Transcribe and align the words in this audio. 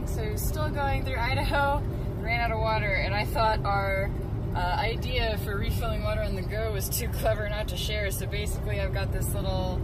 week, 0.00 0.08
so 0.08 0.36
still 0.36 0.70
going 0.70 1.04
through 1.04 1.16
Idaho. 1.16 1.82
Ran 2.20 2.40
out 2.40 2.52
of 2.52 2.60
water, 2.60 2.92
and 2.92 3.14
I 3.14 3.24
thought 3.24 3.64
our 3.64 4.10
uh, 4.54 4.58
idea 4.58 5.38
for 5.44 5.56
refilling 5.56 6.02
water 6.02 6.22
on 6.22 6.34
the 6.34 6.42
go 6.42 6.72
was 6.72 6.88
too 6.88 7.08
clever 7.08 7.48
not 7.48 7.68
to 7.68 7.76
share. 7.76 8.10
So 8.10 8.26
basically, 8.26 8.80
I've 8.80 8.92
got 8.92 9.12
this 9.12 9.32
little 9.34 9.80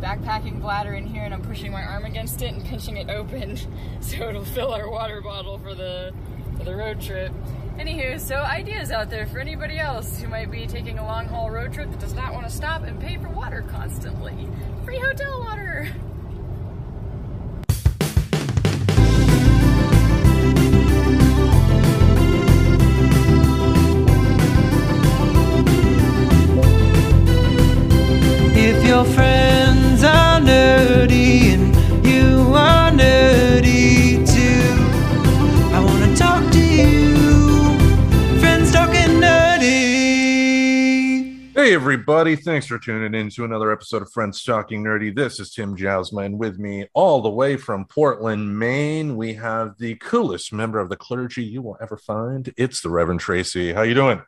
backpacking 0.00 0.60
bladder 0.60 0.94
in 0.94 1.06
here, 1.06 1.22
and 1.22 1.34
I'm 1.34 1.42
pushing 1.42 1.72
my 1.72 1.82
arm 1.82 2.04
against 2.04 2.42
it 2.42 2.52
and 2.52 2.64
pinching 2.64 2.96
it 2.96 3.10
open, 3.10 3.58
so 4.00 4.28
it'll 4.28 4.44
fill 4.44 4.72
our 4.72 4.90
water 4.90 5.20
bottle 5.20 5.58
for 5.58 5.74
the 5.74 6.12
for 6.56 6.64
the 6.64 6.74
road 6.74 7.00
trip. 7.00 7.32
Anywho, 7.78 8.20
so 8.20 8.36
ideas 8.36 8.90
out 8.90 9.08
there 9.08 9.26
for 9.26 9.38
anybody 9.38 9.78
else 9.78 10.20
who 10.20 10.28
might 10.28 10.50
be 10.50 10.66
taking 10.66 10.98
a 10.98 11.04
long 11.04 11.24
haul 11.26 11.50
road 11.50 11.72
trip 11.72 11.90
that 11.90 12.00
does 12.00 12.12
not 12.12 12.34
want 12.34 12.44
to 12.44 12.52
stop 12.52 12.82
and 12.82 13.00
pay 13.00 13.16
for 13.16 13.30
water 13.30 13.64
constantly. 13.70 14.48
Free 14.84 14.98
hotel 14.98 15.40
water! 15.40 15.90
Hey 41.70 41.76
everybody, 41.76 42.34
thanks 42.34 42.66
for 42.66 42.80
tuning 42.80 43.14
in 43.14 43.30
to 43.30 43.44
another 43.44 43.70
episode 43.70 44.02
of 44.02 44.10
Friends 44.10 44.42
Talking 44.42 44.82
Nerdy. 44.82 45.14
This 45.14 45.38
is 45.38 45.52
Tim 45.52 45.76
Jousma, 45.76 46.24
and 46.24 46.36
with 46.36 46.58
me 46.58 46.88
all 46.94 47.22
the 47.22 47.30
way 47.30 47.56
from 47.56 47.84
Portland, 47.84 48.58
Maine, 48.58 49.14
we 49.14 49.34
have 49.34 49.78
the 49.78 49.94
coolest 49.94 50.52
member 50.52 50.80
of 50.80 50.88
the 50.88 50.96
clergy 50.96 51.44
you 51.44 51.62
will 51.62 51.76
ever 51.80 51.96
find. 51.96 52.52
It's 52.56 52.80
the 52.80 52.90
Reverend 52.90 53.20
Tracy. 53.20 53.72
How 53.72 53.82
you 53.82 53.94
doing? 53.94 54.20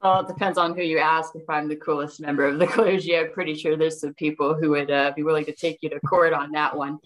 Well, 0.00 0.20
it 0.20 0.28
depends 0.28 0.58
on 0.58 0.76
who 0.76 0.82
you 0.82 0.98
ask. 0.98 1.34
If 1.34 1.42
I'm 1.50 1.66
the 1.66 1.74
coolest 1.74 2.20
member 2.20 2.44
of 2.44 2.60
the 2.60 2.66
clergy, 2.68 3.18
I'm 3.18 3.32
pretty 3.32 3.56
sure 3.56 3.76
there's 3.76 4.00
some 4.00 4.14
people 4.14 4.54
who 4.54 4.70
would 4.70 4.92
uh, 4.92 5.12
be 5.16 5.24
willing 5.24 5.46
to 5.46 5.52
take 5.52 5.78
you 5.82 5.90
to 5.90 5.98
court 5.98 6.32
on 6.32 6.52
that 6.52 6.76
one. 6.76 7.00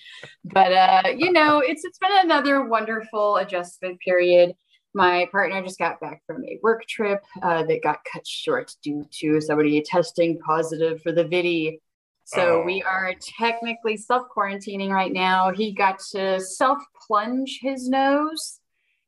But 0.44 0.72
uh, 0.72 1.02
you 1.16 1.32
know, 1.32 1.60
it's 1.60 1.86
it's 1.86 1.98
been 1.98 2.18
another 2.22 2.66
wonderful 2.66 3.36
adjustment 3.36 3.98
period. 4.00 4.54
My 4.96 5.28
partner 5.32 5.60
just 5.62 5.78
got 5.78 6.00
back 6.00 6.22
from 6.24 6.44
a 6.44 6.58
work 6.62 6.86
trip 6.86 7.20
uh, 7.42 7.64
that 7.64 7.82
got 7.82 7.98
cut 8.10 8.24
short 8.26 8.72
due 8.82 9.04
to 9.20 9.40
somebody 9.40 9.82
testing 9.82 10.38
positive 10.38 11.02
for 11.02 11.10
the 11.10 11.24
VIDI. 11.24 11.80
So 12.24 12.60
Oh. 12.60 12.64
we 12.64 12.80
are 12.82 13.12
technically 13.20 13.96
self 13.96 14.28
quarantining 14.34 14.90
right 14.90 15.12
now. 15.12 15.50
He 15.50 15.72
got 15.72 15.98
to 16.12 16.40
self 16.40 16.78
plunge 17.06 17.58
his 17.60 17.88
nose 17.88 18.60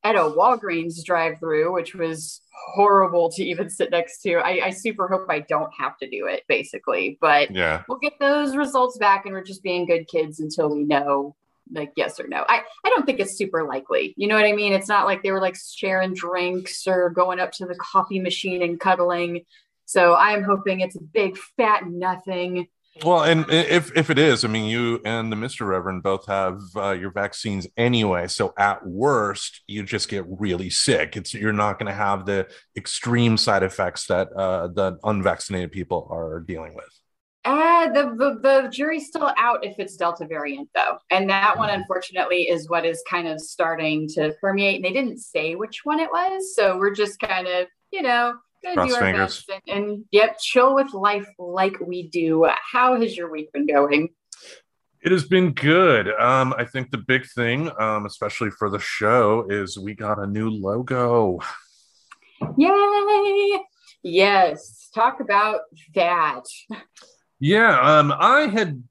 at 0.05 0.17
a 0.17 0.19
Walgreens 0.21 1.03
drive 1.05 1.39
through, 1.39 1.73
which 1.73 1.95
was 1.95 2.41
horrible 2.75 3.31
to 3.31 3.43
even 3.45 3.71
sit 3.71 3.91
next 3.91 4.21
to. 4.23 4.35
I, 4.37 4.67
I 4.67 4.71
super 4.71 5.09
hope 5.09 5.27
I 5.31 5.41
don't 5.41 5.73
have 5.79 5.97
to 5.99 6.11
do 6.11 6.27
it, 6.27 6.43
basically. 6.49 7.17
But 7.21 7.51
Yeah. 7.53 7.85
we'll 7.89 7.99
get 7.99 8.19
those 8.21 8.57
results 8.57 8.99
back 8.99 9.25
and 9.25 9.33
we're 9.35 9.43
just 9.45 9.63
being 9.63 9.87
good 9.87 10.07
kids 10.09 10.41
until 10.41 10.75
we 10.75 10.83
know 10.85 11.37
like 11.73 11.93
yes 11.97 12.21
or 12.21 12.29
no. 12.29 12.45
I, 12.49 12.63
I 12.85 12.89
don't 12.91 13.07
think 13.07 13.21
it's 13.21 13.37
super 13.37 13.65
likely. 13.65 14.15
You 14.17 14.29
know 14.29 14.35
what 14.35 14.45
I 14.45 14.53
mean? 14.53 14.73
It's 14.73 14.89
not 14.89 15.07
like 15.07 15.23
they 15.23 15.33
were 15.33 15.41
like 15.41 15.57
sharing 15.57 16.15
drinks 16.15 16.87
or 16.87 17.11
going 17.11 17.41
up 17.41 17.53
to 17.53 17.67
the 17.67 17.75
coffee 17.75 18.21
machine 18.21 18.63
and 18.63 18.79
cuddling. 18.79 19.45
So 19.85 20.15
I'm 20.15 20.43
hoping 20.43 20.81
it's 20.81 20.97
a 20.97 21.03
big 21.03 21.39
fat 21.57 21.87
nothing. 21.87 22.69
Well, 23.05 23.25
and 23.25 23.45
if 23.51 23.95
if 23.95 24.09
it 24.09 24.19
is, 24.19 24.45
I 24.45 24.49
mean, 24.49 24.65
you 24.65 25.03
and 25.05 25.31
the 25.31 25.37
Mr. 25.37 25.69
Reverend 25.69 26.03
both 26.03 26.27
have 26.27 26.61
uh, 26.75 26.93
your 26.93 27.11
vaccines 27.11 27.67
anyway. 27.77 28.27
So 28.27 28.55
at 28.57 28.87
worst, 28.87 29.61
you 29.67 29.83
just 29.83 30.09
get 30.09 30.25
really 30.27 30.71
sick. 30.71 31.15
It's 31.17 31.35
you're 31.35 31.53
not 31.53 31.79
going 31.79 31.89
to 31.89 31.95
have 31.95 32.25
the 32.25 32.49
extreme 32.75 33.37
side 33.37 33.63
effects 33.63 34.07
that 34.07 34.33
uh, 34.33 34.69
the 34.69 34.99
unvaccinated 35.05 35.73
people 35.73 36.09
are 36.11 36.41
dealing 36.41 36.75
with. 36.75 36.89
Uh, 37.47 37.89
the, 37.93 38.03
the 38.17 38.41
the 38.43 38.69
jury's 38.71 39.07
still 39.07 39.33
out 39.37 39.65
if 39.65 39.79
it's 39.79 39.97
Delta 39.97 40.27
variant 40.27 40.69
though, 40.75 40.99
and 41.13 41.31
that 41.31 41.57
one 41.57 41.71
unfortunately 41.71 42.49
is 42.49 42.69
what 42.69 42.85
is 42.85 43.05
kind 43.09 43.29
of 43.29 43.41
starting 43.41 44.09
to 44.09 44.35
permeate. 44.41 44.77
And 44.77 44.85
they 44.85 44.93
didn't 44.93 45.19
say 45.19 45.55
which 45.55 45.85
one 45.85 46.01
it 46.01 46.11
was, 46.11 46.57
so 46.57 46.77
we're 46.77 46.95
just 46.95 47.21
kind 47.21 47.47
of 47.47 47.69
you 47.93 48.03
know 48.03 48.35
gonna 48.65 48.75
Cross 48.75 48.89
do 48.89 48.95
our 48.97 49.01
fingers. 49.01 49.45
best 49.47 49.63
and, 49.69 49.85
and 49.85 50.05
yep, 50.11 50.41
chill 50.41 50.75
with 50.75 50.93
life 50.93 51.29
like 51.39 51.79
we 51.79 52.09
do. 52.09 52.49
How 52.73 53.01
has 53.01 53.17
your 53.17 53.31
week 53.31 53.53
been 53.53 53.69
going? 53.69 54.09
It 55.01 55.13
has 55.13 55.25
been 55.25 55.53
good. 55.53 56.09
Um, 56.19 56.53
I 56.59 56.65
think 56.65 56.91
the 56.91 56.99
big 56.99 57.27
thing, 57.27 57.71
um, 57.79 58.07
especially 58.07 58.51
for 58.51 58.69
the 58.69 58.81
show, 58.81 59.47
is 59.49 59.79
we 59.79 59.95
got 59.95 60.19
a 60.19 60.27
new 60.27 60.51
logo. 60.51 61.39
Yay! 62.59 63.61
Yes, 64.03 64.91
talk 64.93 65.21
about 65.21 65.61
that. 65.95 66.43
Yeah, 67.39 67.79
um, 67.81 68.15
I 68.17 68.47
had, 68.47 68.83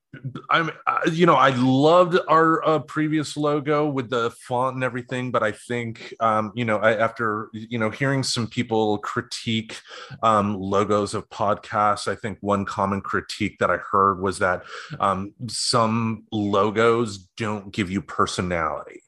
I'm, 0.49 0.69
uh, 0.85 0.99
you 1.11 1.25
know, 1.25 1.33
I 1.33 1.49
loved 1.49 2.17
our 2.27 2.65
uh, 2.65 2.79
previous 2.79 3.35
logo 3.35 3.87
with 3.89 4.09
the 4.09 4.29
font 4.47 4.75
and 4.75 4.83
everything, 4.83 5.31
but 5.31 5.41
I 5.41 5.51
think, 5.51 6.13
um, 6.19 6.51
you 6.55 6.63
know, 6.63 6.77
I, 6.77 6.95
after 6.95 7.49
you 7.53 7.79
know 7.79 7.89
hearing 7.89 8.21
some 8.21 8.47
people 8.47 8.99
critique 8.99 9.79
um, 10.21 10.55
logos 10.55 11.15
of 11.15 11.27
podcasts, 11.29 12.07
I 12.07 12.15
think 12.15 12.37
one 12.41 12.65
common 12.65 13.01
critique 13.01 13.57
that 13.59 13.71
I 13.71 13.77
heard 13.77 14.21
was 14.21 14.39
that 14.39 14.63
um, 14.99 15.33
some 15.47 16.25
logos 16.31 17.17
don't 17.37 17.71
give 17.73 17.89
you 17.89 18.01
personality. 18.01 19.01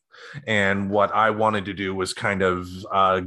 And 0.46 0.90
what 0.90 1.14
I 1.14 1.30
wanted 1.30 1.66
to 1.66 1.74
do 1.74 1.96
was 1.96 2.14
kind 2.14 2.42
of 2.42 2.70
uh, 2.92 3.22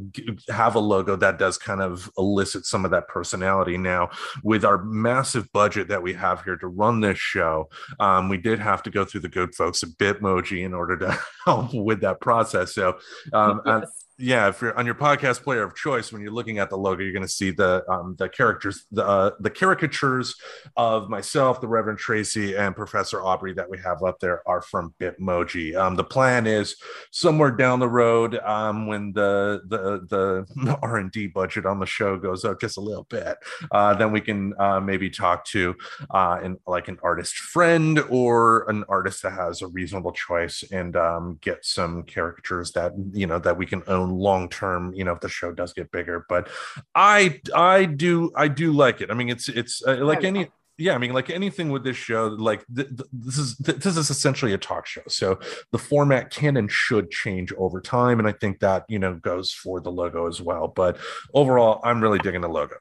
have 0.48 0.74
a 0.74 0.80
logo 0.80 1.16
that 1.16 1.38
does 1.38 1.58
kind 1.58 1.80
of 1.80 2.10
elicit 2.18 2.66
some 2.66 2.84
of 2.84 2.90
that 2.90 3.08
personality. 3.08 3.76
Now, 3.76 4.10
with 4.42 4.64
our 4.64 4.82
massive 4.84 5.50
budget 5.52 5.88
that 5.88 6.02
we 6.02 6.14
have 6.14 6.44
here 6.44 6.56
to 6.56 6.66
run 6.66 7.00
this 7.00 7.18
show, 7.18 7.68
um, 7.98 8.28
we 8.28 8.36
did 8.36 8.58
have 8.58 8.82
to 8.84 8.90
go 8.90 9.04
through 9.04 9.20
the 9.20 9.28
good 9.28 9.54
folks 9.54 9.82
at 9.82 9.90
Bitmoji 9.90 10.64
in 10.64 10.74
order 10.74 10.96
to 10.98 11.18
help 11.46 11.74
with 11.74 12.00
that 12.00 12.20
process. 12.20 12.74
So, 12.74 12.98
um, 13.32 13.60
Yes. 13.66 14.09
Yeah, 14.20 14.48
if 14.48 14.60
you're 14.60 14.76
on 14.78 14.84
your 14.84 14.94
podcast 14.94 15.42
player 15.42 15.62
of 15.62 15.74
choice, 15.74 16.12
when 16.12 16.20
you're 16.20 16.32
looking 16.32 16.58
at 16.58 16.68
the 16.68 16.76
logo, 16.76 17.02
you're 17.02 17.12
going 17.12 17.22
to 17.22 17.28
see 17.28 17.50
the 17.50 17.84
um, 17.90 18.14
the 18.18 18.28
characters, 18.28 18.84
the 18.92 19.04
uh, 19.04 19.30
the 19.40 19.50
caricatures 19.50 20.34
of 20.76 21.08
myself, 21.08 21.60
the 21.60 21.68
Reverend 21.68 21.98
Tracy, 21.98 22.54
and 22.54 22.76
Professor 22.76 23.22
Aubrey 23.22 23.54
that 23.54 23.68
we 23.68 23.78
have 23.78 24.02
up 24.02 24.20
there 24.20 24.46
are 24.46 24.60
from 24.60 24.94
Bitmoji. 25.00 25.74
Um, 25.74 25.96
the 25.96 26.04
plan 26.04 26.46
is 26.46 26.76
somewhere 27.10 27.50
down 27.50 27.80
the 27.80 27.88
road, 27.88 28.38
um, 28.44 28.86
when 28.86 29.12
the 29.12 29.62
the 29.66 30.06
the 30.08 30.78
R 30.82 30.98
and 30.98 31.10
D 31.10 31.26
budget 31.26 31.64
on 31.64 31.80
the 31.80 31.86
show 31.86 32.18
goes 32.18 32.44
up 32.44 32.60
just 32.60 32.76
a 32.76 32.82
little 32.82 33.04
bit, 33.04 33.38
uh, 33.72 33.94
then 33.94 34.12
we 34.12 34.20
can 34.20 34.52
uh, 34.60 34.80
maybe 34.80 35.08
talk 35.08 35.44
to 35.46 35.74
uh, 36.10 36.38
an, 36.42 36.58
like 36.66 36.88
an 36.88 36.98
artist 37.02 37.36
friend 37.36 38.00
or 38.10 38.68
an 38.68 38.84
artist 38.88 39.22
that 39.22 39.32
has 39.32 39.62
a 39.62 39.66
reasonable 39.68 40.12
choice 40.12 40.62
and 40.70 40.96
um, 40.96 41.38
get 41.40 41.64
some 41.64 42.02
caricatures 42.02 42.72
that 42.72 42.92
you 43.12 43.26
know 43.26 43.38
that 43.38 43.56
we 43.56 43.64
can 43.64 43.82
own 43.86 44.09
long 44.10 44.48
term. 44.48 44.92
You 44.94 45.04
know, 45.04 45.12
if 45.12 45.20
the 45.20 45.28
show 45.28 45.52
does 45.52 45.72
get 45.72 45.90
bigger, 45.90 46.26
but 46.28 46.48
I 46.94 47.40
I 47.54 47.84
do 47.84 48.32
I 48.36 48.48
do 48.48 48.72
like 48.72 49.00
it. 49.00 49.10
I 49.10 49.14
mean, 49.14 49.28
it's 49.28 49.48
it's 49.48 49.82
uh, 49.86 49.96
like 50.04 50.24
any 50.24 50.48
yeah 50.80 50.94
i 50.94 50.98
mean 50.98 51.12
like 51.12 51.28
anything 51.28 51.68
with 51.70 51.84
this 51.84 51.96
show 51.96 52.26
like 52.26 52.64
th- 52.74 52.88
th- 52.88 53.08
this 53.12 53.36
is 53.36 53.56
th- 53.58 53.78
this 53.78 53.96
is 53.98 54.08
essentially 54.08 54.54
a 54.54 54.58
talk 54.58 54.86
show 54.86 55.02
so 55.08 55.38
the 55.72 55.78
format 55.78 56.30
can 56.30 56.56
and 56.56 56.72
should 56.72 57.10
change 57.10 57.52
over 57.58 57.80
time 57.80 58.18
and 58.18 58.26
i 58.26 58.32
think 58.32 58.58
that 58.60 58.84
you 58.88 58.98
know 58.98 59.14
goes 59.14 59.52
for 59.52 59.80
the 59.80 59.92
logo 59.92 60.26
as 60.26 60.40
well 60.40 60.68
but 60.68 60.96
overall 61.34 61.80
i'm 61.84 62.00
really 62.00 62.18
digging 62.18 62.40
the 62.40 62.48
logo 62.48 62.76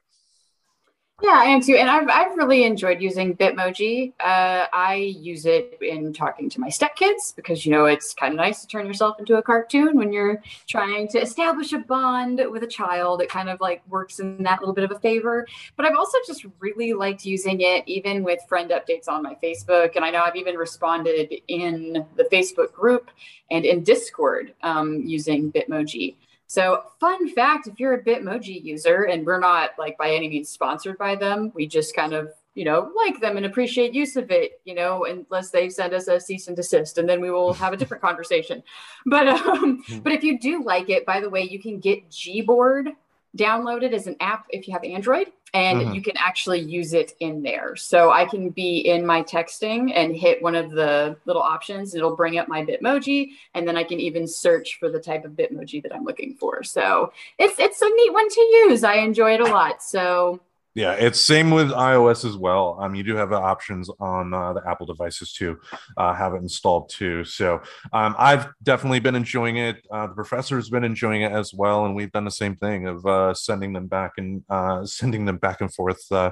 Yeah, 1.22 1.34
I 1.36 1.44
am 1.44 1.60
too. 1.60 1.76
And 1.76 1.90
I've, 1.90 2.08
I've 2.08 2.36
really 2.38 2.64
enjoyed 2.64 3.02
using 3.02 3.36
Bitmoji. 3.36 4.14
Uh, 4.20 4.66
I 4.72 4.94
use 4.94 5.44
it 5.44 5.76
in 5.82 6.14
talking 6.14 6.48
to 6.48 6.60
my 6.60 6.68
stepkids 6.68 7.36
because, 7.36 7.66
you 7.66 7.72
know, 7.72 7.84
it's 7.84 8.14
kind 8.14 8.32
of 8.32 8.38
nice 8.38 8.62
to 8.62 8.66
turn 8.66 8.86
yourself 8.86 9.18
into 9.18 9.36
a 9.36 9.42
cartoon 9.42 9.98
when 9.98 10.14
you're 10.14 10.42
trying 10.66 11.08
to 11.08 11.20
establish 11.20 11.74
a 11.74 11.78
bond 11.78 12.40
with 12.50 12.62
a 12.62 12.66
child. 12.66 13.20
It 13.20 13.28
kind 13.28 13.50
of 13.50 13.60
like 13.60 13.82
works 13.86 14.18
in 14.18 14.42
that 14.44 14.60
little 14.60 14.74
bit 14.74 14.84
of 14.84 14.92
a 14.92 14.98
favor. 14.98 15.46
But 15.76 15.84
I've 15.84 15.96
also 15.96 16.16
just 16.26 16.46
really 16.58 16.94
liked 16.94 17.26
using 17.26 17.60
it 17.60 17.84
even 17.86 18.24
with 18.24 18.40
friend 18.48 18.70
updates 18.70 19.06
on 19.06 19.22
my 19.22 19.36
Facebook. 19.42 19.96
And 19.96 20.04
I 20.06 20.10
know 20.10 20.22
I've 20.22 20.36
even 20.36 20.54
responded 20.54 21.34
in 21.48 22.06
the 22.16 22.24
Facebook 22.24 22.72
group 22.72 23.10
and 23.50 23.66
in 23.66 23.84
Discord 23.84 24.54
um, 24.62 25.02
using 25.04 25.52
Bitmoji. 25.52 26.14
So, 26.50 26.82
fun 26.98 27.28
fact 27.28 27.68
if 27.68 27.78
you're 27.78 27.94
a 27.94 28.02
Bitmoji 28.02 28.64
user, 28.64 29.04
and 29.04 29.24
we're 29.24 29.38
not 29.38 29.70
like 29.78 29.96
by 29.96 30.10
any 30.10 30.28
means 30.28 30.48
sponsored 30.48 30.98
by 30.98 31.14
them, 31.14 31.52
we 31.54 31.64
just 31.64 31.94
kind 31.94 32.12
of, 32.12 32.32
you 32.54 32.64
know, 32.64 32.90
like 32.96 33.20
them 33.20 33.36
and 33.36 33.46
appreciate 33.46 33.94
use 33.94 34.16
of 34.16 34.32
it, 34.32 34.60
you 34.64 34.74
know, 34.74 35.04
unless 35.04 35.50
they 35.50 35.68
send 35.70 35.94
us 35.94 36.08
a 36.08 36.18
cease 36.18 36.48
and 36.48 36.56
desist, 36.56 36.98
and 36.98 37.08
then 37.08 37.20
we 37.20 37.30
will 37.30 37.52
have 37.54 37.72
a 37.72 37.76
different 37.76 38.02
conversation. 38.02 38.64
But, 39.06 39.28
um, 39.28 39.84
but 40.02 40.12
if 40.12 40.24
you 40.24 40.40
do 40.40 40.64
like 40.64 40.90
it, 40.90 41.06
by 41.06 41.20
the 41.20 41.30
way, 41.30 41.42
you 41.42 41.60
can 41.60 41.78
get 41.78 42.10
Gboard 42.10 42.96
downloaded 43.38 43.92
as 43.92 44.08
an 44.08 44.16
app 44.18 44.46
if 44.50 44.66
you 44.66 44.72
have 44.72 44.82
Android. 44.82 45.28
And 45.54 45.80
Mhm. 45.80 45.94
you 45.94 46.02
can 46.02 46.16
actually 46.16 46.60
use 46.60 46.92
it 46.92 47.14
in 47.20 47.42
there. 47.42 47.76
So 47.76 48.10
I 48.10 48.24
can 48.24 48.50
be 48.50 48.78
in 48.78 49.04
my 49.04 49.22
texting 49.22 49.92
and 49.94 50.14
hit 50.14 50.42
one 50.42 50.54
of 50.54 50.70
the 50.70 51.16
little 51.24 51.42
options. 51.42 51.94
It'll 51.94 52.16
bring 52.16 52.38
up 52.38 52.48
my 52.48 52.64
Bitmoji, 52.64 53.30
and 53.54 53.66
then 53.66 53.76
I 53.76 53.84
can 53.84 54.00
even 54.00 54.26
search 54.26 54.78
for 54.78 54.88
the 54.90 55.00
type 55.00 55.24
of 55.24 55.32
Bitmoji 55.32 55.82
that 55.82 55.94
I'm 55.94 56.04
looking 56.04 56.34
for. 56.34 56.62
So 56.62 57.12
it's 57.38 57.58
it's 57.58 57.82
a 57.82 57.88
neat 57.88 58.12
one 58.12 58.28
to 58.28 58.40
use. 58.40 58.84
I 58.84 58.94
enjoy 58.94 59.34
it 59.34 59.40
a 59.40 59.44
lot. 59.44 59.82
So 59.82 60.40
Yeah, 60.74 60.92
it's 60.92 61.20
same 61.20 61.50
with 61.50 61.70
iOS 61.70 62.24
as 62.24 62.36
well. 62.36 62.78
Um, 62.80 62.94
you 62.94 63.02
do 63.02 63.16
have 63.16 63.32
options 63.32 63.90
on 63.98 64.32
uh, 64.32 64.52
the 64.52 64.62
Apple 64.68 64.86
devices 64.86 65.32
to 65.34 65.58
uh, 65.96 66.14
have 66.14 66.34
it 66.34 66.42
installed 66.42 66.90
too. 66.90 67.24
So 67.24 67.60
um, 67.92 68.14
I've 68.16 68.46
definitely 68.62 69.00
been 69.00 69.16
enjoying 69.16 69.56
it. 69.56 69.84
Uh, 69.90 70.06
the 70.06 70.14
professor's 70.14 70.70
been 70.70 70.84
enjoying 70.84 71.22
it 71.22 71.32
as 71.32 71.52
well, 71.52 71.86
and 71.86 71.96
we've 71.96 72.12
done 72.12 72.24
the 72.24 72.30
same 72.30 72.54
thing 72.54 72.86
of 72.86 73.04
uh, 73.04 73.34
sending 73.34 73.72
them 73.72 73.88
back 73.88 74.12
and 74.18 74.44
uh, 74.48 74.84
sending 74.86 75.24
them 75.24 75.38
back 75.38 75.60
and 75.60 75.74
forth 75.74 76.00
uh, 76.12 76.30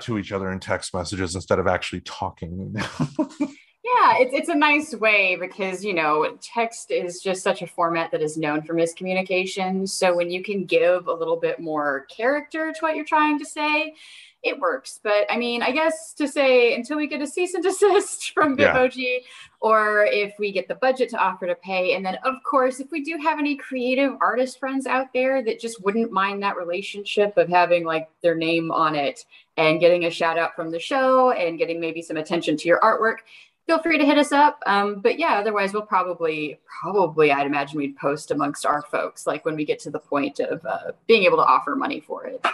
to 0.00 0.18
each 0.18 0.30
other 0.30 0.52
in 0.52 0.60
text 0.60 0.94
messages 0.94 1.34
instead 1.34 1.58
of 1.58 1.66
actually 1.66 2.02
talking. 2.02 2.76
Yeah, 3.94 4.16
it's 4.18 4.34
it's 4.34 4.48
a 4.48 4.54
nice 4.54 4.94
way 4.94 5.36
because 5.36 5.84
you 5.84 5.94
know 5.94 6.36
text 6.40 6.90
is 6.90 7.20
just 7.20 7.42
such 7.42 7.62
a 7.62 7.68
format 7.68 8.10
that 8.10 8.20
is 8.20 8.36
known 8.36 8.62
for 8.62 8.74
miscommunication. 8.74 9.88
So 9.88 10.14
when 10.16 10.28
you 10.28 10.42
can 10.42 10.64
give 10.64 11.06
a 11.06 11.12
little 11.12 11.36
bit 11.36 11.60
more 11.60 12.06
character 12.06 12.72
to 12.72 12.78
what 12.80 12.96
you're 12.96 13.04
trying 13.04 13.38
to 13.38 13.44
say, 13.44 13.94
it 14.42 14.58
works. 14.58 14.98
But 15.00 15.26
I 15.30 15.36
mean, 15.36 15.62
I 15.62 15.70
guess 15.70 16.14
to 16.14 16.26
say 16.26 16.74
until 16.74 16.96
we 16.96 17.06
get 17.06 17.22
a 17.22 17.28
cease 17.28 17.54
and 17.54 17.62
desist 17.64 18.32
from 18.32 18.58
Yeah. 18.58 18.74
Bitmoji, 18.74 19.18
or 19.60 20.06
if 20.06 20.34
we 20.36 20.50
get 20.50 20.66
the 20.66 20.74
budget 20.76 21.08
to 21.10 21.18
offer 21.18 21.46
to 21.46 21.54
pay, 21.54 21.94
and 21.94 22.04
then 22.04 22.16
of 22.24 22.34
course, 22.42 22.80
if 22.80 22.90
we 22.90 23.04
do 23.04 23.16
have 23.18 23.38
any 23.38 23.54
creative 23.56 24.14
artist 24.20 24.58
friends 24.58 24.88
out 24.88 25.12
there 25.14 25.44
that 25.44 25.60
just 25.60 25.84
wouldn't 25.84 26.10
mind 26.10 26.42
that 26.42 26.56
relationship 26.56 27.36
of 27.36 27.48
having 27.48 27.84
like 27.84 28.08
their 28.20 28.34
name 28.34 28.72
on 28.72 28.96
it 28.96 29.24
and 29.56 29.78
getting 29.78 30.06
a 30.06 30.10
shout 30.10 30.38
out 30.38 30.56
from 30.56 30.72
the 30.72 30.80
show 30.80 31.30
and 31.30 31.56
getting 31.56 31.78
maybe 31.78 32.02
some 32.02 32.16
attention 32.16 32.56
to 32.56 32.66
your 32.66 32.80
artwork 32.80 33.18
feel 33.66 33.80
free 33.80 33.98
to 33.98 34.04
hit 34.04 34.16
us 34.16 34.32
up. 34.32 34.62
Um, 34.66 35.00
but 35.00 35.18
yeah, 35.18 35.34
otherwise 35.34 35.72
we'll 35.72 35.82
probably, 35.82 36.58
probably, 36.80 37.32
I'd 37.32 37.46
imagine 37.46 37.78
we'd 37.78 37.96
post 37.96 38.30
amongst 38.30 38.64
our 38.64 38.82
folks, 38.82 39.26
like 39.26 39.44
when 39.44 39.56
we 39.56 39.64
get 39.64 39.78
to 39.80 39.90
the 39.90 39.98
point 39.98 40.40
of 40.40 40.64
uh, 40.64 40.92
being 41.06 41.24
able 41.24 41.36
to 41.38 41.44
offer 41.44 41.74
money 41.74 42.00
for 42.00 42.26
it. 42.26 42.44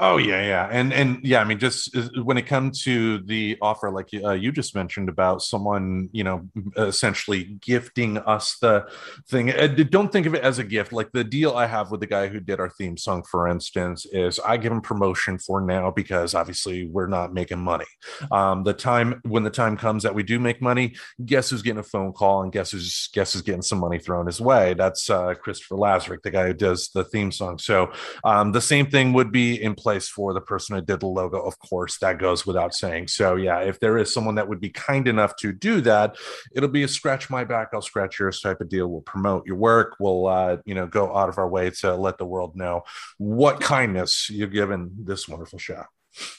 Oh 0.00 0.16
yeah, 0.16 0.42
yeah, 0.42 0.68
and 0.70 0.92
and 0.92 1.18
yeah, 1.24 1.40
I 1.40 1.44
mean, 1.44 1.58
just 1.58 1.96
uh, 1.96 2.22
when 2.22 2.38
it 2.38 2.46
comes 2.46 2.82
to 2.84 3.18
the 3.18 3.58
offer, 3.60 3.90
like 3.90 4.08
uh, 4.22 4.30
you 4.30 4.52
just 4.52 4.74
mentioned 4.74 5.08
about 5.08 5.42
someone, 5.42 6.08
you 6.12 6.22
know, 6.22 6.48
essentially 6.76 7.58
gifting 7.60 8.18
us 8.18 8.58
the 8.60 8.86
thing. 9.28 9.50
uh, 9.50 9.66
Don't 9.66 10.12
think 10.12 10.26
of 10.26 10.34
it 10.34 10.42
as 10.42 10.60
a 10.60 10.64
gift. 10.64 10.92
Like 10.92 11.10
the 11.12 11.24
deal 11.24 11.56
I 11.56 11.66
have 11.66 11.90
with 11.90 12.00
the 12.00 12.06
guy 12.06 12.28
who 12.28 12.38
did 12.38 12.60
our 12.60 12.70
theme 12.70 12.96
song, 12.96 13.24
for 13.24 13.48
instance, 13.48 14.06
is 14.06 14.38
I 14.38 14.56
give 14.56 14.70
him 14.72 14.80
promotion 14.80 15.38
for 15.38 15.60
now 15.60 15.90
because 15.90 16.34
obviously 16.34 16.86
we're 16.86 17.08
not 17.08 17.34
making 17.34 17.58
money. 17.58 17.86
Um, 18.30 18.62
the 18.62 18.74
time 18.74 19.20
when 19.24 19.42
the 19.42 19.50
time 19.50 19.76
comes 19.76 20.04
that 20.04 20.14
we 20.14 20.22
do 20.22 20.38
make 20.38 20.57
money, 20.60 20.94
guess 21.24 21.50
who's 21.50 21.62
getting 21.62 21.80
a 21.80 21.82
phone 21.84 22.12
call 22.12 22.42
and 22.42 22.52
guess 22.52 22.70
who's 22.70 23.08
guess 23.12 23.32
who's 23.32 23.42
getting 23.42 23.62
some 23.62 23.78
money 23.78 23.98
thrown 23.98 24.26
his 24.26 24.40
way? 24.40 24.74
That's 24.74 25.08
uh, 25.10 25.34
Christopher 25.34 25.76
Lazarick, 25.76 26.22
the 26.22 26.30
guy 26.30 26.46
who 26.46 26.54
does 26.54 26.90
the 26.94 27.04
theme 27.04 27.32
song. 27.32 27.58
So 27.58 27.92
um, 28.24 28.52
the 28.52 28.60
same 28.60 28.90
thing 28.90 29.12
would 29.12 29.32
be 29.32 29.62
in 29.62 29.74
place 29.74 30.08
for 30.08 30.34
the 30.34 30.40
person 30.40 30.76
who 30.76 30.82
did 30.82 31.00
the 31.00 31.06
logo. 31.06 31.40
Of 31.40 31.58
course, 31.58 31.98
that 31.98 32.18
goes 32.18 32.46
without 32.46 32.74
saying. 32.74 33.08
So 33.08 33.36
yeah, 33.36 33.60
if 33.60 33.80
there 33.80 33.98
is 33.98 34.12
someone 34.12 34.36
that 34.36 34.48
would 34.48 34.60
be 34.60 34.70
kind 34.70 35.08
enough 35.08 35.36
to 35.36 35.52
do 35.52 35.80
that, 35.82 36.16
it'll 36.54 36.68
be 36.68 36.82
a 36.82 36.88
scratch 36.88 37.30
my 37.30 37.44
back, 37.44 37.68
I'll 37.72 37.82
scratch 37.82 38.18
yours 38.18 38.40
type 38.40 38.60
of 38.60 38.68
deal. 38.68 38.88
We'll 38.88 39.00
promote 39.02 39.46
your 39.46 39.56
work. 39.56 39.96
We'll 40.00 40.26
uh, 40.26 40.58
you 40.64 40.74
know 40.74 40.86
go 40.86 41.16
out 41.16 41.28
of 41.28 41.38
our 41.38 41.48
way 41.48 41.70
to 41.80 41.94
let 41.94 42.18
the 42.18 42.26
world 42.26 42.56
know 42.56 42.82
what 43.18 43.60
kindness 43.60 44.30
you've 44.30 44.52
given 44.52 44.90
this 44.98 45.28
wonderful 45.28 45.58
show. 45.58 45.84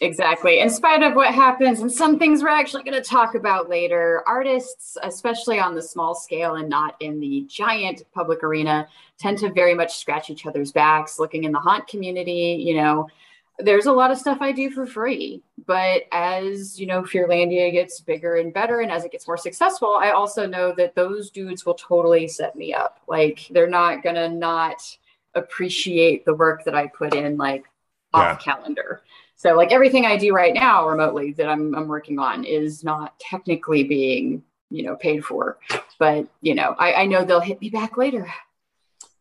Exactly. 0.01 0.59
In 0.59 0.69
spite 0.69 1.03
of 1.03 1.15
what 1.15 1.33
happens, 1.33 1.79
and 1.81 1.91
some 1.91 2.17
things 2.17 2.41
we're 2.41 2.49
actually 2.49 2.83
going 2.83 3.01
to 3.01 3.07
talk 3.07 3.35
about 3.35 3.69
later, 3.69 4.23
artists, 4.27 4.97
especially 5.03 5.59
on 5.59 5.75
the 5.75 5.81
small 5.81 6.15
scale 6.15 6.55
and 6.55 6.69
not 6.69 6.95
in 6.99 7.19
the 7.19 7.45
giant 7.49 8.03
public 8.13 8.43
arena, 8.43 8.87
tend 9.17 9.37
to 9.39 9.51
very 9.51 9.73
much 9.73 9.97
scratch 9.97 10.29
each 10.29 10.45
other's 10.45 10.71
backs. 10.71 11.19
Looking 11.19 11.43
in 11.43 11.51
the 11.51 11.59
haunt 11.59 11.87
community, 11.87 12.61
you 12.65 12.75
know, 12.75 13.07
there's 13.59 13.87
a 13.87 13.91
lot 13.91 14.09
of 14.11 14.17
stuff 14.17 14.37
I 14.41 14.51
do 14.53 14.69
for 14.69 14.85
free. 14.85 15.41
But 15.65 16.03
as 16.11 16.79
you 16.79 16.87
know, 16.87 17.01
Fearlandia 17.03 17.71
gets 17.71 17.99
bigger 17.99 18.35
and 18.37 18.53
better, 18.53 18.79
and 18.79 18.91
as 18.91 19.03
it 19.03 19.11
gets 19.11 19.27
more 19.27 19.37
successful, 19.37 19.97
I 19.99 20.11
also 20.11 20.47
know 20.47 20.73
that 20.77 20.95
those 20.95 21.29
dudes 21.29 21.65
will 21.65 21.73
totally 21.73 22.27
set 22.27 22.55
me 22.55 22.73
up. 22.73 23.01
Like 23.07 23.47
they're 23.51 23.69
not 23.69 24.01
gonna 24.01 24.29
not 24.29 24.81
appreciate 25.35 26.25
the 26.25 26.33
work 26.33 26.63
that 26.63 26.73
I 26.75 26.87
put 26.87 27.13
in, 27.13 27.37
like 27.37 27.65
Yeah. 28.15 28.31
off 28.31 28.43
calendar. 28.43 29.03
So 29.39 29.55
like 29.55 29.71
everything 29.71 30.05
I 30.05 30.17
do 30.17 30.33
right 30.33 30.53
now 30.53 30.85
remotely 30.85 31.31
that 31.37 31.47
I'm 31.47 31.73
I'm 31.73 31.87
working 31.87 32.19
on 32.19 32.43
is 32.43 32.83
not 32.83 33.17
technically 33.21 33.85
being, 33.85 34.43
you 34.69 34.83
know, 34.83 34.97
paid 34.97 35.23
for. 35.23 35.59
But 35.97 36.27
you 36.41 36.55
know, 36.55 36.75
I, 36.77 36.93
I 36.93 37.05
know 37.05 37.23
they'll 37.23 37.39
hit 37.39 37.61
me 37.61 37.69
back 37.69 37.95
later. 37.95 38.27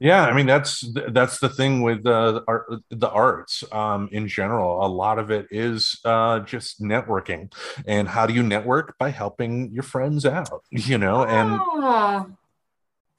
Yeah, 0.01 0.25
I 0.25 0.33
mean 0.33 0.47
that's 0.47 0.85
that's 1.11 1.39
the 1.39 1.49
thing 1.49 1.83
with 1.83 2.05
uh, 2.05 2.43
art, 2.49 2.67
the 2.91 3.09
arts 3.09 3.63
um, 3.71 4.09
in 4.11 4.27
general. 4.27 4.85
A 4.85 4.89
lot 4.89 5.21
of 5.21 5.31
it 5.31 5.47
is 5.53 6.01
uh, 6.05 6.41
just 6.41 6.83
networking, 6.83 7.53
and 7.87 8.09
how 8.09 8.27
do 8.27 8.35
you 8.35 8.43
network 8.43 8.99
by 8.99 9.11
helping 9.11 9.71
your 9.71 9.85
friends 9.85 10.27
out? 10.27 10.65
You 10.71 10.99
know, 10.99 11.25
and 11.25 11.61
Ah, 11.61 12.27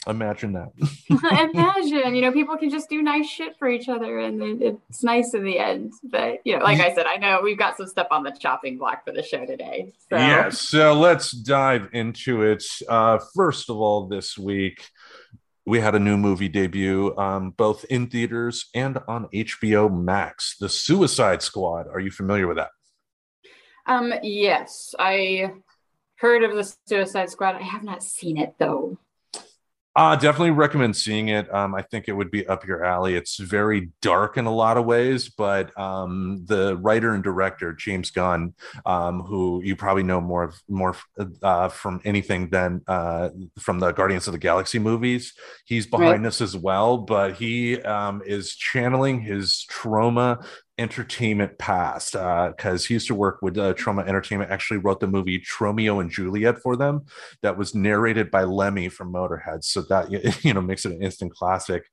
imagine 0.07 0.53
that. 0.53 0.71
imagine, 1.53 2.15
you 2.15 2.21
know, 2.21 2.31
people 2.31 2.57
can 2.57 2.69
just 2.69 2.89
do 2.89 3.01
nice 3.01 3.27
shit 3.27 3.57
for 3.57 3.67
each 3.67 3.89
other 3.89 4.19
and 4.19 4.61
it's 4.61 5.03
nice 5.03 5.33
in 5.33 5.43
the 5.43 5.59
end. 5.59 5.93
But 6.03 6.39
you 6.45 6.57
know, 6.57 6.63
like 6.63 6.79
I 6.79 6.93
said, 6.93 7.05
I 7.05 7.17
know 7.17 7.41
we've 7.43 7.57
got 7.57 7.77
some 7.77 7.87
stuff 7.87 8.07
on 8.11 8.23
the 8.23 8.31
chopping 8.31 8.77
block 8.77 9.03
for 9.05 9.11
the 9.11 9.23
show 9.23 9.45
today. 9.45 9.93
So 10.09 10.17
Yes, 10.17 10.59
so 10.59 10.93
let's 10.93 11.31
dive 11.31 11.89
into 11.93 12.43
it. 12.43 12.63
Uh, 12.87 13.19
first 13.35 13.69
of 13.69 13.77
all, 13.77 14.07
this 14.07 14.37
week 14.37 14.87
we 15.65 15.79
had 15.79 15.95
a 15.95 15.99
new 15.99 16.17
movie 16.17 16.49
debut, 16.49 17.15
um, 17.17 17.51
both 17.51 17.83
in 17.85 18.07
theaters 18.07 18.69
and 18.73 18.97
on 19.07 19.27
HBO 19.33 19.93
Max. 19.93 20.55
The 20.59 20.69
Suicide 20.69 21.41
Squad. 21.41 21.87
Are 21.87 21.99
you 21.99 22.11
familiar 22.11 22.47
with 22.47 22.57
that? 22.57 22.69
um 23.85 24.13
yes, 24.21 24.93
I 24.97 25.51
heard 26.17 26.43
of 26.43 26.55
the 26.55 26.75
Suicide 26.87 27.29
Squad. 27.29 27.55
I 27.55 27.63
have 27.63 27.83
not 27.83 28.03
seen 28.03 28.37
it 28.37 28.55
though. 28.59 28.97
Uh, 29.99 30.15
definitely 30.15 30.51
recommend 30.51 30.95
seeing 30.95 31.27
it. 31.27 31.53
Um, 31.53 31.75
I 31.75 31.81
think 31.81 32.07
it 32.07 32.13
would 32.13 32.31
be 32.31 32.47
up 32.47 32.65
your 32.65 32.85
alley. 32.85 33.15
It's 33.15 33.35
very 33.35 33.91
dark 34.01 34.37
in 34.37 34.45
a 34.45 34.49
lot 34.49 34.77
of 34.77 34.85
ways, 34.85 35.27
but 35.27 35.77
um, 35.77 36.45
the 36.45 36.77
writer 36.77 37.13
and 37.13 37.21
director 37.21 37.73
James 37.73 38.09
Gunn, 38.09 38.53
um, 38.85 39.19
who 39.23 39.61
you 39.61 39.75
probably 39.75 40.03
know 40.03 40.21
more 40.21 40.43
of, 40.43 40.61
more 40.69 40.95
uh, 41.43 41.67
from 41.67 41.99
anything 42.05 42.49
than 42.49 42.81
uh, 42.87 43.31
from 43.59 43.79
the 43.79 43.91
Guardians 43.91 44.25
of 44.25 44.31
the 44.31 44.39
Galaxy 44.39 44.79
movies, 44.79 45.33
he's 45.65 45.85
behind 45.85 46.23
this 46.23 46.39
as 46.39 46.55
well. 46.55 46.99
But 46.99 47.33
he 47.33 47.81
um, 47.81 48.21
is 48.25 48.55
channeling 48.55 49.19
his 49.19 49.67
Troma 49.69 50.47
entertainment 50.79 51.57
past 51.57 52.13
because 52.13 52.85
he 52.85 52.95
used 52.95 53.07
to 53.07 53.15
work 53.15 53.39
with 53.41 53.57
uh, 53.57 53.73
Troma 53.73 54.07
Entertainment. 54.07 54.49
Actually, 54.49 54.77
wrote 54.77 54.99
the 54.99 55.07
movie 55.07 55.39
Tromeo 55.39 56.01
and 56.01 56.09
Juliet 56.09 56.59
for 56.61 56.75
them, 56.75 57.05
that 57.41 57.57
was 57.57 57.75
narrated 57.75 58.31
by 58.31 58.43
Lemmy 58.43 58.89
from 58.89 59.13
Motorhead. 59.13 59.63
So 59.63 59.81
that 59.83 60.09
you 60.43 60.53
know 60.53 60.61
makes 60.61 60.85
it 60.85 60.93
an 60.93 61.03
instant 61.03 61.33
classic. 61.33 61.83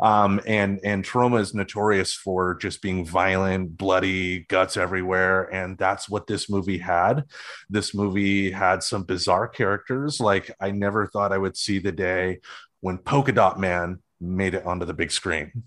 Um, 0.00 0.40
and 0.46 0.80
and 0.84 1.04
Troma 1.04 1.40
is 1.40 1.54
notorious 1.54 2.14
for 2.14 2.54
just 2.54 2.80
being 2.80 3.04
violent, 3.04 3.76
bloody, 3.76 4.40
guts 4.44 4.76
everywhere, 4.76 5.52
and 5.52 5.76
that's 5.76 6.08
what 6.08 6.26
this 6.26 6.48
movie 6.48 6.78
had. 6.78 7.24
This 7.68 7.94
movie 7.94 8.50
had 8.50 8.82
some 8.82 9.02
bizarre 9.02 9.48
characters. 9.48 10.20
Like 10.20 10.50
I 10.60 10.70
never 10.70 11.06
thought 11.06 11.32
I 11.32 11.38
would 11.38 11.56
see 11.56 11.78
the 11.80 11.92
day 11.92 12.40
when 12.80 12.98
Polka 12.98 13.32
Dot 13.32 13.58
Man 13.58 14.00
made 14.20 14.54
it 14.54 14.64
onto 14.64 14.86
the 14.86 14.94
big 14.94 15.10
screen. 15.10 15.64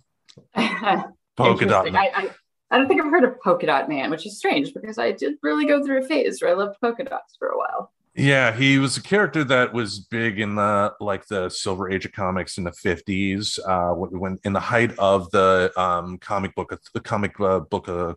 Polka 0.56 1.66
Dot. 1.66 1.96
I, 1.96 2.32
I, 2.72 2.78
don't 2.78 2.88
think 2.88 3.02
I've 3.02 3.12
heard 3.12 3.24
of 3.24 3.40
Polka 3.42 3.66
Dot 3.66 3.90
Man, 3.90 4.12
which 4.12 4.26
is 4.26 4.38
strange 4.38 4.74
because 4.74 4.98
I 4.98 5.12
did 5.12 5.36
really 5.42 5.66
go 5.66 5.84
through 5.84 6.04
a 6.04 6.08
phase 6.08 6.42
where 6.42 6.52
I 6.52 6.54
loved 6.54 6.80
polka 6.82 7.04
dots 7.04 7.36
for 7.38 7.50
a 7.50 7.58
while. 7.58 7.92
Yeah, 8.20 8.52
he 8.54 8.80
was 8.80 8.98
a 8.98 9.02
character 9.02 9.46
that 9.46 9.72
was 9.72 10.00
big 10.00 10.42
in 10.42 10.56
the 10.56 10.94
like 11.00 11.26
the 11.28 11.48
Silver 11.48 11.90
Age 11.90 12.06
of 12.06 12.12
comics 12.12 12.58
in 12.58 12.66
the 12.66 12.74
fifties, 12.74 13.58
uh, 13.66 13.92
when, 13.92 14.38
in 14.44 14.52
the 14.52 14.60
height 14.60 14.92
of 15.00 15.32
the 15.32 15.72
um, 15.78 16.18
comic 16.18 16.54
book, 16.54 16.78
the 16.94 17.00
comic 17.00 17.40
uh, 17.40 17.62
book, 17.62 17.88
uh, 17.88 18.16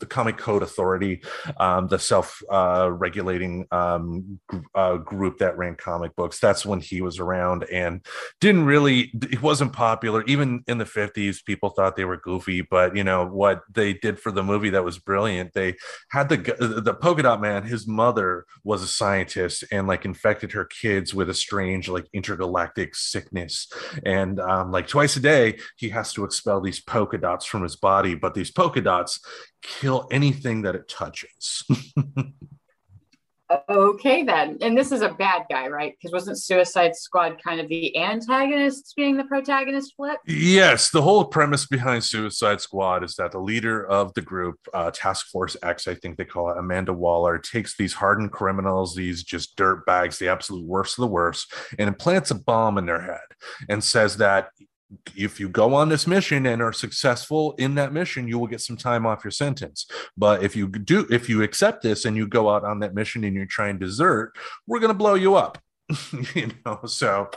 the 0.00 0.04
Comic 0.04 0.36
Code 0.36 0.62
Authority, 0.62 1.22
um, 1.56 1.88
the 1.88 1.98
self-regulating 1.98 3.66
um, 3.70 4.38
gr- 4.48 4.58
uh, 4.74 4.96
group 4.98 5.38
that 5.38 5.56
ran 5.56 5.76
comic 5.76 6.14
books. 6.14 6.38
That's 6.40 6.66
when 6.66 6.80
he 6.80 7.00
was 7.00 7.18
around 7.18 7.64
and 7.72 8.04
didn't 8.42 8.66
really. 8.66 9.12
It 9.32 9.40
wasn't 9.40 9.72
popular 9.72 10.24
even 10.24 10.62
in 10.66 10.76
the 10.76 10.84
fifties. 10.84 11.40
People 11.40 11.70
thought 11.70 11.96
they 11.96 12.04
were 12.04 12.18
goofy, 12.18 12.60
but 12.60 12.94
you 12.94 13.02
know 13.02 13.24
what 13.24 13.62
they 13.72 13.94
did 13.94 14.20
for 14.20 14.30
the 14.30 14.42
movie 14.42 14.70
that 14.70 14.84
was 14.84 14.98
brilliant. 14.98 15.54
They 15.54 15.76
had 16.10 16.28
the 16.28 16.36
the 16.84 16.92
polka 16.92 17.22
dot 17.22 17.40
man. 17.40 17.62
His 17.62 17.86
mother 17.86 18.44
was 18.62 18.82
a 18.82 18.86
scientist 18.86 19.37
scientist 19.38 19.64
and 19.70 19.86
like 19.86 20.04
infected 20.04 20.52
her 20.52 20.64
kids 20.64 21.14
with 21.14 21.30
a 21.30 21.34
strange 21.34 21.88
like 21.88 22.06
intergalactic 22.12 22.94
sickness. 22.94 23.70
And 24.04 24.40
um, 24.40 24.70
like 24.70 24.88
twice 24.88 25.16
a 25.16 25.20
day 25.20 25.58
he 25.76 25.88
has 25.90 26.12
to 26.14 26.24
expel 26.24 26.60
these 26.60 26.80
polka 26.80 27.18
dots 27.18 27.44
from 27.44 27.62
his 27.62 27.76
body 27.76 28.14
but 28.14 28.34
these 28.34 28.50
polka 28.50 28.80
dots 28.80 29.20
kill 29.62 30.08
anything 30.10 30.62
that 30.62 30.74
it 30.74 30.88
touches 30.88 31.64
Okay, 33.70 34.24
then. 34.24 34.58
And 34.60 34.76
this 34.76 34.92
is 34.92 35.00
a 35.00 35.10
bad 35.10 35.44
guy, 35.50 35.68
right? 35.68 35.94
Because 35.96 36.12
wasn't 36.12 36.38
Suicide 36.38 36.94
Squad 36.94 37.42
kind 37.42 37.60
of 37.60 37.68
the 37.68 37.96
antagonist 37.96 38.92
being 38.94 39.16
the 39.16 39.24
protagonist 39.24 39.94
flip? 39.96 40.18
Yes, 40.26 40.90
the 40.90 41.00
whole 41.00 41.24
premise 41.24 41.66
behind 41.66 42.04
Suicide 42.04 42.60
Squad 42.60 43.02
is 43.02 43.14
that 43.14 43.32
the 43.32 43.38
leader 43.38 43.86
of 43.86 44.12
the 44.12 44.20
group, 44.20 44.58
uh, 44.74 44.90
Task 44.90 45.28
Force 45.28 45.56
X, 45.62 45.88
I 45.88 45.94
think 45.94 46.18
they 46.18 46.26
call 46.26 46.50
it, 46.50 46.58
Amanda 46.58 46.92
Waller, 46.92 47.38
takes 47.38 47.76
these 47.76 47.94
hardened 47.94 48.32
criminals, 48.32 48.94
these 48.94 49.22
just 49.22 49.56
dirt 49.56 49.86
bags, 49.86 50.18
the 50.18 50.28
absolute 50.28 50.66
worst 50.66 50.98
of 50.98 51.02
the 51.02 51.08
worst, 51.08 51.52
and 51.78 51.88
implants 51.88 52.30
a 52.30 52.34
bomb 52.34 52.76
in 52.76 52.84
their 52.84 53.00
head 53.00 53.20
and 53.68 53.82
says 53.82 54.18
that 54.18 54.50
if 55.16 55.38
you 55.38 55.48
go 55.48 55.74
on 55.74 55.88
this 55.88 56.06
mission 56.06 56.46
and 56.46 56.62
are 56.62 56.72
successful 56.72 57.54
in 57.58 57.74
that 57.74 57.92
mission 57.92 58.26
you 58.26 58.38
will 58.38 58.46
get 58.46 58.60
some 58.60 58.76
time 58.76 59.06
off 59.06 59.24
your 59.24 59.30
sentence. 59.30 59.86
But 60.16 60.42
if 60.42 60.56
you 60.56 60.68
do 60.68 61.06
if 61.10 61.28
you 61.28 61.42
accept 61.42 61.82
this 61.82 62.04
and 62.04 62.16
you 62.16 62.26
go 62.26 62.48
out 62.50 62.64
on 62.64 62.80
that 62.80 62.94
mission 62.94 63.24
and 63.24 63.34
you 63.34 63.46
try 63.46 63.68
and 63.68 63.78
desert 63.78 64.32
we're 64.66 64.80
going 64.80 64.88
to 64.88 64.94
blow 64.94 65.14
you 65.14 65.34
up 65.34 65.58
you 66.34 66.50
know 66.64 66.80
so 66.86 67.30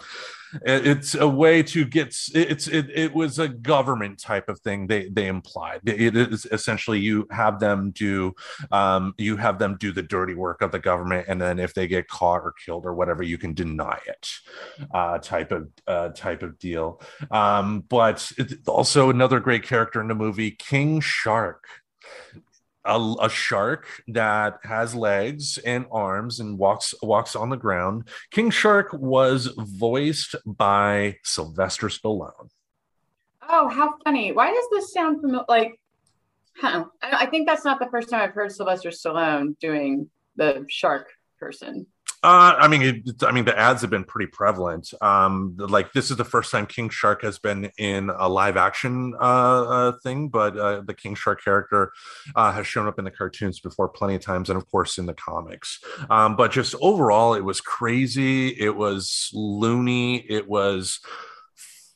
it's 0.64 1.16
a 1.16 1.28
way 1.28 1.64
to 1.64 1.86
get 1.86 2.16
it's 2.34 2.68
it, 2.68 2.90
it 2.90 3.14
was 3.14 3.40
a 3.40 3.48
government 3.48 4.20
type 4.20 4.50
of 4.50 4.60
thing 4.60 4.88
they 4.88 5.10
they 5.10 5.28
implied. 5.28 5.82
It 5.86 6.16
is 6.16 6.46
essentially 6.52 7.00
you 7.00 7.28
have 7.32 7.60
them 7.60 7.92
do 7.92 8.34
um 8.72 9.14
you 9.18 9.38
have 9.38 9.60
them 9.60 9.78
do 9.80 9.92
the 9.92 10.02
dirty 10.02 10.34
work 10.34 10.62
of 10.62 10.72
the 10.72 10.80
government 10.80 11.26
and 11.28 11.42
then 11.42 11.60
if 11.60 11.74
they 11.74 11.88
get 11.88 12.08
caught 12.08 12.42
or 12.42 12.54
killed 12.66 12.86
or 12.86 12.94
whatever 12.94 13.24
you 13.24 13.38
can 13.38 13.54
deny 13.54 14.00
it 14.08 14.28
uh 14.94 15.18
type 15.20 15.52
of 15.52 15.70
uh 15.88 16.10
type 16.10 16.44
of 16.44 16.58
deal. 16.60 17.02
Um 17.30 17.82
but 17.90 18.32
also 18.68 19.10
another 19.10 19.40
great 19.40 19.64
character 19.64 20.02
in 20.02 20.08
the 20.08 20.16
movie 20.16 20.52
king 20.52 21.00
shark 21.00 21.66
a, 22.86 23.16
a, 23.22 23.30
shark 23.30 23.86
that 24.08 24.60
has 24.64 24.96
legs 24.96 25.58
and 25.60 25.86
arms 25.92 26.40
and 26.40 26.58
walks 26.58 26.94
walks 27.02 27.36
on 27.36 27.50
the 27.50 27.58
ground. 27.58 28.10
King 28.32 28.50
Shark 28.50 28.90
was 28.94 29.48
voiced 29.58 30.36
by 30.46 31.18
Sylvester 31.24 31.88
Stallone. 31.88 32.50
Oh, 33.48 33.70
how 33.70 33.96
funny! 34.04 34.32
Why 34.32 34.54
does 34.54 34.66
this 34.72 34.94
sound 34.94 35.22
familiar? 35.22 35.46
Like, 35.48 35.80
huh. 36.58 36.86
I, 37.02 37.26
I 37.26 37.26
think 37.28 37.48
that's 37.48 37.66
not 37.66 37.80
the 37.80 37.90
first 37.90 38.10
time 38.10 38.22
I've 38.22 38.34
heard 38.34 38.52
Sylvester 38.52 38.90
Stallone 38.90 39.58
doing 39.60 40.10
the 40.36 40.66
shark 40.70 41.10
person. 41.40 41.86
Uh, 42.24 42.54
I 42.58 42.68
mean, 42.68 42.82
it, 42.84 43.24
I 43.24 43.32
mean, 43.32 43.46
the 43.46 43.58
ads 43.58 43.82
have 43.82 43.90
been 43.90 44.04
pretty 44.04 44.30
prevalent. 44.32 44.94
Um, 45.02 45.56
like 45.58 45.92
this 45.94 46.12
is 46.12 46.18
the 46.18 46.26
first 46.26 46.52
time 46.52 46.68
King 46.68 46.90
Shark 46.90 47.24
has 47.24 47.40
been 47.40 47.72
in 47.80 48.12
a 48.12 48.30
live 48.30 48.58
action 48.58 49.16
uh, 49.20 49.64
uh, 49.64 49.92
thing, 50.04 50.30
but 50.30 50.56
uh, 50.56 50.82
the 50.82 50.94
King 50.94 51.16
Shark 51.16 51.44
character 51.44 51.92
uh, 52.36 52.52
has 52.52 52.68
shown 52.68 52.88
up 52.88 53.00
in 53.00 53.06
the 53.06 53.12
cartoons 53.12 53.60
before 53.60 53.90
plenty 53.90 54.14
of 54.14 54.22
times, 54.22 54.52
and 54.52 54.58
of 54.58 54.70
course 54.70 55.00
in 55.00 55.08
the 55.08 55.16
comics. 55.16 55.80
Um, 56.12 56.36
but 56.36 56.52
just 56.52 56.76
overall, 56.80 57.34
it 57.34 57.44
was 57.44 57.60
crazy. 57.60 58.50
It 58.50 58.76
was 58.76 59.32
loony. 59.34 60.18
It 60.18 60.48
was 60.48 61.00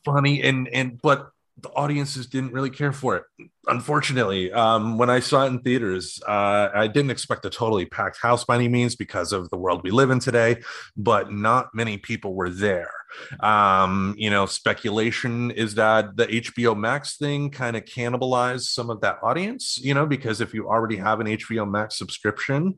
funny, 0.04 0.42
and 0.42 0.68
and 0.70 1.00
but 1.00 1.30
the 1.62 1.70
audiences 1.70 2.26
didn't 2.26 2.52
really 2.52 2.72
care 2.72 2.92
for 2.92 3.16
it. 3.18 3.24
Unfortunately, 3.68 4.52
um, 4.52 4.98
when 4.98 5.10
I 5.10 5.20
saw 5.20 5.44
it 5.46 5.48
in 5.48 5.60
theaters, 5.60 6.22
uh, 6.28 6.70
I 6.74 6.88
didn't 6.88 7.12
expect 7.12 7.46
a 7.46 7.50
totally 7.50 7.86
packed 7.86 8.22
house 8.22 8.44
by 8.44 8.56
any 8.56 8.68
means 8.68 8.96
because 8.96 9.32
of 9.32 9.50
the 9.50 9.58
world 9.58 9.82
we 9.84 9.92
live 9.92 10.12
in 10.12 10.20
today, 10.20 10.62
but 10.96 11.32
not 11.32 11.70
many 11.74 11.98
people 11.98 12.34
were 12.34 12.50
there. 12.50 12.92
Um, 13.40 14.16
you 14.18 14.30
know, 14.30 14.46
speculation 14.46 15.52
is 15.52 15.76
that 15.76 16.18
the 16.18 16.28
HBO 16.28 16.78
Max 16.78 17.18
thing 17.18 17.50
kind 17.50 17.76
of 17.76 17.86
cannibalized 17.86 18.64
some 18.64 18.90
of 18.90 19.02
that 19.02 19.20
audience, 19.24 19.80
you 19.82 19.94
know, 19.94 20.06
because 20.06 20.42
if 20.42 20.54
you 20.54 20.68
already 20.68 20.98
have 20.98 21.20
an 21.20 21.28
HBO 21.28 21.70
Max 21.70 21.98
subscription, 21.98 22.76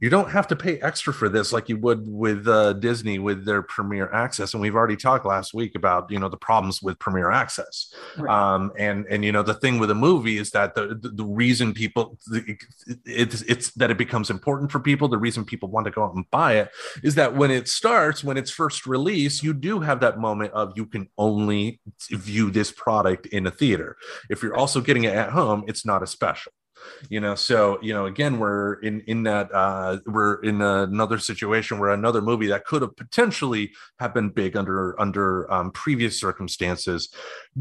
you 0.00 0.10
don't 0.10 0.30
have 0.30 0.48
to 0.48 0.56
pay 0.56 0.80
extra 0.80 1.12
for 1.12 1.28
this 1.28 1.52
like 1.52 1.68
you 1.68 1.76
would 1.78 2.02
with 2.06 2.46
uh, 2.48 2.72
Disney 2.74 3.18
with 3.18 3.44
their 3.44 3.62
Premier 3.62 4.10
Access. 4.12 4.54
And 4.54 4.60
we've 4.60 4.74
already 4.74 4.96
talked 4.96 5.24
last 5.24 5.54
week 5.54 5.74
about, 5.74 6.10
you 6.10 6.18
know, 6.18 6.28
the 6.28 6.36
problems 6.36 6.82
with 6.82 6.98
Premier 6.98 7.30
Access. 7.30 7.92
Right. 8.18 8.30
Um, 8.30 8.72
and, 8.78 9.06
and, 9.08 9.24
you 9.24 9.32
know, 9.32 9.42
the 9.42 9.54
thing 9.54 9.78
with 9.78 9.90
a 9.90 9.94
movie 9.94 10.25
is 10.28 10.50
that 10.50 10.74
the, 10.74 10.98
the, 11.00 11.10
the 11.10 11.24
reason 11.24 11.72
people, 11.72 12.18
it's, 13.04 13.42
it's 13.42 13.70
that 13.72 13.90
it 13.90 13.98
becomes 13.98 14.30
important 14.30 14.72
for 14.72 14.80
people, 14.80 15.08
the 15.08 15.18
reason 15.18 15.44
people 15.44 15.68
want 15.68 15.84
to 15.86 15.90
go 15.90 16.04
out 16.04 16.14
and 16.14 16.28
buy 16.30 16.54
it 16.54 16.70
is 17.02 17.14
that 17.14 17.34
when 17.34 17.50
it 17.50 17.68
starts, 17.68 18.24
when 18.24 18.36
it's 18.36 18.50
first 18.50 18.86
released, 18.86 19.42
you 19.42 19.52
do 19.52 19.80
have 19.80 20.00
that 20.00 20.18
moment 20.18 20.52
of 20.52 20.72
you 20.76 20.86
can 20.86 21.08
only 21.16 21.80
view 22.10 22.50
this 22.50 22.72
product 22.72 23.26
in 23.26 23.46
a 23.46 23.50
theater. 23.50 23.96
If 24.28 24.42
you're 24.42 24.56
also 24.56 24.80
getting 24.80 25.04
it 25.04 25.14
at 25.14 25.30
home, 25.30 25.64
it's 25.68 25.86
not 25.86 26.02
a 26.02 26.06
special 26.06 26.52
you 27.08 27.20
know 27.20 27.34
so 27.34 27.78
you 27.82 27.92
know 27.92 28.06
again 28.06 28.38
we're 28.38 28.74
in 28.74 29.00
in 29.02 29.22
that 29.22 29.52
uh 29.54 29.98
we're 30.06 30.36
in 30.42 30.60
another 30.60 31.18
situation 31.18 31.78
where 31.78 31.90
another 31.90 32.20
movie 32.20 32.46
that 32.46 32.64
could 32.64 32.82
have 32.82 32.96
potentially 32.96 33.72
have 33.98 34.12
been 34.12 34.28
big 34.28 34.56
under 34.56 34.98
under 35.00 35.50
um, 35.52 35.70
previous 35.70 36.18
circumstances 36.18 37.08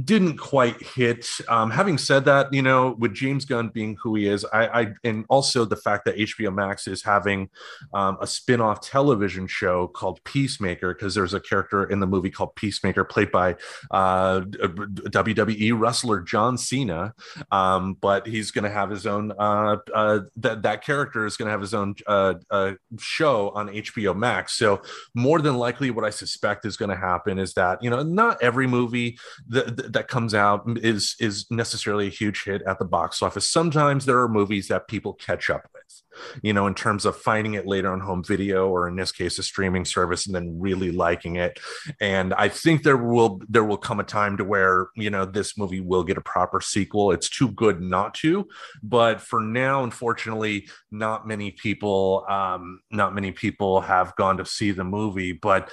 didn't 0.03 0.38
quite 0.38 0.81
hit. 0.81 1.27
Um 1.48 1.72
having 1.72 1.98
said 1.98 2.25
that 2.25 2.53
you 2.53 2.62
know 2.62 2.95
with 3.00 3.13
james 3.13 3.45
gunn 3.45 3.69
being 3.69 3.98
who 4.01 4.15
he 4.15 4.27
is 4.27 4.45
i 4.53 4.81
i 4.81 4.93
and 5.03 5.25
also 5.29 5.65
the 5.65 5.75
fact 5.75 6.05
that 6.05 6.17
hbo 6.17 6.53
max 6.53 6.88
is 6.88 7.03
having 7.03 7.50
um, 7.93 8.17
a 8.22 8.27
spin-off 8.27 8.81
television 8.81 9.48
show 9.48 9.88
called 9.88 10.24
peacemaker 10.24 10.93
because 10.93 11.15
there's 11.15 11.34
a 11.34 11.39
character 11.39 11.86
in 11.86 12.00
the 12.00 12.07
movie 12.07 12.31
called 12.31 12.55
peacemaker 12.55 13.03
played 13.03 13.31
by 13.31 13.55
uh 13.91 14.41
wwe 14.41 15.79
wrestler 15.79 16.22
john 16.22 16.57
cena. 16.57 17.13
Um 17.51 17.95
but 18.01 18.27
he's 18.27 18.51
to 18.65 18.69
have 18.69 18.89
his 18.89 19.04
own 19.05 19.31
uh, 19.38 19.77
uh, 19.93 20.19
that 20.38 20.63
that 20.63 20.83
character 20.83 21.25
is 21.25 21.38
going 21.38 21.47
to 21.47 21.51
have 21.51 21.62
his 21.62 21.74
own 21.74 21.95
uh, 22.07 22.35
uh, 22.50 22.74
show 23.00 23.50
on 23.50 23.69
HBO 23.69 24.15
Max. 24.15 24.57
So 24.57 24.81
more 25.13 25.39
than 25.39 25.57
likely, 25.57 25.91
what 25.91 26.05
I 26.05 26.09
suspect 26.09 26.65
is 26.65 26.77
going 26.77 26.89
to 26.89 26.95
happen 26.95 27.39
is 27.39 27.53
that 27.53 27.83
you 27.83 27.89
know 27.89 28.03
not 28.03 28.41
every 28.41 28.67
movie 28.67 29.17
that 29.50 29.93
that 29.93 30.07
comes 30.07 30.33
out 30.33 30.63
is 30.77 31.15
is 31.19 31.45
necessarily 31.50 32.07
a 32.07 32.12
huge 32.12 32.43
hit 32.43 32.62
at 32.63 32.79
the 32.79 32.85
box 32.85 33.21
office. 33.21 33.50
Sometimes 33.50 34.05
there 34.05 34.19
are 34.19 34.29
movies 34.29 34.67
that 34.67 34.88
people 34.88 35.13
catch 35.13 35.50
up 35.50 35.67
with 35.74 36.04
you 36.41 36.53
know, 36.53 36.67
in 36.67 36.74
terms 36.74 37.05
of 37.05 37.15
finding 37.17 37.53
it 37.53 37.67
later 37.67 37.91
on 37.91 38.00
home 38.00 38.24
video 38.24 38.69
or 38.69 38.88
in 38.88 38.95
this 38.95 39.12
case 39.12 39.39
a 39.39 39.43
streaming 39.43 39.86
service 39.86 40.25
and 40.25 40.36
then 40.36 40.60
really 40.60 40.91
liking 40.91 41.36
it. 41.36 41.60
And 42.00 42.34
I 42.34 42.50
think 42.50 42.84
there 42.84 42.98
will 42.98 43.41
there 43.50 43.63
will 43.63 43.77
come 43.77 44.00
a 44.00 44.03
time 44.03 44.38
to 44.38 44.43
where, 44.43 44.88
you 44.95 45.10
know, 45.10 45.25
this 45.25 45.57
movie 45.57 45.81
will 45.81 46.03
get 46.03 46.17
a 46.17 46.22
proper 46.22 46.62
sequel. 46.62 47.12
It's 47.12 47.29
too 47.29 47.50
good 47.50 47.81
not 47.81 48.13
to, 48.15 48.48
but 48.84 49.22
for 49.22 49.41
now 49.41 49.84
unfortunately 49.84 50.67
not 50.91 51.27
many 51.27 51.51
people 51.51 52.25
um 52.29 52.79
not 52.91 53.13
many 53.13 53.31
people 53.31 53.81
have 53.81 54.15
gone 54.15 54.38
to 54.38 54.45
see 54.45 54.72
the 54.72 54.84
movie, 54.84 55.34
but 55.34 55.69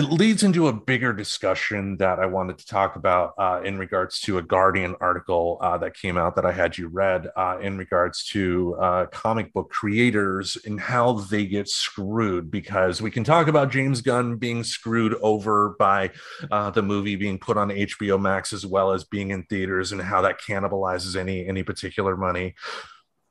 it 0.00 0.10
leads 0.10 0.42
into 0.42 0.68
a 0.68 0.72
bigger 0.72 1.12
discussion 1.12 1.98
that 1.98 2.18
I 2.18 2.24
wanted 2.24 2.56
to 2.56 2.64
talk 2.64 2.96
about 2.96 3.34
uh, 3.36 3.60
in 3.62 3.76
regards 3.76 4.18
to 4.20 4.38
a 4.38 4.42
Guardian 4.42 4.96
article 4.98 5.58
uh, 5.60 5.76
that 5.76 5.94
came 5.94 6.16
out 6.16 6.36
that 6.36 6.46
I 6.46 6.52
had 6.52 6.78
you 6.78 6.88
read 6.88 7.28
uh, 7.36 7.58
in 7.60 7.76
regards 7.76 8.24
to 8.28 8.76
uh, 8.80 9.06
comic 9.12 9.52
book 9.52 9.68
creators 9.68 10.56
and 10.64 10.80
how 10.80 11.12
they 11.12 11.44
get 11.44 11.68
screwed. 11.68 12.50
Because 12.50 13.02
we 13.02 13.10
can 13.10 13.24
talk 13.24 13.46
about 13.46 13.70
James 13.70 14.00
Gunn 14.00 14.36
being 14.36 14.64
screwed 14.64 15.16
over 15.20 15.76
by 15.78 16.12
uh, 16.50 16.70
the 16.70 16.80
movie 16.82 17.16
being 17.16 17.38
put 17.38 17.58
on 17.58 17.68
HBO 17.68 18.18
Max 18.18 18.54
as 18.54 18.64
well 18.64 18.92
as 18.92 19.04
being 19.04 19.32
in 19.32 19.42
theaters 19.42 19.92
and 19.92 20.00
how 20.00 20.22
that 20.22 20.40
cannibalizes 20.40 21.14
any 21.14 21.46
any 21.46 21.62
particular 21.62 22.16
money 22.16 22.54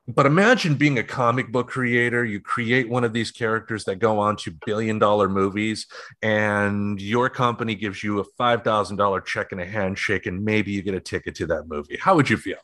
but 0.10 0.26
imagine 0.26 0.74
being 0.74 0.98
a 0.98 1.04
comic 1.04 1.52
book 1.52 1.68
creator. 1.68 2.26
You 2.26 2.40
create 2.40 2.90
one 2.90 3.04
of 3.04 3.14
these 3.14 3.30
characters 3.30 3.84
that 3.86 3.98
go 3.98 4.18
on 4.18 4.36
to 4.38 4.52
billion 4.66 4.98
dollar 4.98 5.30
movies 5.30 5.86
and 6.24 7.00
your 7.00 7.30
company 7.30 7.76
gives 7.76 8.04
you 8.04 8.20
a 8.20 8.26
$5000 8.40 9.26
check 9.26 9.52
and 9.52 9.62
a 9.62 9.66
handshake 9.66 10.26
and 10.26 10.44
maybe 10.44 10.72
you 10.72 10.82
get 10.82 10.96
a 10.96 11.00
ticket 11.00 11.36
to 11.36 11.46
that 11.48 11.68
movie. 11.68 11.98
How 11.98 12.16
would 12.16 12.30
you 12.30 12.38
feel 12.38 12.58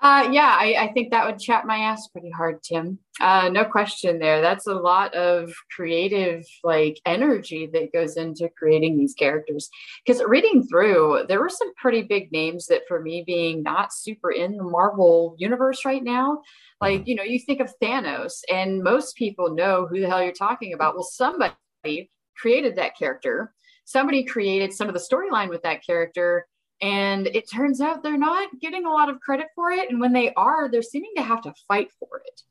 uh, 0.00 0.28
yeah, 0.30 0.56
I, 0.58 0.76
I, 0.78 0.92
think 0.92 1.10
that 1.10 1.26
would 1.26 1.40
chat 1.40 1.66
my 1.66 1.78
ass 1.78 2.06
pretty 2.06 2.30
hard, 2.30 2.62
Tim. 2.62 3.00
Uh, 3.20 3.48
no 3.48 3.64
question 3.64 4.20
there. 4.20 4.40
That's 4.40 4.68
a 4.68 4.74
lot 4.74 5.12
of 5.14 5.52
creative 5.74 6.44
like 6.62 7.00
energy 7.04 7.68
that 7.72 7.92
goes 7.92 8.16
into 8.16 8.48
creating 8.56 8.96
these 8.96 9.14
characters. 9.14 9.68
Because 10.06 10.22
reading 10.24 10.64
through, 10.68 11.24
there 11.26 11.40
were 11.40 11.48
some 11.48 11.74
pretty 11.74 12.02
big 12.02 12.30
names 12.30 12.66
that, 12.66 12.82
for 12.86 13.00
me, 13.00 13.24
being 13.26 13.64
not 13.64 13.92
super 13.92 14.30
in 14.30 14.56
the 14.56 14.62
Marvel 14.62 15.34
universe 15.36 15.84
right 15.84 16.04
now, 16.04 16.42
like 16.80 17.08
you 17.08 17.16
know, 17.16 17.24
you 17.24 17.40
think 17.40 17.60
of 17.60 17.74
Thanos, 17.82 18.42
and 18.52 18.84
most 18.84 19.16
people 19.16 19.52
know 19.52 19.88
who 19.90 20.00
the 20.00 20.08
hell 20.08 20.22
you're 20.22 20.32
talking 20.32 20.74
about. 20.74 20.94
Well, 20.94 21.02
somebody 21.02 22.10
created 22.36 22.76
that 22.76 22.96
character. 22.96 23.52
Somebody 23.84 24.22
created 24.22 24.72
some 24.72 24.86
of 24.86 24.94
the 24.94 25.00
storyline 25.00 25.48
with 25.48 25.62
that 25.62 25.84
character 25.84 26.46
and 26.80 27.26
it 27.26 27.50
turns 27.50 27.80
out 27.80 28.02
they're 28.02 28.16
not 28.16 28.48
getting 28.60 28.86
a 28.86 28.90
lot 28.90 29.08
of 29.08 29.20
credit 29.20 29.48
for 29.54 29.70
it. 29.70 29.90
And 29.90 30.00
when 30.00 30.12
they 30.12 30.32
are, 30.34 30.68
they're 30.68 30.82
seeming 30.82 31.12
to 31.16 31.22
have 31.22 31.42
to 31.42 31.54
fight 31.66 31.90
for 31.98 32.22
it. 32.24 32.42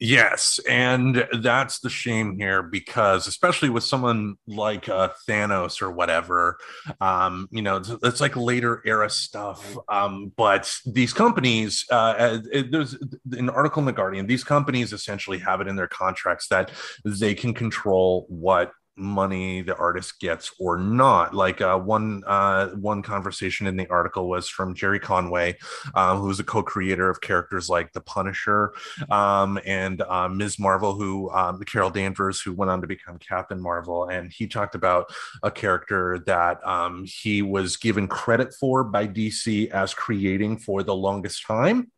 Yes, 0.00 0.60
and 0.68 1.26
that's 1.40 1.78
the 1.78 1.88
shame 1.88 2.36
here 2.36 2.62
because, 2.62 3.26
especially 3.26 3.70
with 3.70 3.84
someone 3.84 4.36
like 4.46 4.88
uh, 4.88 5.10
Thanos 5.26 5.80
or 5.80 5.90
whatever, 5.92 6.58
um, 7.00 7.48
you 7.52 7.62
know, 7.62 7.76
it's, 7.76 7.90
it's, 8.02 8.20
like 8.20 8.36
later 8.36 8.82
era 8.84 9.08
stuff. 9.08 9.78
Um, 9.88 10.32
but 10.36 10.70
these 10.84 11.12
companies, 11.12 11.86
uh, 11.90 12.38
it, 12.52 12.72
there's 12.72 12.98
an 13.32 13.48
article 13.48 13.80
in 13.80 13.86
the 13.86 13.92
Guardian. 13.92 14.26
These 14.26 14.44
companies 14.44 14.92
essentially 14.92 15.38
have 15.38 15.60
it 15.60 15.68
in 15.68 15.76
their 15.76 15.88
contracts 15.88 16.48
that 16.48 16.72
they 17.04 17.34
can 17.34 17.54
control 17.54 18.26
what 18.28 18.72
money 18.96 19.62
the 19.62 19.76
artist 19.76 20.20
gets 20.20 20.52
or 20.58 20.78
not. 20.78 21.34
Like 21.34 21.60
uh, 21.60 21.78
one 21.78 22.22
uh, 22.26 22.68
one 22.70 23.02
conversation 23.02 23.66
in 23.66 23.76
the 23.76 23.88
article 23.88 24.28
was 24.28 24.48
from 24.48 24.74
Jerry 24.74 24.98
Conway, 24.98 25.56
um, 25.94 26.18
who 26.18 26.26
was 26.26 26.40
a 26.40 26.44
co-creator 26.44 27.08
of 27.08 27.20
characters 27.20 27.68
like 27.68 27.92
the 27.92 28.00
Punisher 28.00 28.72
um, 29.10 29.58
and 29.64 30.02
uh, 30.02 30.28
Ms. 30.28 30.58
Marvel, 30.58 30.94
who 30.94 31.30
um, 31.30 31.60
Carol 31.64 31.90
Danvers, 31.90 32.40
who 32.40 32.52
went 32.52 32.70
on 32.70 32.80
to 32.80 32.86
become 32.86 33.18
Captain 33.18 33.60
Marvel, 33.60 34.08
and 34.08 34.32
he 34.32 34.46
talked 34.46 34.74
about 34.74 35.12
a 35.42 35.50
character 35.50 36.18
that 36.26 36.64
um, 36.66 37.04
he 37.06 37.42
was 37.42 37.76
given 37.76 38.08
credit 38.08 38.54
for 38.54 38.84
by 38.84 39.06
DC 39.06 39.70
as 39.70 39.94
creating 39.94 40.58
for 40.58 40.82
the 40.82 40.94
longest 40.94 41.44
time 41.46 41.90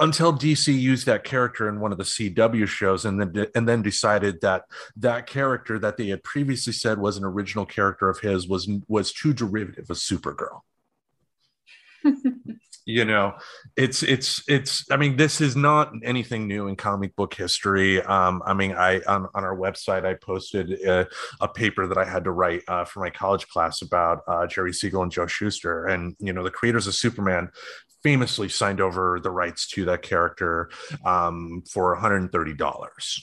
until 0.00 0.32
DC 0.32 0.78
used 0.78 1.06
that 1.06 1.24
character 1.24 1.68
in 1.68 1.80
one 1.80 1.92
of 1.92 1.98
the 1.98 2.04
CW 2.04 2.66
shows, 2.66 3.04
and 3.04 3.20
then 3.20 3.46
and 3.54 3.68
then 3.68 3.82
decided 3.82 4.40
that 4.40 4.64
that 4.96 5.26
character 5.26 5.78
that 5.78 5.96
they 5.96 6.08
had 6.08 6.22
previously 6.22 6.72
said 6.72 6.98
was 6.98 7.16
an 7.16 7.24
original 7.24 7.66
character 7.66 8.08
of 8.08 8.20
his 8.20 8.48
was 8.48 8.68
was 8.86 9.12
too 9.12 9.32
derivative 9.32 9.90
of 9.90 9.96
Supergirl. 9.96 10.60
you 12.88 13.04
know, 13.04 13.34
it's 13.76 14.02
it's 14.02 14.42
it's. 14.48 14.90
I 14.90 14.96
mean, 14.96 15.16
this 15.16 15.40
is 15.40 15.54
not 15.56 15.92
anything 16.02 16.48
new 16.48 16.68
in 16.68 16.76
comic 16.76 17.14
book 17.16 17.34
history. 17.34 18.00
Um, 18.02 18.42
I 18.46 18.54
mean, 18.54 18.72
I 18.72 19.00
on, 19.06 19.28
on 19.34 19.44
our 19.44 19.54
website 19.54 20.06
I 20.06 20.14
posted 20.14 20.72
a, 20.72 21.06
a 21.40 21.48
paper 21.48 21.86
that 21.86 21.98
I 21.98 22.04
had 22.04 22.24
to 22.24 22.30
write 22.30 22.62
uh, 22.66 22.84
for 22.84 23.00
my 23.00 23.10
college 23.10 23.46
class 23.48 23.82
about 23.82 24.22
uh, 24.26 24.46
Jerry 24.46 24.72
Siegel 24.72 25.02
and 25.02 25.12
Joe 25.12 25.26
Shuster, 25.26 25.86
and 25.86 26.16
you 26.18 26.32
know, 26.32 26.42
the 26.42 26.50
creators 26.50 26.86
of 26.86 26.94
Superman 26.94 27.50
famously 28.02 28.48
signed 28.48 28.80
over 28.80 29.20
the 29.20 29.30
rights 29.30 29.68
to 29.68 29.84
that 29.86 30.02
character 30.02 30.70
um, 31.04 31.62
for 31.70 31.96
$130 31.96 33.20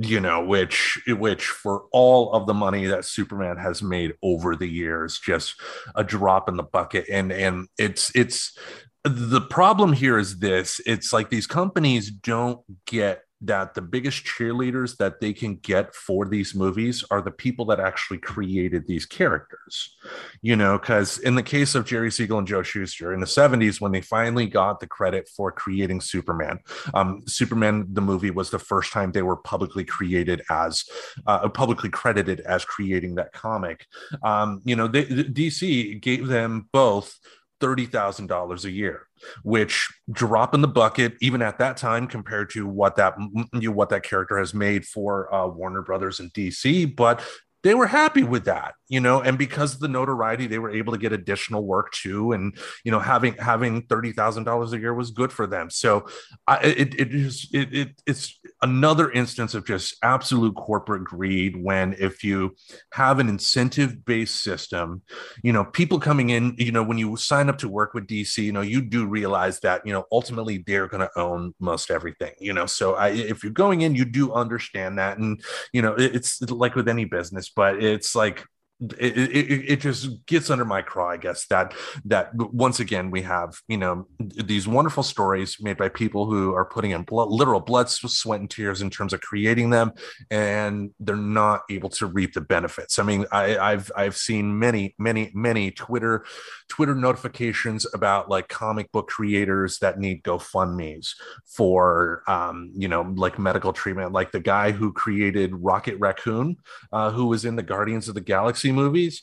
you 0.00 0.20
know 0.20 0.44
which 0.44 0.96
which 1.08 1.46
for 1.46 1.86
all 1.92 2.32
of 2.32 2.46
the 2.46 2.54
money 2.54 2.86
that 2.86 3.04
superman 3.04 3.56
has 3.56 3.82
made 3.82 4.14
over 4.22 4.54
the 4.54 4.68
years 4.68 5.18
just 5.18 5.60
a 5.96 6.04
drop 6.04 6.48
in 6.48 6.56
the 6.56 6.62
bucket. 6.62 7.06
And 7.10 7.32
and 7.32 7.68
it's 7.78 8.14
it's 8.14 8.56
the 9.04 9.40
problem 9.40 9.92
here 9.92 10.18
is 10.18 10.38
this 10.38 10.80
it's 10.86 11.12
like 11.12 11.30
these 11.30 11.46
companies 11.46 12.10
don't 12.10 12.60
get 12.86 13.22
that 13.40 13.74
the 13.74 13.82
biggest 13.82 14.24
cheerleaders 14.24 14.96
that 14.96 15.20
they 15.20 15.32
can 15.32 15.56
get 15.56 15.94
for 15.94 16.26
these 16.26 16.54
movies 16.54 17.04
are 17.10 17.22
the 17.22 17.30
people 17.30 17.64
that 17.66 17.78
actually 17.78 18.18
created 18.18 18.86
these 18.86 19.06
characters. 19.06 19.96
You 20.42 20.56
know, 20.56 20.78
because 20.78 21.18
in 21.18 21.34
the 21.34 21.42
case 21.42 21.74
of 21.74 21.84
Jerry 21.84 22.10
Siegel 22.10 22.38
and 22.38 22.46
Joe 22.46 22.62
Shuster 22.62 23.12
in 23.12 23.20
the 23.20 23.26
70s, 23.26 23.80
when 23.80 23.92
they 23.92 24.00
finally 24.00 24.46
got 24.46 24.80
the 24.80 24.86
credit 24.86 25.28
for 25.28 25.52
creating 25.52 26.00
Superman, 26.00 26.58
um, 26.94 27.22
Superman, 27.26 27.86
the 27.92 28.00
movie, 28.00 28.30
was 28.30 28.50
the 28.50 28.58
first 28.58 28.92
time 28.92 29.12
they 29.12 29.22
were 29.22 29.36
publicly 29.36 29.84
created 29.84 30.42
as 30.50 30.84
uh, 31.26 31.48
publicly 31.48 31.90
credited 31.90 32.40
as 32.40 32.64
creating 32.64 33.14
that 33.16 33.32
comic. 33.32 33.86
Um, 34.22 34.60
you 34.64 34.76
know, 34.76 34.88
they, 34.88 35.04
DC 35.04 36.00
gave 36.00 36.26
them 36.26 36.68
both 36.72 37.18
$30,000 37.60 38.64
a 38.64 38.70
year 38.70 39.06
which 39.42 39.88
drop 40.10 40.54
in 40.54 40.60
the 40.60 40.68
bucket 40.68 41.14
even 41.20 41.42
at 41.42 41.58
that 41.58 41.76
time 41.76 42.06
compared 42.06 42.50
to 42.50 42.66
what 42.66 42.96
that 42.96 43.14
you 43.52 43.68
know, 43.68 43.70
what 43.70 43.88
that 43.88 44.02
character 44.02 44.38
has 44.38 44.54
made 44.54 44.84
for 44.84 45.32
uh, 45.34 45.46
Warner 45.46 45.82
Brothers 45.82 46.20
and 46.20 46.32
DC 46.32 46.94
but 46.94 47.22
they 47.64 47.74
were 47.74 47.86
happy 47.86 48.22
with 48.22 48.44
that 48.44 48.74
you 48.88 49.00
know 49.00 49.20
and 49.20 49.36
because 49.36 49.74
of 49.74 49.80
the 49.80 49.88
notoriety 49.88 50.46
they 50.46 50.58
were 50.58 50.70
able 50.70 50.92
to 50.92 50.98
get 50.98 51.12
additional 51.12 51.64
work 51.64 51.90
too 51.92 52.32
and 52.32 52.56
you 52.84 52.92
know 52.92 53.00
having 53.00 53.34
having 53.34 53.82
$30,000 53.82 54.72
a 54.72 54.78
year 54.78 54.94
was 54.94 55.10
good 55.10 55.32
for 55.32 55.46
them. 55.46 55.70
So 55.70 56.06
I, 56.46 56.58
it 56.58 56.94
it 56.94 57.14
is 57.14 57.48
it, 57.52 57.74
it 57.74 58.02
it's 58.06 58.38
another 58.62 59.10
instance 59.10 59.54
of 59.54 59.64
just 59.66 59.96
absolute 60.02 60.54
corporate 60.56 61.04
greed 61.04 61.56
when 61.62 61.94
if 61.98 62.24
you 62.24 62.54
have 62.92 63.18
an 63.18 63.28
incentive 63.28 64.04
based 64.04 64.42
system 64.42 65.02
you 65.42 65.52
know 65.52 65.64
people 65.64 66.00
coming 66.00 66.30
in 66.30 66.54
you 66.58 66.72
know 66.72 66.82
when 66.82 66.98
you 66.98 67.16
sign 67.16 67.48
up 67.48 67.58
to 67.58 67.68
work 67.68 67.94
with 67.94 68.06
DC 68.06 68.38
you 68.38 68.52
know 68.52 68.60
you 68.60 68.80
do 68.80 69.06
realize 69.06 69.60
that 69.60 69.82
you 69.86 69.92
know 69.92 70.04
ultimately 70.10 70.58
they're 70.66 70.88
going 70.88 71.00
to 71.00 71.18
own 71.18 71.54
most 71.60 71.90
everything 71.90 72.32
you 72.38 72.52
know? 72.52 72.66
So 72.66 72.94
I, 72.94 73.08
if 73.08 73.42
you're 73.42 73.52
going 73.52 73.82
in 73.82 73.94
you 73.94 74.04
do 74.04 74.32
understand 74.32 74.98
that 74.98 75.18
and 75.18 75.40
you 75.72 75.82
know 75.82 75.94
it's 75.96 76.40
like 76.42 76.74
with 76.74 76.88
any 76.88 77.04
business 77.04 77.50
but 77.54 77.82
it's 77.82 78.14
like 78.14 78.44
it, 78.80 79.16
it, 79.16 79.70
it, 79.72 79.80
just 79.80 80.24
gets 80.26 80.50
under 80.50 80.64
my 80.64 80.82
craw, 80.82 81.10
I 81.10 81.16
guess, 81.16 81.46
that 81.46 81.74
that 82.04 82.30
once 82.34 82.78
again 82.78 83.10
we 83.10 83.22
have 83.22 83.56
you 83.66 83.76
know 83.76 84.06
these 84.20 84.68
wonderful 84.68 85.02
stories 85.02 85.56
made 85.60 85.76
by 85.76 85.88
people 85.88 86.26
who 86.26 86.54
are 86.54 86.64
putting 86.64 86.92
in 86.92 87.02
blood, 87.02 87.28
literal 87.28 87.58
blood, 87.58 87.88
sweat, 87.88 88.38
and 88.38 88.48
tears 88.48 88.80
in 88.80 88.88
terms 88.88 89.12
of 89.12 89.20
creating 89.20 89.70
them, 89.70 89.92
and 90.30 90.90
they're 91.00 91.16
not 91.16 91.62
able 91.70 91.88
to 91.88 92.06
reap 92.06 92.34
the 92.34 92.40
benefits. 92.40 93.00
I 93.00 93.02
mean, 93.02 93.26
I, 93.32 93.58
I've 93.58 93.90
I've 93.96 94.16
seen 94.16 94.56
many, 94.56 94.94
many, 94.96 95.32
many 95.34 95.72
Twitter 95.72 96.24
Twitter 96.68 96.94
notifications 96.94 97.84
about 97.92 98.30
like 98.30 98.48
comic 98.48 98.92
book 98.92 99.08
creators 99.08 99.80
that 99.80 99.98
need 99.98 100.22
GoFundmes 100.22 101.14
for 101.46 102.22
um, 102.28 102.70
you 102.76 102.86
know 102.86 103.02
like 103.16 103.40
medical 103.40 103.72
treatment, 103.72 104.12
like 104.12 104.30
the 104.30 104.38
guy 104.38 104.70
who 104.70 104.92
created 104.92 105.52
Rocket 105.54 105.98
Raccoon, 105.98 106.58
uh, 106.92 107.10
who 107.10 107.26
was 107.26 107.44
in 107.44 107.56
the 107.56 107.62
Guardians 107.64 108.06
of 108.06 108.14
the 108.14 108.20
Galaxy 108.20 108.67
Galaxy 108.68 108.72
movies, 108.72 109.22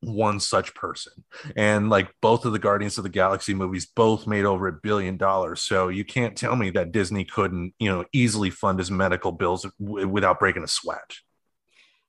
one 0.00 0.40
such 0.40 0.74
person. 0.74 1.12
And 1.56 1.90
like 1.90 2.08
both 2.20 2.44
of 2.44 2.52
the 2.52 2.58
Guardians 2.58 2.98
of 2.98 3.04
the 3.04 3.10
Galaxy 3.10 3.54
movies 3.54 3.86
both 3.86 4.26
made 4.26 4.44
over 4.44 4.68
a 4.68 4.72
billion 4.72 5.16
dollars. 5.16 5.62
So 5.62 5.88
you 5.88 6.04
can't 6.04 6.36
tell 6.36 6.56
me 6.56 6.70
that 6.70 6.92
Disney 6.92 7.24
couldn't, 7.24 7.74
you 7.78 7.88
know, 7.88 8.04
easily 8.12 8.50
fund 8.50 8.78
his 8.78 8.90
medical 8.90 9.32
bills 9.32 9.66
w- 9.78 10.08
without 10.08 10.38
breaking 10.38 10.64
a 10.64 10.68
sweat. 10.68 11.16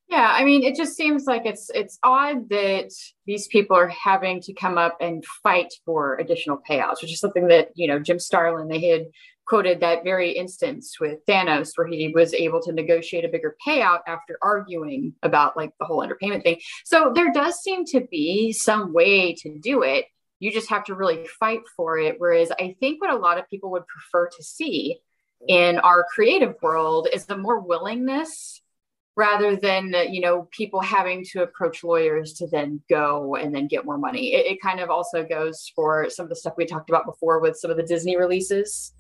Yeah, 0.08 0.30
I 0.30 0.44
mean, 0.44 0.64
it 0.64 0.76
just 0.76 0.98
seems 0.98 1.26
like 1.26 1.46
it's 1.46 1.70
it's 1.74 1.98
odd 2.04 2.50
that 2.50 2.92
these 3.26 3.48
people 3.48 3.78
are 3.78 3.88
having 3.88 4.42
to 4.42 4.54
come 4.54 4.78
up 4.78 4.98
and 5.00 5.24
fight 5.42 5.74
for 5.86 6.18
additional 6.18 6.60
payouts, 6.70 7.02
which 7.02 7.14
is 7.14 7.20
something 7.22 7.48
that 7.48 7.70
you 7.76 7.88
know 7.88 7.98
Jim 7.98 8.20
Starlin 8.20 8.68
they 8.68 8.82
had 8.82 9.06
quoted 9.46 9.80
that 9.80 10.04
very 10.04 10.32
instance 10.32 11.00
with 11.00 11.26
Thanos 11.26 11.72
where 11.76 11.88
he 11.88 12.10
was 12.10 12.34
able 12.34 12.62
to 12.62 12.72
negotiate 12.72 13.26
a 13.26 13.30
bigger 13.30 13.56
payout 13.66 14.00
after 14.08 14.38
arguing 14.42 15.14
about 15.24 15.58
like 15.58 15.72
the 15.80 15.86
whole 15.86 16.06
underpayment 16.06 16.44
thing. 16.44 16.60
So 16.86 17.12
there 17.14 17.32
does 17.32 17.60
seem 17.60 17.86
to 17.86 18.02
be 18.02 18.54
some 18.54 18.94
way 18.94 19.34
to 19.36 19.58
do 19.60 19.84
it. 19.84 20.06
You 20.40 20.52
just 20.52 20.70
have 20.70 20.86
to 20.86 20.96
really 20.96 21.28
fight 21.40 21.62
for 21.76 21.98
it. 21.98 22.16
Whereas 22.18 22.52
I 22.52 22.76
think 22.80 23.02
what 23.02 23.14
a 23.14 23.18
lot 23.18 23.38
of 23.38 23.50
people 23.50 23.72
would 23.72 23.88
prefer 23.88 24.30
to 24.30 24.44
see 24.44 25.00
in 25.48 25.80
our 25.80 26.06
creative 26.14 26.56
world 26.62 27.08
is 27.12 27.26
the 27.26 27.38
more 27.38 27.60
willingness 27.60 28.62
rather 29.16 29.56
than 29.56 29.94
you 30.10 30.22
know 30.22 30.48
people 30.52 30.80
having 30.80 31.24
to 31.24 31.44
approach 31.44 31.84
lawyers 31.84 32.34
to 32.34 32.48
then 32.48 32.82
go 32.90 33.36
and 33.36 33.54
then 33.54 33.68
get 33.68 33.86
more 33.86 33.98
money 33.98 34.34
it, 34.34 34.46
it, 34.46 34.62
kind 34.62 34.80
of 34.80 34.90
also 34.90 35.24
goes 35.24 35.72
for 35.76 36.10
some 36.10 36.24
of 36.24 36.30
the 36.30 36.36
stuff 36.36 36.54
we 36.56 36.66
talked 36.66 36.90
about 36.90 37.06
before 37.06 37.42
with 37.42 37.58
some 37.58 37.70
of 37.70 37.78
the 37.78 37.84
disney 37.84 38.16
releases 38.16 38.94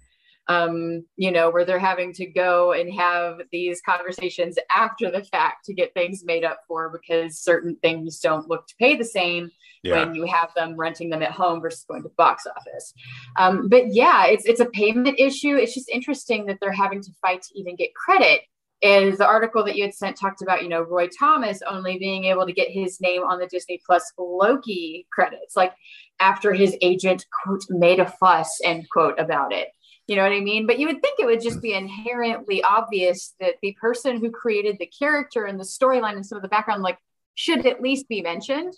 um, 0.51 1.05
you 1.15 1.31
know, 1.31 1.49
where 1.49 1.65
they're 1.65 1.79
having 1.79 2.13
to 2.13 2.25
go 2.25 2.73
and 2.73 2.93
have 2.93 3.41
these 3.51 3.81
conversations 3.81 4.57
after 4.75 5.09
the 5.09 5.23
fact 5.23 5.65
to 5.65 5.73
get 5.73 5.93
things 5.93 6.23
made 6.25 6.43
up 6.43 6.59
for 6.67 6.89
because 6.89 7.39
certain 7.39 7.77
things 7.81 8.19
don't 8.19 8.49
look 8.49 8.67
to 8.67 8.75
pay 8.77 8.95
the 8.95 9.05
same 9.05 9.49
yeah. 9.83 10.03
when 10.03 10.15
you 10.15 10.25
have 10.25 10.53
them 10.55 10.75
renting 10.75 11.09
them 11.09 11.23
at 11.23 11.31
home 11.31 11.61
versus 11.61 11.85
going 11.87 12.03
to 12.03 12.09
box 12.17 12.45
office. 12.45 12.93
Um, 13.37 13.69
but 13.69 13.93
yeah, 13.93 14.25
it's 14.25 14.45
it's 14.45 14.59
a 14.59 14.65
payment 14.65 15.19
issue. 15.19 15.55
It's 15.55 15.73
just 15.73 15.89
interesting 15.89 16.45
that 16.47 16.57
they're 16.59 16.71
having 16.71 17.01
to 17.01 17.11
fight 17.21 17.43
to 17.43 17.59
even 17.59 17.75
get 17.75 17.95
credit. 17.95 18.41
Is 18.83 19.19
the 19.19 19.27
article 19.27 19.63
that 19.65 19.75
you 19.75 19.83
had 19.83 19.93
sent 19.93 20.17
talked 20.17 20.41
about, 20.41 20.63
you 20.63 20.69
know, 20.69 20.81
Roy 20.81 21.07
Thomas 21.07 21.61
only 21.69 21.99
being 21.99 22.23
able 22.25 22.47
to 22.47 22.51
get 22.51 22.71
his 22.71 22.99
name 22.99 23.21
on 23.21 23.37
the 23.37 23.45
Disney 23.45 23.79
Plus 23.85 24.11
Loki 24.17 25.05
credits, 25.13 25.55
like 25.55 25.73
after 26.19 26.51
his 26.51 26.75
agent 26.81 27.23
quote 27.43 27.61
made 27.69 27.99
a 27.99 28.07
fuss 28.07 28.59
end 28.63 28.87
quote 28.91 29.19
about 29.19 29.53
it. 29.53 29.67
You 30.11 30.17
know 30.17 30.23
what 30.23 30.33
I 30.33 30.41
mean? 30.41 30.67
But 30.67 30.77
you 30.77 30.87
would 30.87 31.01
think 31.01 31.21
it 31.21 31.25
would 31.25 31.39
just 31.39 31.61
be 31.61 31.73
inherently 31.73 32.61
obvious 32.61 33.33
that 33.39 33.55
the 33.61 33.77
person 33.79 34.17
who 34.17 34.29
created 34.29 34.75
the 34.77 34.87
character 34.87 35.45
and 35.45 35.57
the 35.57 35.63
storyline 35.63 36.17
and 36.17 36.25
some 36.25 36.35
of 36.35 36.41
the 36.41 36.49
background, 36.49 36.83
like, 36.83 36.97
should 37.35 37.65
at 37.65 37.79
least 37.79 38.09
be 38.09 38.21
mentioned. 38.21 38.73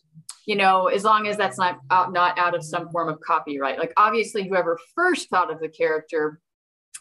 You 0.46 0.58
know, 0.58 0.90
as 0.90 1.04
long 1.04 1.26
as 1.26 1.36
that's 1.36 1.58
not 1.58 1.80
out, 1.90 2.14
not 2.14 2.38
out 2.38 2.54
of 2.54 2.64
some 2.64 2.88
form 2.92 3.10
of 3.10 3.20
copyright. 3.20 3.80
Like, 3.80 3.94
obviously, 3.98 4.48
whoever 4.48 4.78
first 4.94 5.28
thought 5.32 5.52
of 5.52 5.60
the 5.60 5.70
character 5.70 6.40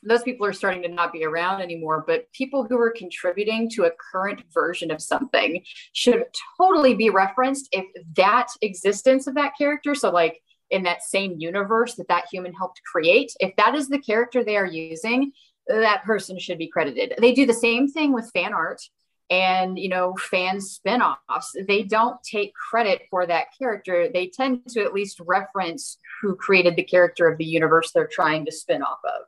those 0.04 0.22
people 0.22 0.44
are 0.44 0.52
starting 0.52 0.82
to 0.82 0.88
not 0.88 1.12
be 1.12 1.24
around 1.24 1.60
anymore 1.60 2.02
but 2.04 2.26
people 2.32 2.64
who 2.64 2.76
are 2.76 2.90
contributing 2.90 3.70
to 3.70 3.84
a 3.84 3.90
current 4.10 4.42
version 4.52 4.90
of 4.90 5.00
something 5.00 5.62
should 5.92 6.24
totally 6.58 6.94
be 6.94 7.08
referenced 7.08 7.68
if 7.70 7.84
that 8.16 8.48
existence 8.62 9.28
of 9.28 9.36
that 9.36 9.52
character 9.56 9.94
so 9.94 10.10
like 10.10 10.42
in 10.72 10.82
that 10.82 11.04
same 11.04 11.38
universe 11.38 11.94
that 11.94 12.08
that 12.08 12.26
human 12.32 12.52
helped 12.52 12.82
create 12.82 13.32
if 13.38 13.54
that 13.56 13.74
is 13.74 13.88
the 13.88 13.98
character 13.98 14.42
they 14.42 14.56
are 14.56 14.66
using 14.66 15.30
that 15.68 16.02
person 16.04 16.38
should 16.38 16.58
be 16.58 16.66
credited. 16.66 17.14
They 17.18 17.32
do 17.32 17.46
the 17.46 17.54
same 17.54 17.88
thing 17.88 18.12
with 18.12 18.30
fan 18.34 18.52
art 18.52 18.82
and 19.30 19.78
you 19.78 19.88
know 19.88 20.14
fan 20.30 20.60
spin-offs. 20.60 21.56
They 21.66 21.84
don't 21.84 22.22
take 22.22 22.52
credit 22.54 23.02
for 23.10 23.26
that 23.26 23.46
character. 23.56 24.08
They 24.12 24.26
tend 24.26 24.66
to 24.70 24.82
at 24.82 24.92
least 24.92 25.20
reference 25.20 25.98
who 26.20 26.34
created 26.36 26.76
the 26.76 26.82
character 26.82 27.28
of 27.28 27.38
the 27.38 27.44
universe 27.44 27.92
they're 27.92 28.08
trying 28.10 28.44
to 28.46 28.52
spin 28.52 28.82
off 28.82 28.98
of 29.04 29.22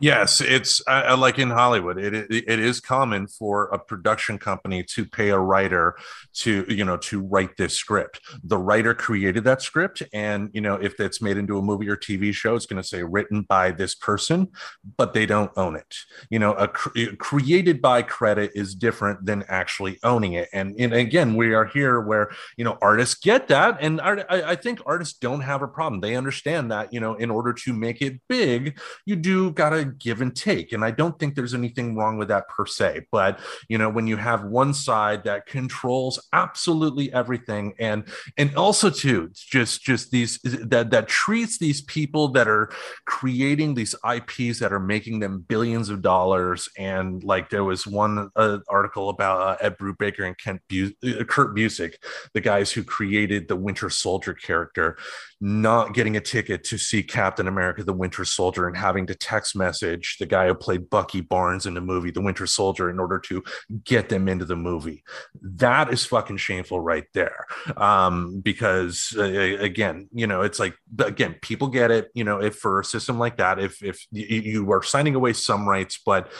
Yes, 0.00 0.40
it's 0.40 0.82
uh, 0.88 1.16
like 1.18 1.38
in 1.38 1.50
Hollywood. 1.50 1.98
It, 1.98 2.14
it 2.14 2.30
it 2.30 2.58
is 2.58 2.80
common 2.80 3.26
for 3.28 3.66
a 3.66 3.78
production 3.78 4.38
company 4.38 4.82
to 4.94 5.04
pay 5.04 5.30
a 5.30 5.38
writer 5.38 5.94
to 6.38 6.64
you 6.68 6.84
know 6.84 6.96
to 6.96 7.20
write 7.20 7.56
this 7.56 7.76
script. 7.76 8.20
The 8.42 8.58
writer 8.58 8.94
created 8.94 9.44
that 9.44 9.62
script, 9.62 10.02
and 10.12 10.50
you 10.52 10.60
know 10.60 10.74
if 10.74 10.98
it's 10.98 11.22
made 11.22 11.36
into 11.36 11.58
a 11.58 11.62
movie 11.62 11.88
or 11.88 11.96
TV 11.96 12.32
show, 12.32 12.56
it's 12.56 12.66
going 12.66 12.82
to 12.82 12.88
say 12.88 13.02
written 13.02 13.42
by 13.42 13.70
this 13.70 13.94
person, 13.94 14.48
but 14.96 15.14
they 15.14 15.26
don't 15.26 15.52
own 15.56 15.76
it. 15.76 15.94
You 16.30 16.38
know, 16.40 16.52
a 16.54 16.66
cre- 16.68 17.14
created 17.18 17.80
by 17.80 18.02
credit 18.02 18.52
is 18.54 18.74
different 18.74 19.24
than 19.24 19.44
actually 19.48 19.98
owning 20.02 20.32
it. 20.32 20.48
And, 20.52 20.74
and 20.78 20.92
again, 20.94 21.36
we 21.36 21.54
are 21.54 21.66
here 21.66 22.00
where 22.00 22.30
you 22.56 22.64
know 22.64 22.76
artists 22.82 23.14
get 23.14 23.48
that, 23.48 23.78
and 23.80 24.00
art, 24.00 24.24
I, 24.28 24.42
I 24.42 24.56
think 24.56 24.80
artists 24.84 25.18
don't 25.18 25.42
have 25.42 25.62
a 25.62 25.68
problem. 25.68 26.00
They 26.00 26.16
understand 26.16 26.72
that 26.72 26.92
you 26.92 26.98
know 27.00 27.14
in 27.14 27.30
order 27.30 27.52
to 27.52 27.72
make 27.72 28.02
it 28.02 28.20
big, 28.28 28.80
you 29.06 29.14
do 29.16 29.52
got 29.52 29.72
give 29.84 30.20
and 30.20 30.34
take 30.34 30.72
and 30.72 30.84
i 30.84 30.90
don't 30.90 31.18
think 31.18 31.34
there's 31.34 31.54
anything 31.54 31.96
wrong 31.96 32.18
with 32.18 32.28
that 32.28 32.48
per 32.48 32.66
se 32.66 33.00
but 33.10 33.40
you 33.68 33.78
know 33.78 33.88
when 33.88 34.06
you 34.06 34.16
have 34.16 34.44
one 34.44 34.74
side 34.74 35.24
that 35.24 35.46
controls 35.46 36.28
absolutely 36.32 37.12
everything 37.12 37.72
and 37.78 38.04
and 38.36 38.54
also 38.56 38.90
too 38.90 39.30
just 39.34 39.82
just 39.82 40.10
these 40.10 40.38
that 40.42 40.90
that 40.90 41.08
treats 41.08 41.58
these 41.58 41.82
people 41.82 42.28
that 42.28 42.48
are 42.48 42.70
creating 43.06 43.74
these 43.74 43.94
ips 44.14 44.58
that 44.58 44.72
are 44.72 44.80
making 44.80 45.20
them 45.20 45.44
billions 45.48 45.88
of 45.88 46.02
dollars 46.02 46.68
and 46.76 47.22
like 47.24 47.50
there 47.50 47.64
was 47.64 47.86
one 47.86 48.30
uh, 48.36 48.58
article 48.68 49.08
about 49.08 49.40
uh, 49.40 49.56
ed 49.60 49.78
brubaker 49.78 50.26
and 50.26 50.38
kent 50.38 50.60
Bu- 50.68 50.92
uh, 51.04 51.24
kurt 51.24 51.54
Busiek, 51.54 51.94
the 52.34 52.40
guys 52.40 52.72
who 52.72 52.82
created 52.82 53.48
the 53.48 53.56
winter 53.56 53.90
soldier 53.90 54.34
character 54.34 54.96
not 55.42 55.92
getting 55.92 56.16
a 56.16 56.20
ticket 56.20 56.62
to 56.62 56.78
see 56.78 57.02
captain 57.02 57.48
america 57.48 57.82
the 57.82 57.92
winter 57.92 58.24
soldier 58.24 58.68
and 58.68 58.76
having 58.76 59.06
to 59.06 59.14
text 59.14 59.56
message 59.56 60.16
the 60.18 60.26
guy 60.26 60.46
who 60.46 60.54
played 60.54 60.88
Bucky 60.88 61.20
Barnes 61.20 61.66
in 61.66 61.74
the 61.74 61.80
movie 61.80 62.10
The 62.10 62.20
Winter 62.20 62.46
Soldier 62.46 62.90
in 62.90 62.98
order 62.98 63.18
to 63.20 63.42
get 63.84 64.08
them 64.08 64.28
into 64.28 64.44
the 64.44 64.56
movie. 64.56 65.02
That 65.40 65.92
is 65.92 66.04
fucking 66.04 66.36
shameful 66.36 66.80
right 66.80 67.06
there. 67.14 67.46
Um, 67.76 68.40
because 68.40 69.14
uh, 69.16 69.22
again, 69.22 70.08
you 70.12 70.26
know, 70.26 70.42
it's 70.42 70.58
like 70.58 70.74
again, 70.98 71.36
people 71.42 71.68
get 71.68 71.90
it. 71.90 72.10
You 72.14 72.24
know, 72.24 72.40
if 72.40 72.56
for 72.56 72.80
a 72.80 72.84
system 72.84 73.18
like 73.18 73.38
that, 73.38 73.58
if 73.58 73.82
if 73.82 74.06
you 74.12 74.70
are 74.72 74.82
signing 74.82 75.14
away 75.14 75.32
some 75.32 75.68
rights, 75.68 76.00
but 76.04 76.30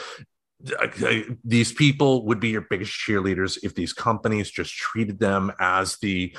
uh, 0.79 0.87
these 1.43 1.73
people 1.73 2.25
would 2.25 2.39
be 2.39 2.49
your 2.49 2.61
biggest 2.69 2.93
cheerleaders 2.93 3.57
if 3.63 3.75
these 3.75 3.91
companies 3.91 4.49
just 4.49 4.73
treated 4.73 5.19
them 5.19 5.51
as 5.59 5.97
the 5.97 6.35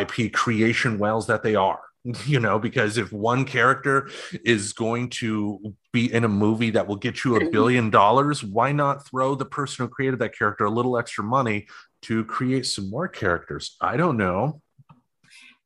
IP 0.00 0.32
creation 0.32 0.98
wells 0.98 1.26
that 1.26 1.42
they 1.42 1.54
are 1.54 1.80
you 2.26 2.38
know 2.38 2.58
because 2.58 2.98
if 2.98 3.12
one 3.12 3.44
character 3.44 4.08
is 4.44 4.72
going 4.72 5.08
to 5.08 5.74
be 5.92 6.12
in 6.12 6.24
a 6.24 6.28
movie 6.28 6.70
that 6.70 6.86
will 6.86 6.96
get 6.96 7.24
you 7.24 7.36
a 7.36 7.50
billion 7.50 7.90
dollars 7.90 8.44
why 8.44 8.70
not 8.72 9.06
throw 9.06 9.34
the 9.34 9.44
person 9.44 9.84
who 9.84 9.88
created 9.88 10.18
that 10.18 10.36
character 10.36 10.64
a 10.64 10.70
little 10.70 10.98
extra 10.98 11.24
money 11.24 11.66
to 12.02 12.24
create 12.24 12.66
some 12.66 12.88
more 12.88 13.08
characters? 13.08 13.76
I 13.80 13.96
don't 13.96 14.16
know. 14.16 14.60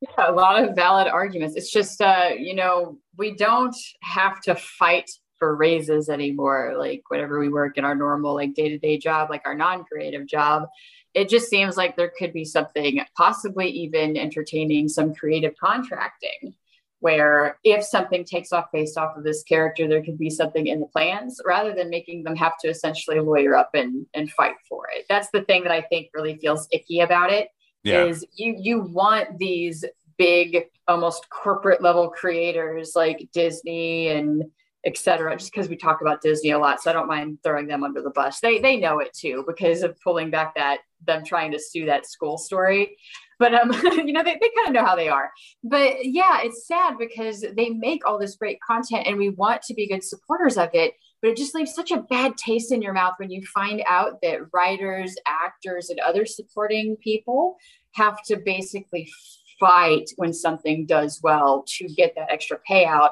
Yeah, 0.00 0.31
a 0.31 0.33
lot 0.33 0.62
of 0.62 0.74
valid 0.74 1.09
arguments. 1.09 1.57
It's 1.57 1.70
just 1.70 2.00
uh 2.00 2.31
you 2.38 2.55
know 2.55 2.98
we 3.16 3.35
don't 3.35 3.76
have 4.03 4.40
to 4.42 4.55
fight 4.55 5.11
for 5.38 5.57
raises 5.57 6.09
anymore 6.11 6.74
like 6.79 7.03
whenever 7.09 7.40
we 7.40 7.48
work 7.48 7.79
in 7.79 7.85
our 7.85 7.94
normal 7.94 8.35
like 8.35 8.53
day-to-day 8.55 8.98
job 8.98 9.31
like 9.31 9.40
our 9.46 9.55
non-creative 9.55 10.26
job 10.26 10.68
it 11.14 11.29
just 11.29 11.49
seems 11.49 11.77
like 11.77 11.96
there 11.96 12.12
could 12.16 12.33
be 12.33 12.44
something 12.44 13.01
possibly 13.16 13.68
even 13.68 14.16
entertaining 14.16 14.88
some 14.88 15.14
creative 15.14 15.55
contracting 15.62 16.55
where 17.01 17.59
if 17.64 17.83
something 17.83 18.25
takes 18.25 18.53
off 18.53 18.66
based 18.73 18.96
off 18.96 19.16
of 19.16 19.25
this 19.25 19.42
character 19.42 19.88
there 19.88 20.03
could 20.03 20.18
be 20.18 20.31
something 20.31 20.66
in 20.66 20.81
the 20.81 20.87
plans 20.87 21.40
rather 21.44 21.75
than 21.75 21.90
making 21.90 22.23
them 22.23 22.37
have 22.37 22.57
to 22.59 22.68
essentially 22.68 23.18
lawyer 23.18 23.57
up 23.57 23.70
and, 23.75 24.07
and 24.14 24.31
fight 24.31 24.55
for 24.68 24.87
it 24.94 25.05
that's 25.09 25.31
the 25.33 25.42
thing 25.42 25.62
that 25.62 25.73
i 25.73 25.81
think 25.81 26.09
really 26.14 26.37
feels 26.37 26.68
icky 26.73 27.01
about 27.01 27.33
it 27.33 27.49
yeah. 27.83 28.05
is 28.05 28.25
you 28.35 28.55
you 28.59 28.81
want 28.81 29.38
these 29.38 29.85
big 30.18 30.64
almost 30.87 31.29
corporate 31.31 31.83
level 31.83 32.09
creators 32.11 32.92
like 32.94 33.29
disney 33.33 34.09
and 34.09 34.44
etc. 34.84 35.36
Just 35.36 35.52
because 35.52 35.68
we 35.68 35.76
talk 35.76 36.00
about 36.00 36.22
Disney 36.22 36.50
a 36.50 36.58
lot, 36.58 36.82
so 36.82 36.90
I 36.90 36.92
don't 36.92 37.08
mind 37.08 37.38
throwing 37.42 37.66
them 37.66 37.84
under 37.84 38.02
the 38.02 38.10
bus. 38.10 38.40
They 38.40 38.58
they 38.58 38.76
know 38.76 38.98
it 38.98 39.12
too 39.12 39.44
because 39.46 39.82
of 39.82 40.00
pulling 40.00 40.30
back 40.30 40.54
that 40.54 40.78
them 41.06 41.24
trying 41.24 41.52
to 41.52 41.58
sue 41.58 41.86
that 41.86 42.06
school 42.06 42.38
story. 42.38 42.96
But 43.38 43.54
um, 43.54 43.72
you 43.84 44.12
know, 44.12 44.22
they, 44.22 44.34
they 44.34 44.50
kind 44.56 44.68
of 44.68 44.72
know 44.74 44.84
how 44.84 44.96
they 44.96 45.08
are. 45.08 45.30
But 45.64 46.04
yeah, 46.04 46.40
it's 46.42 46.66
sad 46.66 46.96
because 46.98 47.44
they 47.56 47.70
make 47.70 48.06
all 48.06 48.18
this 48.18 48.36
great 48.36 48.58
content 48.60 49.06
and 49.06 49.16
we 49.16 49.30
want 49.30 49.62
to 49.62 49.74
be 49.74 49.88
good 49.88 50.04
supporters 50.04 50.56
of 50.56 50.70
it. 50.74 50.94
But 51.22 51.32
it 51.32 51.36
just 51.36 51.54
leaves 51.54 51.74
such 51.74 51.90
a 51.90 52.00
bad 52.02 52.36
taste 52.36 52.72
in 52.72 52.80
your 52.80 52.94
mouth 52.94 53.14
when 53.18 53.30
you 53.30 53.44
find 53.46 53.82
out 53.86 54.22
that 54.22 54.52
writers, 54.52 55.14
actors, 55.26 55.90
and 55.90 56.00
other 56.00 56.24
supporting 56.24 56.96
people 56.96 57.56
have 57.92 58.22
to 58.24 58.36
basically 58.38 59.10
fight 59.58 60.10
when 60.16 60.32
something 60.32 60.86
does 60.86 61.20
well 61.22 61.64
to 61.66 61.86
get 61.88 62.14
that 62.14 62.30
extra 62.30 62.58
payout 62.68 63.10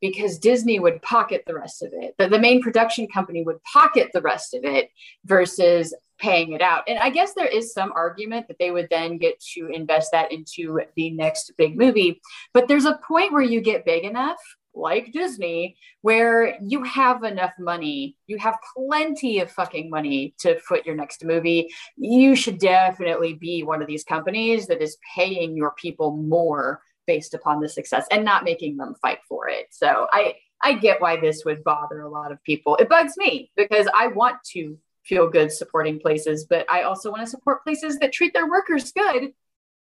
because 0.00 0.38
Disney 0.38 0.78
would 0.78 1.02
pocket 1.02 1.42
the 1.46 1.54
rest 1.54 1.82
of 1.82 1.90
it. 1.92 2.14
The, 2.18 2.28
the 2.28 2.38
main 2.38 2.62
production 2.62 3.08
company 3.08 3.42
would 3.42 3.62
pocket 3.64 4.10
the 4.12 4.22
rest 4.22 4.54
of 4.54 4.64
it 4.64 4.90
versus 5.24 5.94
paying 6.18 6.52
it 6.52 6.60
out. 6.60 6.84
And 6.88 6.98
I 6.98 7.10
guess 7.10 7.34
there 7.34 7.46
is 7.46 7.72
some 7.72 7.92
argument 7.92 8.48
that 8.48 8.58
they 8.58 8.70
would 8.70 8.88
then 8.90 9.18
get 9.18 9.40
to 9.54 9.68
invest 9.68 10.10
that 10.12 10.32
into 10.32 10.80
the 10.96 11.10
next 11.10 11.52
big 11.56 11.76
movie. 11.76 12.20
But 12.52 12.68
there's 12.68 12.84
a 12.84 13.00
point 13.06 13.32
where 13.32 13.42
you 13.42 13.60
get 13.60 13.84
big 13.84 14.04
enough, 14.04 14.38
like 14.74 15.12
Disney, 15.12 15.76
where 16.02 16.56
you 16.60 16.82
have 16.82 17.22
enough 17.22 17.52
money, 17.58 18.16
you 18.26 18.36
have 18.38 18.58
plenty 18.76 19.40
of 19.40 19.50
fucking 19.50 19.90
money 19.90 20.34
to 20.40 20.58
foot 20.60 20.86
your 20.86 20.96
next 20.96 21.24
movie. 21.24 21.68
You 21.96 22.34
should 22.34 22.58
definitely 22.58 23.34
be 23.34 23.62
one 23.62 23.80
of 23.80 23.88
these 23.88 24.04
companies 24.04 24.66
that 24.66 24.82
is 24.82 24.96
paying 25.14 25.56
your 25.56 25.72
people 25.76 26.16
more 26.16 26.80
based 27.08 27.34
upon 27.34 27.60
the 27.60 27.68
success 27.68 28.06
and 28.12 28.24
not 28.24 28.44
making 28.44 28.76
them 28.76 28.94
fight 29.02 29.18
for 29.28 29.48
it. 29.48 29.66
So 29.70 30.06
I 30.12 30.36
I 30.62 30.74
get 30.74 31.00
why 31.00 31.18
this 31.18 31.44
would 31.44 31.64
bother 31.64 32.02
a 32.02 32.08
lot 32.08 32.30
of 32.30 32.42
people. 32.44 32.76
It 32.76 32.88
bugs 32.88 33.14
me 33.16 33.50
because 33.56 33.88
I 33.96 34.08
want 34.08 34.36
to 34.52 34.78
feel 35.04 35.28
good 35.28 35.50
supporting 35.50 35.98
places, 35.98 36.46
but 36.48 36.70
I 36.70 36.82
also 36.82 37.10
want 37.10 37.22
to 37.22 37.30
support 37.30 37.64
places 37.64 37.98
that 37.98 38.12
treat 38.12 38.34
their 38.34 38.48
workers 38.48 38.92
good. 38.92 39.32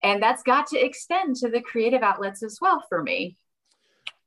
And 0.02 0.22
that's 0.22 0.42
got 0.42 0.68
to 0.68 0.78
extend 0.78 1.36
to 1.36 1.48
the 1.48 1.60
creative 1.60 2.02
outlets 2.02 2.42
as 2.42 2.58
well 2.60 2.84
for 2.88 3.02
me 3.02 3.36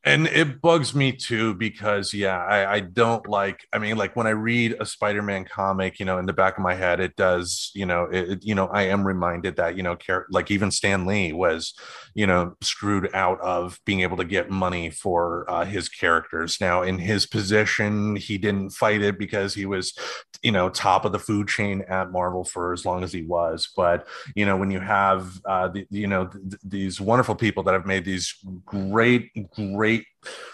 and 0.05 0.27
it 0.27 0.61
bugs 0.61 0.95
me 0.95 1.11
too 1.11 1.53
because 1.55 2.13
yeah 2.13 2.37
I, 2.37 2.75
I, 2.75 2.79
don't 2.79 3.27
like 3.27 3.67
i 3.73 3.77
mean 3.77 3.97
like 3.97 4.15
when 4.15 4.27
i 4.27 4.31
read 4.31 4.77
a 4.79 4.85
spider-man 4.85 5.45
comic 5.45 5.99
you 5.99 6.05
know 6.05 6.17
in 6.17 6.25
the 6.25 6.33
back 6.33 6.57
of 6.57 6.63
my 6.63 6.73
head 6.73 6.99
it 6.99 7.15
does 7.17 7.71
you 7.75 7.85
know 7.85 8.07
it, 8.11 8.43
you 8.43 8.55
know 8.55 8.67
i 8.67 8.83
am 8.83 9.05
reminded 9.05 9.57
that 9.57 9.75
you 9.75 9.83
know 9.83 9.97
like 10.31 10.51
even 10.51 10.71
stan 10.71 11.05
lee 11.05 11.33
was 11.33 11.73
you 12.19 12.27
know 12.27 12.55
screwed 12.61 13.09
out 13.13 13.39
of 13.41 13.79
being 13.85 14.01
able 14.01 14.17
to 14.17 14.25
get 14.25 14.49
money 14.49 14.89
for 14.89 15.45
uh, 15.49 15.65
his 15.65 15.89
characters. 15.89 16.57
Now 16.59 16.81
in 16.81 16.97
his 16.97 17.25
position 17.25 18.15
he 18.15 18.37
didn't 18.37 18.71
fight 18.71 19.01
it 19.01 19.17
because 19.17 19.53
he 19.53 19.65
was 19.65 19.93
you 20.41 20.51
know 20.51 20.69
top 20.69 21.05
of 21.05 21.11
the 21.11 21.19
food 21.19 21.47
chain 21.47 21.83
at 21.87 22.11
marvel 22.11 22.43
for 22.43 22.73
as 22.73 22.85
long 22.85 23.03
as 23.03 23.13
he 23.13 23.23
was. 23.23 23.69
But 23.75 24.07
you 24.35 24.45
know 24.45 24.57
when 24.57 24.71
you 24.71 24.79
have 24.79 25.39
uh 25.45 25.69
the, 25.69 25.85
you 25.89 26.07
know 26.07 26.27
th- 26.27 26.61
these 26.63 26.99
wonderful 26.99 27.35
people 27.35 27.63
that 27.63 27.73
have 27.73 27.85
made 27.85 28.05
these 28.05 28.35
great 28.65 29.29
great 29.53 29.88
great 29.89 30.05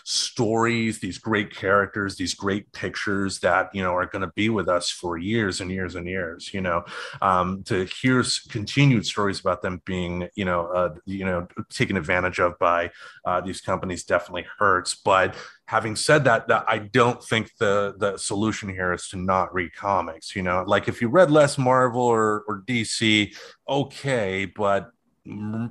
stories, 0.04 1.00
these 1.00 1.17
great 1.17 1.54
characters, 1.54 2.15
these 2.15 2.36
great 2.36 2.71
pictures 2.71 3.39
that 3.39 3.69
you 3.74 3.82
know 3.82 3.93
are 3.93 4.06
going 4.06 4.21
to 4.21 4.32
be 4.36 4.50
with 4.50 4.69
us 4.69 4.89
for 4.89 5.17
years 5.17 5.62
and 5.62 5.71
years 5.71 5.95
and 5.95 6.08
years. 6.08 6.54
You 6.54 6.62
know, 6.62 6.84
um, 7.21 7.63
to 7.63 7.86
hear 7.86 8.24
continued 8.50 9.06
stories 9.06 9.39
about 9.39 9.62
them 9.62 9.82
being 9.86 10.30
you 10.36 10.45
know 10.45 10.67
uh, 10.67 10.95
you 11.06 11.26
know 11.26 11.48
taken 11.69 11.98
advantage 11.98 12.39
of 12.39 12.58
by 12.60 12.91
uh, 13.26 13.41
these 13.41 13.62
companies 13.62 14.04
definitely 14.04 14.45
hurts. 14.60 14.95
But 14.95 15.36
having 15.67 15.95
said 15.95 16.24
that, 16.26 16.48
that 16.48 16.65
I 16.67 16.78
don't 16.78 17.24
think 17.24 17.52
the 17.60 17.95
the 17.98 18.17
solution 18.17 18.69
here 18.69 18.93
is 18.93 19.10
to 19.10 19.17
not 19.17 19.54
read 19.54 19.74
comics. 19.76 20.36
You 20.36 20.43
know, 20.43 20.63
like 20.67 20.88
if 20.88 21.02
you 21.02 21.10
read 21.10 21.32
less 21.32 21.58
Marvel 21.58 22.02
or, 22.02 22.43
or 22.48 22.62
DC, 22.67 23.36
okay, 23.67 24.45
but 24.45 24.91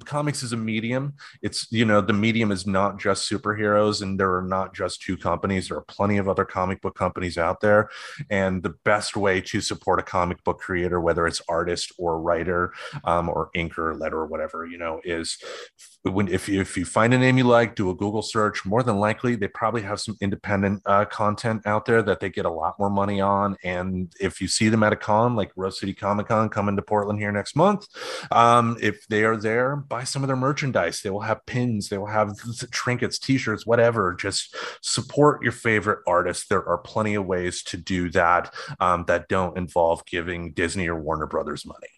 comics 0.04 0.42
is 0.42 0.52
a 0.52 0.56
medium. 0.56 1.14
It's 1.42 1.70
you 1.70 1.84
know 1.84 2.00
the 2.00 2.12
medium 2.12 2.50
is 2.50 2.66
not 2.66 2.98
just 2.98 3.30
superheroes 3.30 4.02
and 4.02 4.18
there 4.18 4.34
are 4.36 4.42
not 4.42 4.74
just 4.74 5.02
two 5.02 5.16
companies. 5.16 5.68
There 5.68 5.78
are 5.78 5.84
plenty 5.84 6.18
of 6.18 6.28
other 6.28 6.44
comic 6.44 6.80
book 6.80 6.96
companies 6.96 7.38
out 7.38 7.60
there. 7.60 7.88
And 8.30 8.62
the 8.62 8.74
best 8.84 9.16
way 9.16 9.40
to 9.42 9.60
support 9.60 10.00
a 10.00 10.02
comic 10.02 10.42
book 10.44 10.58
creator 10.58 11.00
whether 11.00 11.26
it's 11.26 11.42
artist 11.48 11.92
or 11.98 12.20
writer 12.20 12.72
um, 13.04 13.28
or 13.28 13.50
inker 13.56 13.98
letter 13.98 14.18
or 14.18 14.26
whatever 14.26 14.66
you 14.66 14.78
know 14.78 15.00
is 15.04 15.38
when 16.04 16.28
if 16.28 16.48
you, 16.48 16.60
if 16.60 16.76
you 16.76 16.84
find 16.84 17.14
a 17.14 17.18
name 17.18 17.38
you 17.38 17.44
like, 17.44 17.74
do 17.76 17.88
a 17.88 17.94
Google 17.94 18.20
search. 18.20 18.66
More 18.66 18.82
than 18.82 18.98
likely, 18.98 19.36
they 19.36 19.48
probably 19.48 19.82
have 19.82 20.00
some 20.00 20.16
independent 20.20 20.82
uh, 20.84 21.06
content 21.06 21.66
out 21.66 21.86
there 21.86 22.02
that 22.02 22.20
they 22.20 22.28
get 22.28 22.44
a 22.44 22.50
lot 22.50 22.78
more 22.78 22.90
money 22.90 23.22
on. 23.22 23.56
And 23.64 24.12
if 24.20 24.40
you 24.40 24.46
see 24.46 24.68
them 24.68 24.82
at 24.82 24.92
a 24.92 24.96
con 24.96 25.34
like 25.34 25.50
Rose 25.56 25.80
City 25.80 25.94
Comic 25.94 26.28
Con 26.28 26.50
coming 26.50 26.76
to 26.76 26.82
Portland 26.82 27.18
here 27.18 27.32
next 27.32 27.56
month, 27.56 27.86
um, 28.30 28.76
if 28.82 29.06
they 29.08 29.24
are 29.24 29.38
there, 29.38 29.76
buy 29.76 30.04
some 30.04 30.22
of 30.22 30.26
their 30.26 30.36
merchandise. 30.36 31.00
They 31.00 31.10
will 31.10 31.20
have 31.20 31.46
pins, 31.46 31.88
they 31.88 31.96
will 31.96 32.06
have 32.06 32.36
trinkets, 32.70 33.18
T-shirts, 33.18 33.66
whatever. 33.66 34.14
Just 34.14 34.54
support 34.82 35.42
your 35.42 35.52
favorite 35.52 36.00
artists. 36.06 36.48
There 36.48 36.68
are 36.68 36.78
plenty 36.78 37.14
of 37.14 37.24
ways 37.24 37.62
to 37.64 37.78
do 37.78 38.10
that 38.10 38.52
um, 38.78 39.04
that 39.06 39.28
don't 39.28 39.56
involve 39.56 40.04
giving 40.04 40.52
Disney 40.52 40.86
or 40.86 41.00
Warner 41.00 41.26
Brothers 41.26 41.64
money. 41.64 41.93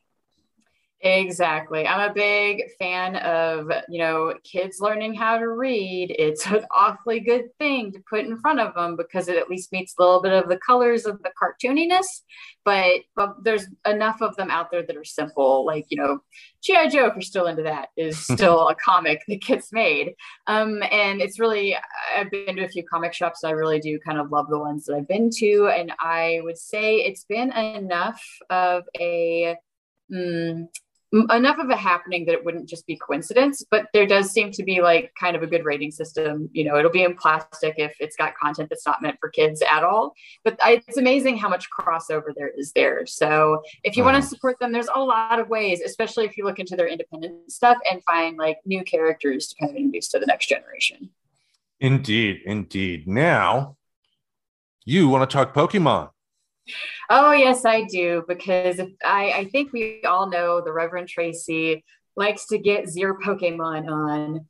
Exactly. 1.03 1.87
I'm 1.87 2.11
a 2.11 2.15
big 2.15 2.63
fan 2.79 3.17
of, 3.17 3.71
you 3.89 3.99
know, 3.99 4.35
kids 4.45 4.81
learning 4.81 5.15
how 5.15 5.39
to 5.39 5.47
read. 5.51 6.15
It's 6.19 6.47
an 6.47 6.65
awfully 6.77 7.21
good 7.21 7.55
thing 7.59 7.93
to 7.93 8.03
put 8.09 8.25
in 8.25 8.39
front 8.39 8.61
of 8.61 8.75
them 8.75 8.97
because 8.97 9.29
it 9.29 9.37
at 9.37 9.51
least 9.51 9.73
meets 9.73 9.95
a 9.99 10.03
little 10.03 10.23
bit 10.23 10.33
of 10.33 10.49
the 10.49 10.59
colors 10.67 11.05
of 11.05 11.23
the 11.23 11.31
cartooniness. 11.41 12.23
But, 12.65 13.03
but 13.15 13.45
there's 13.45 13.67
enough 13.87 14.23
of 14.23 14.37
them 14.37 14.51
out 14.51 14.71
there 14.71 14.83
that 14.83 14.97
are 14.97 15.05
simple, 15.05 15.67
like, 15.67 15.85
you 15.91 15.99
know, 15.99 16.21
G.I. 16.63 16.89
Joe, 16.89 17.07
if 17.07 17.15
you're 17.15 17.21
still 17.21 17.47
into 17.47 17.63
that, 17.65 17.91
is 17.99 18.19
still 18.27 18.67
a 18.69 18.75
comic 18.75 19.23
that 19.29 19.43
gets 19.43 19.73
made. 19.73 20.15
Um, 20.47 20.83
and 20.91 21.21
it's 21.21 21.39
really, 21.39 21.77
I've 22.17 22.31
been 22.31 22.57
to 22.57 22.65
a 22.65 22.69
few 22.69 22.83
comic 22.85 23.13
shops. 23.13 23.45
I 23.45 23.51
really 23.51 23.81
do 23.81 24.01
kind 24.01 24.19
of 24.19 24.33
love 24.33 24.47
the 24.49 24.59
ones 24.59 24.87
that 24.87 24.95
I've 24.95 25.07
been 25.09 25.29
to. 25.37 25.69
And 25.69 25.93
I 26.01 26.41
would 26.43 26.59
say 26.59 26.97
it's 26.97 27.25
been 27.25 27.53
enough 27.53 28.25
of 28.49 28.85
a, 28.99 29.57
mm, 30.11 30.67
enough 31.13 31.59
of 31.59 31.71
a 31.71 31.77
happening 31.77 32.27
that 32.27 32.33
it 32.33 32.45
wouldn't 32.45 32.69
just 32.69 32.85
be 32.87 32.97
coincidence 32.97 33.65
but 33.71 33.87
there 33.93 34.07
does 34.07 34.31
seem 34.31 34.51
to 34.51 34.65
be 34.65 34.81
like 34.81 35.13
kind 35.19 35.37
of 35.37 35.43
a 35.43 35.47
good 35.47 35.65
rating 35.65 35.91
system. 35.91 36.49
You 36.53 36.65
know 36.65 36.77
it'll 36.77 36.91
be 36.91 37.05
in 37.05 37.15
plastic 37.15 37.75
if 37.79 37.95
it's 38.01 38.17
got 38.17 38.37
content 38.37 38.69
that's 38.69 38.87
not 38.87 39.03
meant 39.03 39.17
for 39.21 39.29
kids 39.29 39.63
at 39.63 39.85
all. 39.85 40.15
But 40.45 40.59
it's 40.65 40.97
amazing 40.97 41.39
how 41.39 41.49
much 41.49 41.69
crossover 41.71 42.35
there 42.37 42.51
is 42.57 42.73
there. 42.73 43.07
So 43.07 43.63
if 43.85 43.97
you 43.97 44.05
want 44.05 44.21
to 44.21 44.27
mm. 44.27 44.31
support 44.31 44.59
them 44.59 44.73
there's 44.73 44.89
a 44.93 45.01
lot 45.01 45.39
of 45.39 45.49
ways 45.49 45.81
especially 45.81 46.25
if 46.25 46.37
you 46.37 46.45
look 46.45 46.59
into 46.59 46.77
their 46.77 46.89
independent 46.89 47.53
stuff 47.53 47.79
and 47.91 48.03
find 48.05 48.37
like 48.37 48.59
new 48.65 48.83
characters 48.83 49.49
to 49.49 49.57
kind 49.61 49.71
of 49.71 49.77
introduce 49.77 50.09
to 50.09 50.19
the 50.19 50.27
next 50.27 50.49
generation. 50.49 51.11
Indeed 51.79 52.41
indeed. 52.45 53.07
Now 53.07 53.77
you 54.85 55.09
want 55.09 55.29
to 55.29 55.33
talk 55.33 55.55
pokemon 55.55 56.11
Oh, 57.11 57.33
yes, 57.33 57.65
I 57.65 57.85
do. 57.85 58.25
Because 58.27 58.81
I, 59.05 59.33
I 59.33 59.45
think 59.53 59.73
we 59.73 60.03
all 60.05 60.29
know 60.29 60.61
the 60.61 60.73
Reverend 60.73 61.09
Tracy 61.09 61.85
likes 62.17 62.47
to 62.47 62.59
get 62.59 62.89
zero 62.89 63.17
Pokemon 63.23 63.89
on. 63.91 64.47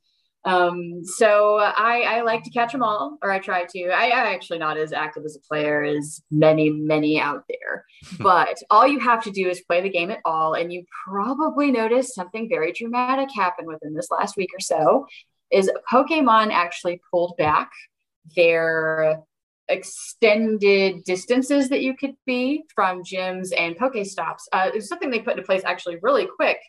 Um, 0.47 1.03
so 1.03 1.57
I, 1.57 2.03
I 2.03 2.21
like 2.21 2.43
to 2.43 2.49
catch 2.49 2.71
them 2.71 2.81
all, 2.81 3.17
or 3.21 3.31
I 3.31 3.39
try 3.39 3.65
to. 3.65 3.89
I, 3.89 4.05
I 4.05 4.33
actually 4.33 4.59
not 4.59 4.77
as 4.77 4.93
active 4.93 5.25
as 5.25 5.35
a 5.35 5.41
player 5.41 5.83
as 5.83 6.21
many, 6.31 6.69
many 6.69 7.19
out 7.19 7.43
there. 7.49 7.83
but 8.19 8.57
all 8.69 8.87
you 8.87 8.99
have 8.99 9.21
to 9.23 9.31
do 9.31 9.49
is 9.49 9.61
play 9.61 9.81
the 9.81 9.89
game 9.89 10.09
at 10.09 10.21
all, 10.23 10.53
and 10.53 10.71
you 10.71 10.85
probably 11.05 11.69
noticed 11.69 12.15
something 12.15 12.47
very 12.47 12.71
dramatic 12.71 13.27
happened 13.35 13.67
within 13.67 13.93
this 13.93 14.09
last 14.09 14.37
week 14.37 14.51
or 14.55 14.61
so. 14.61 15.05
Is 15.51 15.69
Pokemon 15.91 16.51
actually 16.51 17.01
pulled 17.11 17.35
back 17.37 17.71
their 18.35 19.21
extended 19.69 21.03
distances 21.03 21.69
that 21.69 21.81
you 21.81 21.95
could 21.95 22.15
be 22.25 22.63
from 22.73 23.03
gyms 23.03 23.49
and 23.57 23.77
Pokestops. 23.77 24.43
Uh, 24.51 24.67
it 24.67 24.75
was 24.75 24.87
something 24.87 25.09
they 25.09 25.19
put 25.19 25.33
into 25.33 25.43
place 25.43 25.63
actually 25.65 25.97
really 26.01 26.27
quick 26.35 26.59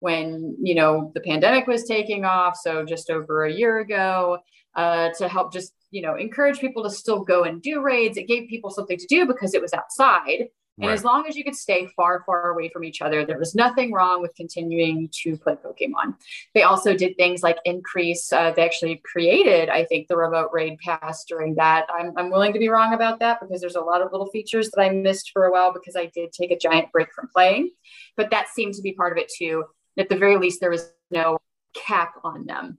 when 0.00 0.56
you 0.62 0.74
know 0.74 1.10
the 1.14 1.20
pandemic 1.20 1.66
was 1.66 1.84
taking 1.84 2.24
off. 2.24 2.56
So 2.56 2.84
just 2.84 3.10
over 3.10 3.44
a 3.44 3.52
year 3.52 3.80
ago, 3.80 4.38
uh, 4.74 5.10
to 5.18 5.28
help 5.28 5.52
just 5.52 5.72
you 5.90 6.02
know 6.02 6.16
encourage 6.16 6.60
people 6.60 6.82
to 6.84 6.90
still 6.90 7.24
go 7.24 7.44
and 7.44 7.62
do 7.62 7.80
raids. 7.80 8.16
It 8.16 8.28
gave 8.28 8.48
people 8.48 8.70
something 8.70 8.98
to 8.98 9.06
do 9.06 9.26
because 9.26 9.54
it 9.54 9.62
was 9.62 9.72
outside. 9.72 10.48
And 10.80 10.88
right. 10.88 10.94
as 10.94 11.04
long 11.04 11.26
as 11.26 11.36
you 11.36 11.42
could 11.42 11.56
stay 11.56 11.88
far, 11.96 12.22
far 12.24 12.50
away 12.50 12.68
from 12.68 12.84
each 12.84 13.02
other, 13.02 13.24
there 13.24 13.38
was 13.38 13.54
nothing 13.54 13.92
wrong 13.92 14.22
with 14.22 14.34
continuing 14.36 15.08
to 15.22 15.36
play 15.36 15.54
Pokemon. 15.54 16.14
They 16.54 16.62
also 16.62 16.96
did 16.96 17.16
things 17.16 17.42
like 17.42 17.58
increase, 17.64 18.32
uh, 18.32 18.52
they 18.52 18.64
actually 18.64 19.02
created, 19.04 19.68
I 19.68 19.84
think, 19.84 20.06
the 20.06 20.16
remote 20.16 20.50
raid 20.52 20.78
pass 20.78 21.24
during 21.24 21.56
that. 21.56 21.86
I'm, 21.92 22.12
I'm 22.16 22.30
willing 22.30 22.52
to 22.52 22.58
be 22.58 22.68
wrong 22.68 22.94
about 22.94 23.18
that 23.18 23.40
because 23.40 23.60
there's 23.60 23.74
a 23.74 23.80
lot 23.80 24.02
of 24.02 24.12
little 24.12 24.30
features 24.30 24.70
that 24.70 24.80
I 24.80 24.90
missed 24.90 25.32
for 25.32 25.46
a 25.46 25.52
while 25.52 25.72
because 25.72 25.96
I 25.96 26.06
did 26.14 26.32
take 26.32 26.52
a 26.52 26.58
giant 26.58 26.92
break 26.92 27.12
from 27.12 27.28
playing. 27.34 27.70
But 28.16 28.30
that 28.30 28.48
seemed 28.48 28.74
to 28.74 28.82
be 28.82 28.92
part 28.92 29.12
of 29.12 29.18
it 29.18 29.32
too. 29.36 29.64
At 29.98 30.08
the 30.08 30.16
very 30.16 30.36
least, 30.36 30.60
there 30.60 30.70
was 30.70 30.92
no 31.10 31.38
cap 31.74 32.14
on 32.22 32.46
them. 32.46 32.78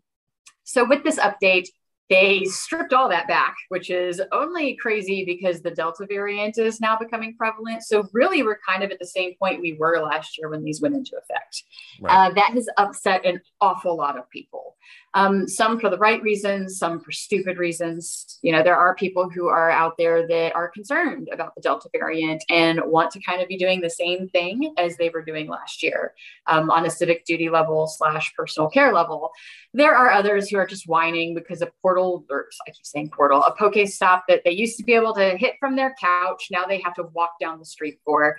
So 0.63 0.85
with 0.85 1.03
this 1.03 1.19
update, 1.19 1.67
they 2.09 2.43
stripped 2.45 2.91
all 2.91 3.07
that 3.09 3.27
back, 3.27 3.55
which 3.69 3.89
is 3.89 4.21
only 4.31 4.75
crazy 4.75 5.23
because 5.25 5.61
the 5.61 5.71
Delta 5.71 6.07
variant 6.07 6.57
is 6.57 6.81
now 6.81 6.97
becoming 6.97 7.35
prevalent. 7.35 7.83
So, 7.83 8.07
really, 8.13 8.41
we're 8.41 8.59
kind 8.67 8.83
of 8.83 8.91
at 8.91 8.99
the 8.99 9.05
same 9.05 9.35
point 9.35 9.61
we 9.61 9.73
were 9.73 9.99
last 9.99 10.37
year 10.37 10.49
when 10.49 10.63
these 10.63 10.81
went 10.81 10.95
into 10.95 11.15
effect. 11.17 11.63
Right. 12.01 12.11
Uh, 12.11 12.33
that 12.33 12.51
has 12.51 12.67
upset 12.77 13.25
an 13.25 13.41
awful 13.61 13.95
lot 13.95 14.17
of 14.17 14.29
people. 14.29 14.75
Um, 15.15 15.47
some 15.47 15.79
for 15.79 15.89
the 15.89 15.97
right 15.97 16.21
reasons, 16.21 16.77
some 16.77 16.99
for 16.99 17.11
stupid 17.11 17.57
reasons. 17.57 18.37
You 18.43 18.51
know, 18.51 18.61
there 18.61 18.77
are 18.77 18.93
people 18.93 19.29
who 19.29 19.47
are 19.47 19.71
out 19.71 19.97
there 19.97 20.27
that 20.27 20.55
are 20.55 20.69
concerned 20.69 21.29
about 21.31 21.55
the 21.55 21.61
Delta 21.61 21.89
variant 21.91 22.43
and 22.49 22.79
want 22.85 23.11
to 23.11 23.21
kind 23.21 23.41
of 23.41 23.47
be 23.47 23.57
doing 23.57 23.81
the 23.81 23.89
same 23.89 24.29
thing 24.29 24.73
as 24.77 24.97
they 24.97 25.09
were 25.09 25.23
doing 25.23 25.47
last 25.47 25.81
year 25.81 26.13
um, 26.45 26.69
on 26.69 26.85
a 26.85 26.91
civic 26.91 27.25
duty 27.25 27.49
level 27.49 27.87
slash 27.87 28.33
personal 28.35 28.69
care 28.69 28.93
level. 28.93 29.31
There 29.73 29.95
are 29.95 30.11
others 30.11 30.49
who 30.49 30.57
are 30.57 30.67
just 30.67 30.87
whining 30.87 31.33
because 31.33 31.61
a 31.61 31.71
portal, 31.81 32.25
or 32.29 32.47
I 32.67 32.71
keep 32.71 32.85
saying 32.85 33.09
portal, 33.09 33.43
a 33.43 33.55
Pokestop 33.55 34.23
that 34.27 34.43
they 34.45 34.51
used 34.51 34.77
to 34.77 34.83
be 34.83 34.93
able 34.93 35.13
to 35.15 35.37
hit 35.37 35.55
from 35.59 35.75
their 35.75 35.95
couch, 35.99 36.49
now 36.51 36.65
they 36.65 36.81
have 36.81 36.93
to 36.95 37.03
walk 37.13 37.39
down 37.39 37.57
the 37.57 37.65
street 37.65 37.99
for. 38.05 38.37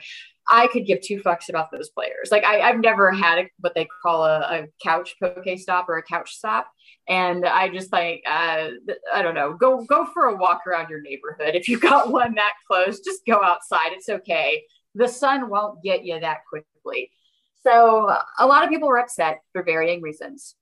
I 0.50 0.66
could 0.66 0.84
give 0.84 1.00
two 1.00 1.20
fucks 1.20 1.48
about 1.48 1.70
those 1.70 1.90
players. 1.90 2.30
Like 2.30 2.44
I, 2.44 2.56
have 2.56 2.80
never 2.80 3.12
had 3.12 3.38
a, 3.38 3.44
what 3.60 3.74
they 3.74 3.86
call 4.02 4.24
a, 4.24 4.40
a 4.40 4.66
couch 4.82 5.14
poke 5.22 5.46
stop 5.56 5.88
or 5.88 5.96
a 5.96 6.02
couch 6.02 6.34
stop. 6.34 6.70
And 7.08 7.46
I 7.46 7.68
just 7.68 7.92
like, 7.92 8.22
uh, 8.26 8.68
I 9.14 9.22
don't 9.22 9.34
know, 9.34 9.54
go, 9.54 9.84
go 9.84 10.06
for 10.12 10.24
a 10.24 10.36
walk 10.36 10.66
around 10.66 10.90
your 10.90 11.00
neighborhood. 11.00 11.54
If 11.54 11.68
you 11.68 11.78
got 11.78 12.10
one 12.12 12.34
that 12.34 12.52
close, 12.66 13.00
just 13.00 13.24
go 13.24 13.42
outside. 13.42 13.92
It's 13.92 14.08
okay. 14.08 14.64
The 14.96 15.08
sun 15.08 15.48
won't 15.48 15.82
get 15.82 16.04
you 16.04 16.18
that 16.18 16.38
quickly. 16.48 17.10
So 17.62 18.14
a 18.38 18.46
lot 18.46 18.64
of 18.64 18.70
people 18.70 18.88
were 18.88 18.98
upset 18.98 19.40
for 19.52 19.62
varying 19.62 20.02
reasons 20.02 20.56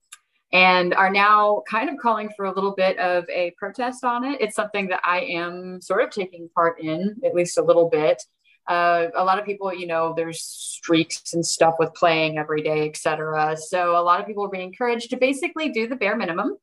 and 0.53 0.95
are 0.95 1.11
now 1.11 1.63
kind 1.69 1.91
of 1.91 1.97
calling 1.99 2.31
for 2.37 2.47
a 2.47 2.55
little 2.55 2.75
bit 2.75 2.99
of 2.99 3.25
a 3.29 3.53
protest 3.59 4.05
on 4.05 4.25
it. 4.25 4.41
It's 4.41 4.57
something 4.57 4.89
that 4.89 5.01
I 5.05 5.21
am 5.21 5.81
sort 5.81 6.03
of 6.03 6.11
taking 6.11 6.49
part 6.55 6.81
in, 6.81 7.17
at 7.25 7.35
least 7.35 7.59
a 7.59 7.63
little 7.63 7.89
bit. 7.89 8.23
Uh, 8.69 9.09
a 9.17 9.25
lot 9.25 9.39
of 9.39 9.47
people, 9.47 9.73
you 9.73 9.87
know, 9.87 10.13
there's 10.15 10.43
streaks 10.43 11.33
and 11.33 11.45
stuff 11.45 11.77
with 11.79 11.95
playing 11.95 12.39
every 12.39 12.63
day, 12.63 12.87
etc. 12.87 13.57
So 13.57 13.97
a 13.97 14.03
lot 14.03 14.21
of 14.21 14.27
people 14.27 14.45
are 14.45 14.51
being 14.51 14.69
encouraged 14.69 15.11
to 15.11 15.17
basically 15.17 15.71
do 15.71 15.89
the 15.89 15.97
bare 15.97 16.17
minimum. 16.17 16.57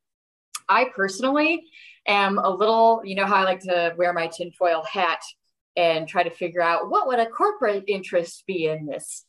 I 0.70 0.86
personally 0.96 1.64
am 2.08 2.38
a 2.38 2.50
little, 2.50 3.02
you 3.04 3.16
know, 3.16 3.26
how 3.26 3.36
I 3.36 3.44
like 3.44 3.62
to 3.62 3.94
wear 3.98 4.14
my 4.14 4.28
tinfoil 4.28 4.84
hat 4.84 5.22
and 5.76 6.08
try 6.08 6.24
to 6.24 6.30
figure 6.30 6.62
out 6.62 6.90
what 6.90 7.08
would 7.08 7.20
a 7.20 7.26
corporate 7.26 7.86
interest 7.88 8.44
be 8.46 8.68
in 8.68 8.86
this. 8.86 9.26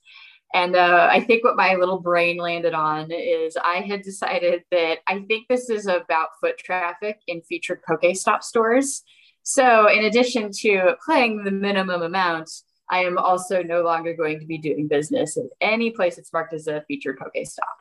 And 0.54 0.76
uh, 0.76 1.08
I 1.10 1.20
think 1.20 1.44
what 1.44 1.56
my 1.56 1.74
little 1.74 1.98
brain 1.98 2.36
landed 2.36 2.72
on 2.72 3.10
is 3.10 3.56
I 3.56 3.80
had 3.80 4.02
decided 4.02 4.62
that 4.70 4.98
I 5.08 5.20
think 5.20 5.48
this 5.48 5.68
is 5.68 5.86
about 5.86 6.38
foot 6.40 6.58
traffic 6.58 7.20
in 7.26 7.42
featured 7.42 7.80
Pokestop 7.88 8.42
stores. 8.42 9.02
So, 9.42 9.88
in 9.88 10.04
addition 10.04 10.50
to 10.62 10.96
playing 11.04 11.44
the 11.44 11.50
minimum 11.50 12.02
amount, 12.02 12.50
I 12.90 13.04
am 13.04 13.18
also 13.18 13.62
no 13.62 13.82
longer 13.82 14.14
going 14.14 14.40
to 14.40 14.46
be 14.46 14.58
doing 14.58 14.88
business 14.88 15.36
at 15.36 15.44
any 15.60 15.90
place 15.90 16.16
that's 16.16 16.32
marked 16.32 16.54
as 16.54 16.68
a 16.68 16.84
featured 16.86 17.18
Pokestop. 17.18 17.76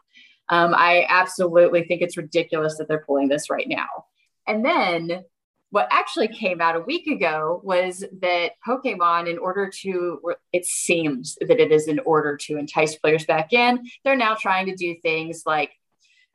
Um, 0.50 0.74
I 0.76 1.06
absolutely 1.10 1.84
think 1.84 2.02
it's 2.02 2.18
ridiculous 2.18 2.78
that 2.78 2.88
they're 2.88 3.04
pulling 3.06 3.28
this 3.28 3.50
right 3.50 3.68
now. 3.68 3.88
And 4.48 4.64
then 4.64 5.24
what 5.72 5.88
actually 5.92 6.28
came 6.28 6.62
out 6.62 6.76
a 6.76 6.82
week 6.82 7.08
ago 7.08 7.60
was 7.64 8.04
that 8.22 8.52
Pokemon, 8.66 9.30
in 9.30 9.38
order 9.38 9.70
to, 9.82 10.22
it 10.54 10.66
seems 10.66 11.36
that 11.42 11.60
it 11.60 11.72
is 11.72 11.88
in 11.88 12.00
order 12.00 12.38
to 12.38 12.58
entice 12.58 12.96
players 12.96 13.26
back 13.26 13.52
in, 13.54 13.84
they're 14.04 14.16
now 14.16 14.36
trying 14.36 14.68
to 14.68 14.76
do 14.76 14.96
things 15.02 15.44
like 15.46 15.72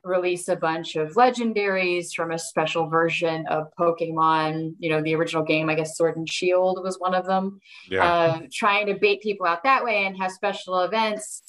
release 0.03 0.49
a 0.49 0.57
bunch 0.57 0.97
of 0.97 1.15
legendaries 1.15 2.15
from 2.15 2.31
a 2.31 2.39
special 2.39 2.89
version 2.89 3.47
of 3.49 3.69
Pokemon. 3.79 4.75
You 4.79 4.91
know, 4.91 5.03
the 5.03 5.15
original 5.15 5.45
game, 5.45 5.69
I 5.69 5.75
guess 5.75 5.97
Sword 5.97 6.17
and 6.17 6.31
Shield 6.31 6.81
was 6.83 6.99
one 6.99 7.15
of 7.15 7.27
them. 7.27 7.61
Yeah. 7.89 8.05
Uh, 8.05 8.41
trying 8.53 8.87
to 8.87 8.95
bait 8.95 9.21
people 9.21 9.47
out 9.47 9.65
that 9.65 9.85
way 9.85 10.07
and 10.07 10.17
have 10.17 10.33
special 10.33 10.81
events. 10.81 11.43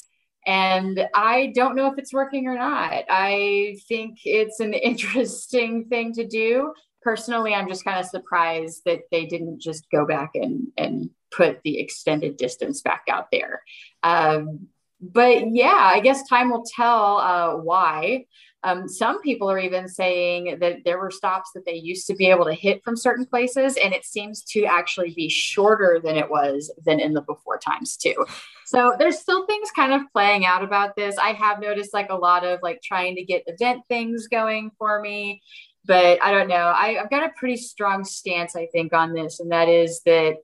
And 0.46 1.08
I 1.14 1.52
don't 1.56 1.76
know 1.76 1.92
if 1.92 1.98
it's 1.98 2.14
working 2.14 2.48
or 2.48 2.56
not. 2.56 3.06
I 3.10 3.78
think 3.88 4.20
it's 4.26 4.60
an 4.60 4.74
interesting 4.74 5.86
thing 5.86 6.14
to 6.14 6.28
do. 6.28 6.74
Personally, 7.04 7.54
I'm 7.54 7.68
just 7.68 7.84
kind 7.84 8.00
of 8.00 8.06
surprised 8.06 8.84
that 8.86 9.02
they 9.12 9.26
didn't 9.26 9.60
just 9.60 9.90
go 9.92 10.06
back 10.06 10.32
and, 10.36 10.68
and 10.78 11.10
put 11.32 11.62
the 11.64 11.80
extended 11.80 12.38
distance 12.38 12.82
back 12.82 13.04
out 13.10 13.32
there. 13.32 13.64
Um, 14.04 14.68
but 15.02 15.52
yeah, 15.52 15.90
I 15.94 16.00
guess 16.00 16.28
time 16.28 16.52
will 16.52 16.64
tell 16.76 17.18
uh, 17.18 17.56
why. 17.58 18.26
Um, 18.64 18.88
some 18.88 19.22
people 19.22 19.50
are 19.50 19.58
even 19.58 19.88
saying 19.88 20.60
that 20.60 20.84
there 20.86 21.00
were 21.00 21.10
stops 21.10 21.50
that 21.56 21.66
they 21.66 21.74
used 21.74 22.06
to 22.08 22.16
be 22.16 22.28
able 22.28 22.46
to 22.46 22.54
hit 22.54 22.84
from 22.84 22.96
certain 22.96 23.26
places, 23.26 23.76
and 23.84 23.92
it 23.92 24.06
seems 24.06 24.44
to 24.52 24.66
actually 24.66 25.14
be 25.16 25.30
shorter 25.30 26.00
than 26.04 26.16
it 26.16 26.30
was 26.30 26.72
than 26.86 27.00
in 27.00 27.14
the 27.14 27.22
before 27.22 27.58
times 27.58 27.98
too. 27.98 28.26
So 28.68 28.96
there's 29.00 29.20
still 29.20 29.48
things 29.48 29.72
kind 29.72 29.94
of 29.94 30.04
playing 30.14 30.46
out 30.46 30.64
about 30.64 30.96
this. 30.96 31.18
I 31.18 31.34
have 31.34 31.60
noticed 31.60 31.94
like 31.94 32.12
a 32.12 32.16
lot 32.16 32.46
of 32.46 32.60
like 32.62 32.82
trying 32.84 33.16
to 33.16 33.24
get 33.24 33.44
event 33.48 33.82
things 33.90 34.28
going 34.28 34.70
for 34.78 35.02
me, 35.02 35.42
but 35.86 36.24
I 36.24 36.32
don't 36.32 36.48
know. 36.48 36.56
I, 36.56 37.02
I've 37.02 37.10
got 37.10 37.24
a 37.24 37.34
pretty 37.36 37.58
strong 37.58 38.04
stance, 38.04 38.56
I 38.56 38.68
think, 38.68 38.94
on 38.94 39.14
this, 39.14 39.40
and 39.40 39.52
that 39.52 39.70
is 39.70 40.02
that 40.06 40.36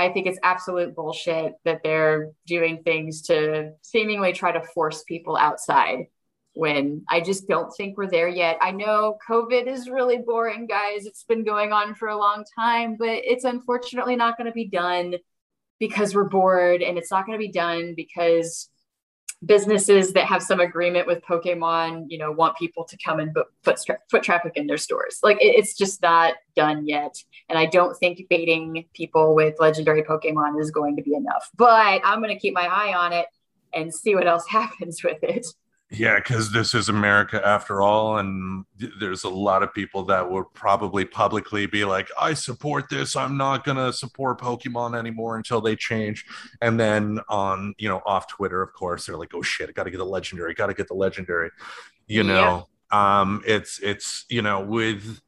I 0.00 0.12
think 0.12 0.26
it's 0.26 0.38
absolute 0.42 0.94
bullshit 0.94 1.54
that 1.64 1.82
they're 1.84 2.30
doing 2.46 2.82
things 2.82 3.22
to 3.22 3.72
seemingly 3.82 4.32
try 4.32 4.52
to 4.52 4.62
force 4.62 5.04
people 5.04 5.36
outside 5.36 6.06
when 6.54 7.04
I 7.08 7.20
just 7.20 7.46
don't 7.46 7.70
think 7.76 7.96
we're 7.96 8.10
there 8.10 8.28
yet. 8.28 8.58
I 8.60 8.72
know 8.72 9.18
COVID 9.28 9.66
is 9.66 9.88
really 9.88 10.18
boring, 10.18 10.66
guys. 10.66 11.06
It's 11.06 11.24
been 11.24 11.44
going 11.44 11.72
on 11.72 11.94
for 11.94 12.08
a 12.08 12.18
long 12.18 12.44
time, 12.58 12.96
but 12.98 13.08
it's 13.08 13.44
unfortunately 13.44 14.16
not 14.16 14.36
going 14.36 14.46
to 14.46 14.52
be 14.52 14.68
done 14.68 15.14
because 15.78 16.14
we're 16.14 16.28
bored, 16.28 16.82
and 16.82 16.98
it's 16.98 17.10
not 17.10 17.24
going 17.24 17.38
to 17.38 17.46
be 17.46 17.52
done 17.52 17.94
because 17.96 18.68
businesses 19.44 20.12
that 20.12 20.26
have 20.26 20.42
some 20.42 20.60
agreement 20.60 21.06
with 21.06 21.22
Pokemon, 21.22 22.06
you 22.08 22.18
know, 22.18 22.30
want 22.30 22.56
people 22.56 22.84
to 22.84 22.96
come 23.04 23.20
and 23.20 23.34
put 23.62 23.80
foot 24.10 24.22
traffic 24.22 24.52
in 24.56 24.66
their 24.66 24.76
stores. 24.76 25.18
Like 25.22 25.38
it, 25.40 25.54
it's 25.56 25.76
just 25.76 26.02
not 26.02 26.34
done 26.54 26.86
yet, 26.86 27.14
and 27.48 27.58
I 27.58 27.66
don't 27.66 27.96
think 27.96 28.28
baiting 28.28 28.84
people 28.94 29.34
with 29.34 29.56
legendary 29.58 30.02
Pokemon 30.02 30.60
is 30.60 30.70
going 30.70 30.96
to 30.96 31.02
be 31.02 31.14
enough. 31.14 31.48
But 31.56 32.02
I'm 32.04 32.20
going 32.20 32.34
to 32.34 32.40
keep 32.40 32.54
my 32.54 32.66
eye 32.66 32.94
on 32.94 33.12
it 33.12 33.26
and 33.72 33.94
see 33.94 34.14
what 34.14 34.26
else 34.26 34.46
happens 34.48 35.02
with 35.02 35.22
it. 35.22 35.46
Yeah, 35.92 36.16
because 36.16 36.52
this 36.52 36.72
is 36.72 36.88
America 36.88 37.44
after 37.44 37.82
all, 37.82 38.18
and 38.18 38.64
there's 39.00 39.24
a 39.24 39.28
lot 39.28 39.64
of 39.64 39.74
people 39.74 40.04
that 40.04 40.30
would 40.30 40.44
probably 40.54 41.04
publicly 41.04 41.66
be 41.66 41.84
like, 41.84 42.08
"I 42.18 42.34
support 42.34 42.88
this. 42.88 43.16
I'm 43.16 43.36
not 43.36 43.64
gonna 43.64 43.92
support 43.92 44.40
Pokemon 44.40 44.96
anymore 44.96 45.36
until 45.36 45.60
they 45.60 45.74
change." 45.74 46.24
And 46.62 46.78
then 46.78 47.18
on, 47.28 47.74
you 47.78 47.88
know, 47.88 48.02
off 48.06 48.28
Twitter, 48.28 48.62
of 48.62 48.72
course, 48.72 49.06
they're 49.06 49.16
like, 49.16 49.34
"Oh 49.34 49.42
shit, 49.42 49.68
I 49.68 49.72
got 49.72 49.84
to 49.84 49.90
get 49.90 49.98
the 49.98 50.04
legendary. 50.04 50.54
Got 50.54 50.68
to 50.68 50.74
get 50.74 50.86
the 50.86 50.94
legendary." 50.94 51.50
You 52.06 52.22
know, 52.22 52.68
yeah. 52.92 53.20
um, 53.20 53.42
it's 53.44 53.80
it's 53.80 54.26
you 54.28 54.42
know 54.42 54.60
with 54.60 55.20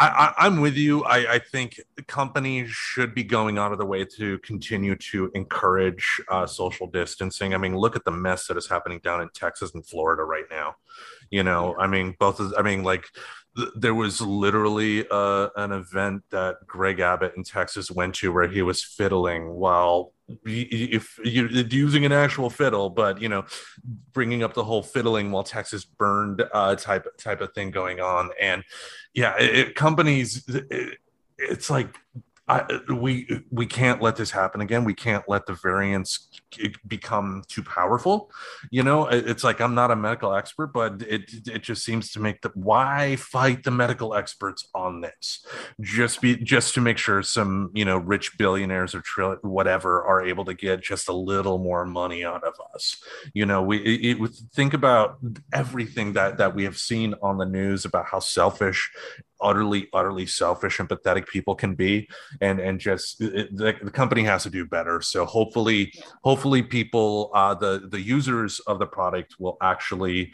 I, 0.00 0.46
am 0.46 0.60
with 0.60 0.76
you. 0.76 1.04
I, 1.04 1.34
I, 1.34 1.38
think 1.38 1.78
companies 2.06 2.70
should 2.70 3.14
be 3.14 3.22
going 3.22 3.58
out 3.58 3.72
of 3.72 3.78
the 3.78 3.84
way 3.84 4.04
to 4.16 4.38
continue 4.38 4.96
to 4.96 5.30
encourage 5.34 6.20
uh, 6.28 6.46
social 6.46 6.86
distancing. 6.86 7.52
I 7.52 7.58
mean, 7.58 7.76
look 7.76 7.96
at 7.96 8.04
the 8.04 8.10
mess 8.10 8.46
that 8.46 8.56
is 8.56 8.66
happening 8.66 9.00
down 9.04 9.20
in 9.20 9.28
Texas 9.34 9.74
and 9.74 9.84
Florida 9.84 10.22
right 10.22 10.46
now. 10.50 10.76
You 11.30 11.42
know, 11.42 11.76
I 11.78 11.86
mean, 11.86 12.16
both. 12.18 12.40
Of, 12.40 12.54
I 12.56 12.62
mean, 12.62 12.82
like 12.82 13.08
there 13.76 13.94
was 13.94 14.20
literally 14.20 15.06
uh, 15.10 15.48
an 15.56 15.72
event 15.72 16.22
that 16.30 16.66
Greg 16.66 17.00
Abbott 17.00 17.34
in 17.36 17.44
Texas 17.44 17.90
went 17.90 18.14
to 18.16 18.32
where 18.32 18.48
he 18.48 18.62
was 18.62 18.82
fiddling 18.82 19.50
while 19.50 20.12
if 20.44 21.18
you're 21.24 21.48
using 21.48 22.04
an 22.04 22.12
actual 22.12 22.50
fiddle, 22.50 22.90
but 22.90 23.20
you 23.20 23.28
know, 23.28 23.44
bringing 24.12 24.42
up 24.42 24.54
the 24.54 24.64
whole 24.64 24.82
fiddling 24.82 25.30
while 25.30 25.44
Texas 25.44 25.84
burned 25.84 26.42
uh, 26.52 26.76
type 26.76 27.06
type 27.18 27.40
of 27.40 27.52
thing 27.52 27.70
going 27.70 28.00
on, 28.00 28.30
and 28.40 28.64
yeah, 29.14 29.34
it, 29.38 29.74
companies, 29.74 30.44
it, 30.48 30.98
it's 31.38 31.70
like 31.70 31.96
I, 32.50 32.80
we 32.92 33.44
we 33.50 33.64
can't 33.64 34.02
let 34.02 34.16
this 34.16 34.32
happen 34.32 34.60
again. 34.60 34.82
We 34.82 34.92
can't 34.92 35.22
let 35.28 35.46
the 35.46 35.54
variants 35.54 36.28
become 36.88 37.44
too 37.46 37.62
powerful. 37.62 38.32
You 38.72 38.82
know, 38.82 39.06
it's 39.06 39.44
like 39.44 39.60
I'm 39.60 39.76
not 39.76 39.92
a 39.92 39.96
medical 39.96 40.34
expert, 40.34 40.72
but 40.72 41.00
it 41.02 41.30
it 41.46 41.62
just 41.62 41.84
seems 41.84 42.10
to 42.12 42.20
make 42.20 42.42
the 42.42 42.50
why 42.54 43.14
fight 43.14 43.62
the 43.62 43.70
medical 43.70 44.16
experts 44.16 44.68
on 44.74 45.00
this? 45.00 45.46
Just 45.80 46.20
be 46.20 46.34
just 46.34 46.74
to 46.74 46.80
make 46.80 46.98
sure 46.98 47.22
some 47.22 47.70
you 47.72 47.84
know 47.84 47.98
rich 47.98 48.36
billionaires 48.36 48.96
or 48.96 49.00
tri- 49.00 49.36
whatever 49.42 50.02
are 50.02 50.20
able 50.20 50.44
to 50.46 50.54
get 50.54 50.82
just 50.82 51.08
a 51.08 51.12
little 51.12 51.58
more 51.58 51.86
money 51.86 52.24
out 52.24 52.42
of 52.42 52.54
us. 52.74 52.96
You 53.32 53.46
know, 53.46 53.62
we 53.62 53.78
it, 53.78 54.20
it, 54.20 54.30
think 54.52 54.74
about 54.74 55.18
everything 55.52 56.14
that 56.14 56.38
that 56.38 56.56
we 56.56 56.64
have 56.64 56.78
seen 56.78 57.14
on 57.22 57.38
the 57.38 57.46
news 57.46 57.84
about 57.84 58.06
how 58.06 58.18
selfish 58.18 58.90
utterly 59.42 59.88
utterly 59.92 60.26
selfish 60.26 60.78
and 60.78 60.88
pathetic 60.88 61.26
people 61.28 61.54
can 61.54 61.74
be 61.74 62.08
and 62.40 62.60
and 62.60 62.80
just 62.80 63.20
it, 63.20 63.54
the, 63.56 63.74
the, 63.82 63.90
company 63.90 64.22
has 64.22 64.42
to 64.42 64.50
do 64.50 64.64
better 64.64 65.00
so 65.00 65.24
hopefully 65.24 65.92
hopefully 66.22 66.62
people 66.62 67.30
uh, 67.34 67.54
the 67.54 67.88
the 67.90 68.00
users 68.00 68.60
of 68.60 68.78
the 68.78 68.86
product 68.86 69.36
will 69.38 69.56
actually 69.62 70.32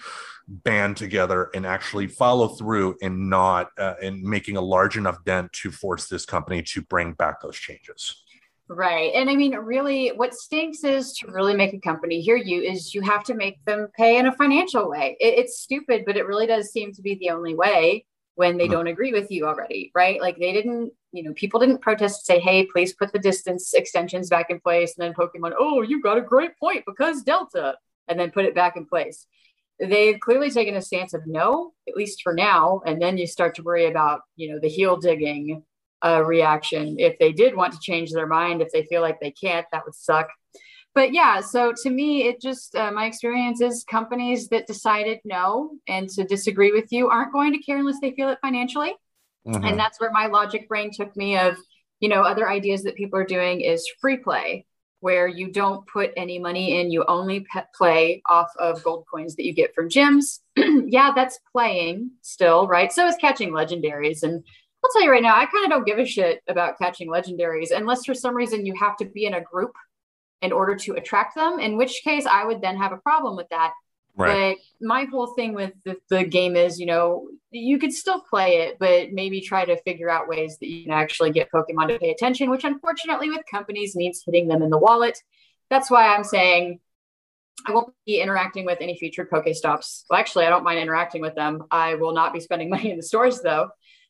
band 0.48 0.96
together 0.96 1.50
and 1.54 1.66
actually 1.66 2.06
follow 2.06 2.48
through 2.48 2.96
and 3.02 3.28
not 3.28 3.70
uh, 3.78 3.94
in 4.00 4.28
making 4.28 4.56
a 4.56 4.60
large 4.60 4.96
enough 4.96 5.22
dent 5.24 5.52
to 5.52 5.70
force 5.70 6.06
this 6.08 6.24
company 6.24 6.62
to 6.62 6.82
bring 6.82 7.12
back 7.12 7.40
those 7.40 7.56
changes 7.56 8.22
Right. 8.68 9.12
And 9.14 9.30
I 9.30 9.36
mean, 9.36 9.54
really, 9.54 10.08
what 10.08 10.34
stinks 10.34 10.82
is 10.82 11.12
to 11.18 11.30
really 11.30 11.54
make 11.54 11.72
a 11.72 11.78
company 11.78 12.20
hear 12.20 12.36
you 12.36 12.62
is 12.62 12.94
you 12.94 13.00
have 13.02 13.22
to 13.24 13.34
make 13.34 13.64
them 13.64 13.88
pay 13.96 14.18
in 14.18 14.26
a 14.26 14.32
financial 14.32 14.90
way. 14.90 15.16
It, 15.20 15.38
it's 15.38 15.60
stupid, 15.60 16.02
but 16.04 16.16
it 16.16 16.26
really 16.26 16.48
does 16.48 16.72
seem 16.72 16.92
to 16.94 17.02
be 17.02 17.14
the 17.14 17.30
only 17.30 17.54
way 17.54 18.06
when 18.36 18.56
they 18.56 18.64
mm-hmm. 18.64 18.74
don't 18.74 18.86
agree 18.86 19.12
with 19.12 19.30
you 19.30 19.46
already, 19.46 19.90
right? 19.94 20.20
Like 20.20 20.38
they 20.38 20.52
didn't, 20.52 20.92
you 21.12 21.22
know, 21.22 21.32
people 21.32 21.58
didn't 21.58 21.80
protest 21.80 22.26
say, 22.26 22.38
hey, 22.38 22.66
please 22.66 22.92
put 22.92 23.12
the 23.12 23.18
distance 23.18 23.72
extensions 23.74 24.28
back 24.28 24.50
in 24.50 24.60
place. 24.60 24.94
And 24.96 25.04
then 25.04 25.14
Pokemon, 25.14 25.54
oh, 25.58 25.82
you 25.82 26.00
got 26.02 26.18
a 26.18 26.22
great 26.22 26.56
point 26.58 26.84
because 26.86 27.22
Delta, 27.22 27.76
and 28.08 28.20
then 28.20 28.30
put 28.30 28.44
it 28.44 28.54
back 28.54 28.76
in 28.76 28.86
place. 28.86 29.26
They've 29.80 30.20
clearly 30.20 30.50
taken 30.50 30.76
a 30.76 30.82
stance 30.82 31.12
of 31.14 31.26
no, 31.26 31.72
at 31.88 31.96
least 31.96 32.22
for 32.22 32.34
now. 32.34 32.82
And 32.86 33.00
then 33.00 33.18
you 33.18 33.26
start 33.26 33.54
to 33.56 33.62
worry 33.62 33.86
about, 33.86 34.20
you 34.36 34.52
know, 34.52 34.58
the 34.60 34.68
heel 34.68 34.96
digging 34.96 35.62
uh, 36.04 36.22
reaction. 36.22 36.96
If 36.98 37.18
they 37.18 37.32
did 37.32 37.56
want 37.56 37.72
to 37.72 37.80
change 37.80 38.12
their 38.12 38.26
mind, 38.26 38.60
if 38.60 38.70
they 38.70 38.84
feel 38.84 39.00
like 39.00 39.18
they 39.20 39.32
can't, 39.32 39.66
that 39.72 39.84
would 39.84 39.94
suck 39.94 40.28
but 40.96 41.12
yeah, 41.12 41.42
so 41.42 41.74
to 41.82 41.90
me, 41.90 42.26
it 42.26 42.40
just 42.40 42.74
uh, 42.74 42.90
my 42.90 43.04
experience 43.04 43.60
is 43.60 43.84
companies 43.84 44.48
that 44.48 44.66
decided 44.66 45.18
no 45.26 45.72
and 45.86 46.08
to 46.08 46.24
disagree 46.24 46.72
with 46.72 46.90
you 46.90 47.10
aren't 47.10 47.34
going 47.34 47.52
to 47.52 47.58
care 47.58 47.76
unless 47.76 48.00
they 48.00 48.12
feel 48.12 48.30
it 48.30 48.38
financially. 48.40 48.94
Mm-hmm. 49.46 49.62
And 49.62 49.78
that's 49.78 50.00
where 50.00 50.10
my 50.10 50.24
logic 50.24 50.70
brain 50.70 50.90
took 50.90 51.14
me 51.14 51.36
of, 51.36 51.58
you 52.00 52.08
know, 52.08 52.22
other 52.22 52.48
ideas 52.48 52.82
that 52.84 52.96
people 52.96 53.18
are 53.18 53.26
doing 53.26 53.60
is 53.60 53.86
free 54.00 54.16
play, 54.16 54.64
where 55.00 55.28
you 55.28 55.52
don't 55.52 55.86
put 55.86 56.12
any 56.16 56.38
money 56.38 56.80
in, 56.80 56.90
you 56.90 57.04
only 57.08 57.46
play 57.76 58.22
off 58.26 58.48
of 58.58 58.82
gold 58.82 59.04
coins 59.12 59.36
that 59.36 59.44
you 59.44 59.52
get 59.52 59.74
from 59.74 59.90
gyms. 59.90 60.40
yeah, 60.56 61.12
that's 61.14 61.38
playing 61.52 62.10
still, 62.22 62.66
right? 62.66 62.90
So 62.90 63.06
is 63.06 63.16
catching 63.16 63.50
legendaries. 63.50 64.22
And 64.22 64.42
I'll 64.82 64.90
tell 64.94 65.02
you 65.02 65.10
right 65.10 65.22
now, 65.22 65.36
I 65.36 65.44
kind 65.44 65.66
of 65.66 65.70
don't 65.70 65.86
give 65.86 65.98
a 65.98 66.06
shit 66.06 66.40
about 66.48 66.78
catching 66.78 67.10
legendaries 67.10 67.70
unless 67.70 68.06
for 68.06 68.14
some 68.14 68.34
reason 68.34 68.64
you 68.64 68.74
have 68.80 68.96
to 68.96 69.04
be 69.04 69.26
in 69.26 69.34
a 69.34 69.42
group 69.42 69.72
in 70.42 70.52
order 70.52 70.76
to 70.76 70.94
attract 70.94 71.34
them, 71.34 71.58
in 71.58 71.76
which 71.76 72.02
case 72.04 72.26
I 72.26 72.44
would 72.44 72.60
then 72.60 72.76
have 72.76 72.92
a 72.92 72.98
problem 72.98 73.36
with 73.36 73.48
that. 73.50 73.72
Right. 74.16 74.56
But 74.80 74.86
my 74.86 75.04
whole 75.04 75.34
thing 75.34 75.52
with 75.52 75.72
the, 75.84 75.96
the, 76.08 76.24
game 76.24 76.56
is, 76.56 76.80
you 76.80 76.86
know, 76.86 77.28
you 77.50 77.78
could 77.78 77.92
still 77.92 78.20
play 78.20 78.62
it, 78.62 78.78
but 78.78 79.12
maybe 79.12 79.42
try 79.42 79.66
to 79.66 79.80
figure 79.82 80.08
out 80.08 80.26
ways 80.26 80.56
that 80.58 80.68
you 80.68 80.84
can 80.84 80.92
actually 80.92 81.32
get 81.32 81.50
Pokemon 81.52 81.88
to 81.88 81.98
pay 81.98 82.10
attention, 82.10 82.48
which 82.48 82.64
unfortunately 82.64 83.28
with 83.28 83.42
companies 83.50 83.94
means 83.94 84.22
hitting 84.24 84.48
them 84.48 84.62
in 84.62 84.70
the 84.70 84.78
wallet. 84.78 85.18
That's 85.68 85.90
why 85.90 86.14
I'm 86.14 86.24
saying 86.24 86.80
I 87.66 87.72
won't 87.72 87.92
be 88.06 88.20
interacting 88.20 88.64
with 88.64 88.78
any 88.80 88.96
featured 88.96 89.30
Pokestops. 89.30 90.04
Well, 90.08 90.18
actually, 90.18 90.46
I 90.46 90.50
don't 90.50 90.64
mind 90.64 90.78
interacting 90.78 91.20
with 91.20 91.34
them. 91.34 91.64
I 91.70 91.96
will 91.96 92.14
not 92.14 92.32
be 92.32 92.40
spending 92.40 92.70
money 92.70 92.90
in 92.90 92.96
the 92.96 93.02
stores 93.02 93.42
though 93.42 93.68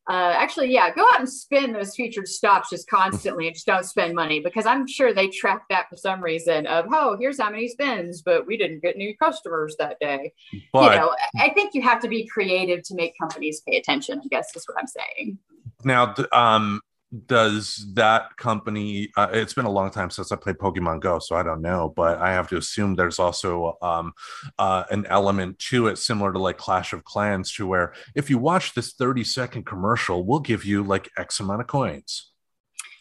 uh, 0.09 0.35
actually, 0.37 0.73
yeah, 0.73 0.93
go 0.95 1.03
out 1.03 1.19
and 1.19 1.29
spin 1.29 1.73
those 1.73 1.97
featured 1.97 2.29
stops 2.29 2.71
just 2.71 2.89
constantly 2.89 3.49
and 3.49 3.55
just 3.55 3.67
don't 3.67 3.85
spend 3.85 4.15
money 4.15 4.39
because 4.39 4.65
I'm 4.65 4.87
sure 4.87 5.13
they 5.13 5.29
track 5.29 5.65
that 5.69 5.89
for 5.89 5.97
some 5.97 6.23
reason 6.23 6.67
of, 6.69 6.87
oh, 6.93 7.17
here's 7.19 7.41
how 7.41 7.51
many 7.51 7.67
spins, 7.69 8.23
but 8.23 8.47
we 8.47 8.57
didn't 8.57 8.83
get 8.83 8.97
new 8.97 9.17
customers 9.17 9.75
that 9.81 9.99
day. 10.01 10.33
But, 10.73 10.93
you 10.93 10.99
know, 11.01 11.17
I 11.41 11.51
think 11.51 11.75
you 11.75 11.83
have 11.83 12.01
to 12.03 12.09
be 12.09 12.27
creative 12.29 12.85
to 12.85 12.95
make 12.95 13.15
companies 13.21 13.63
pay 13.69 13.79
attention, 13.79 14.21
I 14.25 14.29
guess 14.29 14.55
is 14.55 14.65
what 14.69 14.79
I'm 14.79 14.87
saying. 14.87 15.39
Now, 15.83 16.15
um, 16.31 16.81
does 17.27 17.87
that 17.95 18.37
company 18.37 19.11
uh, 19.17 19.29
it's 19.33 19.55
been 19.55 19.65
a 19.65 19.71
long 19.71 19.91
time 19.91 20.11
since 20.11 20.33
i 20.33 20.37
played 20.37 20.59
pokemon 20.59 21.01
go 21.01 21.21
so 21.21 21.37
i 21.37 21.43
don't 21.43 21.63
know 21.63 21.93
but 21.95 22.19
i 22.19 22.33
have 22.33 22.49
to 22.49 22.57
assume 22.57 22.95
there's 22.97 23.21
also 23.21 23.79
um, 23.81 24.13
uh, 24.59 24.83
an 24.91 25.07
element 25.07 25.57
to 25.59 25.87
it 25.87 25.99
similar 25.99 26.33
to 26.33 26.39
like 26.39 26.59
clash 26.59 26.93
of 26.93 27.05
clans 27.05 27.53
to 27.53 27.67
where 27.67 27.95
if 28.17 28.29
you 28.29 28.39
watch 28.39 28.75
this 28.75 28.93
30 28.95 29.23
second 29.23 29.65
commercial 29.65 30.25
we'll 30.25 30.41
give 30.41 30.65
you 30.65 30.83
like 30.83 31.09
x 31.17 31.39
amount 31.39 31.61
of 31.61 31.69
coins 31.69 32.33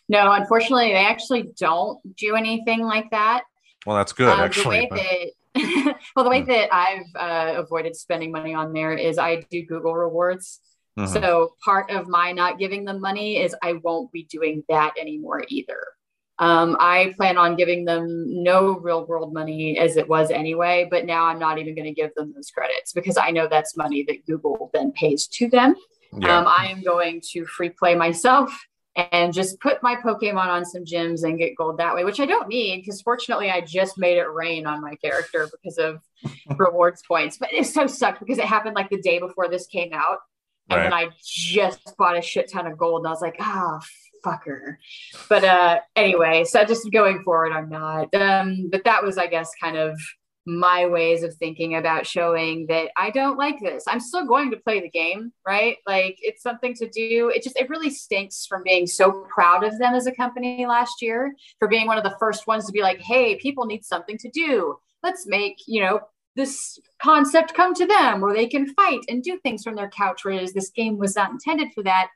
no 0.08 0.32
unfortunately 0.34 0.90
they 0.90 1.06
actually 1.06 1.50
don't 1.58 2.00
do 2.16 2.36
anything 2.36 2.82
like 2.82 3.10
that 3.10 3.44
well 3.88 3.98
that's 3.98 4.14
good 4.14 4.30
uh, 4.30 4.44
actually 4.44 4.88
the 4.88 4.96
way 4.96 5.34
that, 5.56 5.96
well 6.16 6.24
the 6.24 6.30
way 6.30 6.42
hmm. 6.42 6.50
that 6.50 6.70
i've 6.72 7.16
uh, 7.16 7.60
avoided 7.60 7.96
spending 7.96 8.32
money 8.32 8.54
on 8.54 8.72
there 8.72 8.94
is 8.94 9.18
i 9.18 9.38
do 9.50 9.66
google 9.66 9.96
rewards 9.96 10.60
Mm-hmm. 10.98 11.14
So 11.14 11.56
part 11.64 11.92
of 11.92 12.08
my 12.08 12.32
not 12.32 12.58
giving 12.58 12.86
them 12.86 13.02
money 13.02 13.38
is 13.38 13.56
I 13.62 13.74
won't 13.74 14.12
be 14.12 14.24
doing 14.24 14.64
that 14.70 14.94
anymore 15.00 15.44
either. 15.50 15.84
Um, 16.38 16.76
I 16.80 17.14
plan 17.16 17.38
on 17.38 17.56
giving 17.56 17.86
them 17.86 18.26
no 18.28 18.78
real 18.80 19.06
world 19.06 19.34
money 19.34 19.78
as 19.78 19.96
it 19.96 20.08
was 20.08 20.32
anyway, 20.32 20.88
but 20.90 21.06
now 21.06 21.26
I'm 21.26 21.40
not 21.40 21.60
even 21.60 21.76
going 21.76 21.86
to 21.86 21.94
give 21.94 22.14
them 22.16 22.34
those 22.36 22.52
credits 22.52 22.92
because 22.92 23.18
I 23.18 23.32
know 23.32 23.48
that's 23.48 23.78
money 23.78 24.04
that 24.08 24.26
Google 24.26 24.70
then 24.74 24.92
pays 24.92 25.28
to 25.28 25.50
them. 25.50 25.76
Yeah. 26.18 26.38
Um, 26.38 26.46
I 26.48 26.68
am 26.68 26.82
going 26.82 27.22
to 27.32 27.46
free 27.46 27.70
play 27.70 27.96
myself 27.96 28.54
and 28.96 29.34
just 29.34 29.60
put 29.60 29.84
my 29.84 29.96
Pokemon 29.96 30.48
on 30.48 30.66
some 30.66 30.86
gyms 30.86 31.24
and 31.24 31.38
get 31.38 31.56
gold 31.58 31.78
that 31.78 31.96
way, 31.96 32.04
which 32.04 32.20
I 32.20 32.26
don't 32.26 32.48
need 32.48 32.82
because 32.82 33.02
fortunately 33.02 33.50
I 33.50 33.62
just 33.62 33.98
made 33.98 34.18
it 34.18 34.32
rain 34.32 34.66
on 34.66 34.82
my 34.82 34.96
character 34.96 35.50
because 35.52 35.78
of 35.78 36.02
rewards 36.58 37.02
points. 37.08 37.38
But 37.38 37.54
it 37.54 37.66
so 37.66 37.88
sucked 37.88 38.20
because 38.20 38.38
it 38.38 38.46
happened 38.46 38.76
like 38.76 38.90
the 38.90 39.02
day 39.02 39.20
before 39.20 39.50
this 39.50 39.68
came 39.68 39.92
out. 39.94 40.20
And 40.70 40.82
then 40.82 40.94
I 40.94 41.10
just 41.24 41.96
bought 41.98 42.18
a 42.18 42.22
shit 42.22 42.52
ton 42.52 42.68
of 42.68 42.78
gold 42.78 43.02
and 43.02 43.08
I 43.08 43.12
was 43.12 43.22
like, 43.22 43.38
ah, 43.40 43.80
fucker. 44.26 44.78
But 45.30 45.44
uh 45.44 45.80
anyway, 45.96 46.44
so 46.44 46.64
just 46.66 46.92
going 46.92 47.22
forward, 47.24 47.52
I'm 47.52 47.70
not. 47.70 48.14
Um, 48.14 48.70
but 48.72 48.84
that 48.86 49.04
was, 49.04 49.18
I 49.18 49.28
guess, 49.28 49.52
kind 49.62 49.78
of 49.78 50.00
my 50.48 50.86
ways 50.86 51.24
of 51.24 51.34
thinking 51.36 51.76
about 51.76 52.06
showing 52.06 52.68
that 52.68 52.92
I 52.96 53.10
don't 53.10 53.38
like 53.38 53.60
this. 53.60 53.84
I'm 53.88 54.00
still 54.00 54.28
going 54.28 54.52
to 54.52 54.58
play 54.58 54.80
the 54.80 54.90
game, 54.90 55.34
right? 55.46 55.78
Like 55.88 56.18
it's 56.22 56.44
something 56.44 56.76
to 56.76 56.88
do. 56.90 57.32
It 57.34 57.44
just 57.44 57.58
it 57.58 57.70
really 57.70 57.90
stinks 57.90 58.46
from 58.46 58.62
being 58.64 58.86
so 58.86 59.26
proud 59.34 59.64
of 59.64 59.78
them 59.80 59.96
as 59.96 60.06
a 60.06 60.12
company 60.12 60.66
last 60.68 61.02
year 61.02 61.34
for 61.60 61.68
being 61.68 61.88
one 61.88 61.98
of 61.98 62.04
the 62.04 62.16
first 62.20 62.48
ones 62.48 62.66
to 62.66 62.72
be 62.72 62.82
like, 62.82 63.00
"Hey, 63.00 63.38
people 63.38 63.66
need 63.66 63.84
something 63.84 64.18
to 64.20 64.30
do. 64.30 64.78
Let's 65.04 65.26
make, 65.28 65.58
you 65.68 65.82
know, 65.82 66.02
this 66.36 66.80
concept 67.02 67.54
come 67.54 67.74
to 67.74 67.86
them 67.86 68.22
where 68.22 68.34
they 68.34 68.48
can 68.48 68.74
fight 68.74 69.02
and 69.10 69.24
do 69.24 69.40
things 69.40 69.64
from 69.64 69.76
their 69.76 69.90
couch 69.90 70.24
whereas 70.24 70.54
this 70.54 70.70
game 70.70 70.98
was 70.98 71.16
not 71.16 71.32
intended 71.32 71.70
for 71.74 71.84
that." 71.84 72.10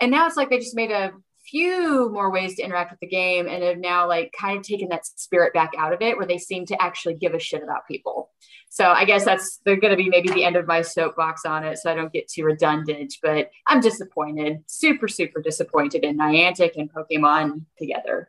And 0.00 0.10
now 0.10 0.26
it's 0.26 0.36
like 0.36 0.50
they 0.50 0.58
just 0.58 0.76
made 0.76 0.90
a 0.90 1.12
few 1.50 2.10
more 2.10 2.30
ways 2.30 2.56
to 2.56 2.62
interact 2.62 2.90
with 2.90 3.00
the 3.00 3.06
game 3.06 3.46
and 3.46 3.62
have 3.62 3.78
now 3.78 4.06
like 4.06 4.32
kind 4.38 4.58
of 4.58 4.64
taken 4.64 4.88
that 4.90 5.06
spirit 5.06 5.54
back 5.54 5.72
out 5.78 5.92
of 5.92 6.02
it 6.02 6.16
where 6.16 6.26
they 6.26 6.38
seem 6.38 6.66
to 6.66 6.80
actually 6.82 7.14
give 7.14 7.34
a 7.34 7.38
shit 7.38 7.62
about 7.62 7.86
people. 7.88 8.30
So 8.68 8.86
I 8.90 9.04
guess 9.04 9.24
that's 9.24 9.60
they're 9.64 9.76
going 9.76 9.92
to 9.92 9.96
be 9.96 10.10
maybe 10.10 10.28
the 10.28 10.44
end 10.44 10.56
of 10.56 10.66
my 10.66 10.82
soapbox 10.82 11.44
on 11.46 11.64
it 11.64 11.78
so 11.78 11.90
I 11.90 11.94
don't 11.94 12.12
get 12.12 12.28
too 12.28 12.44
redundant, 12.44 13.14
but 13.22 13.50
I'm 13.66 13.80
disappointed, 13.80 14.62
super 14.66 15.08
super 15.08 15.40
disappointed 15.40 16.04
in 16.04 16.18
Niantic 16.18 16.72
and 16.76 16.92
Pokemon 16.92 17.62
together. 17.78 18.28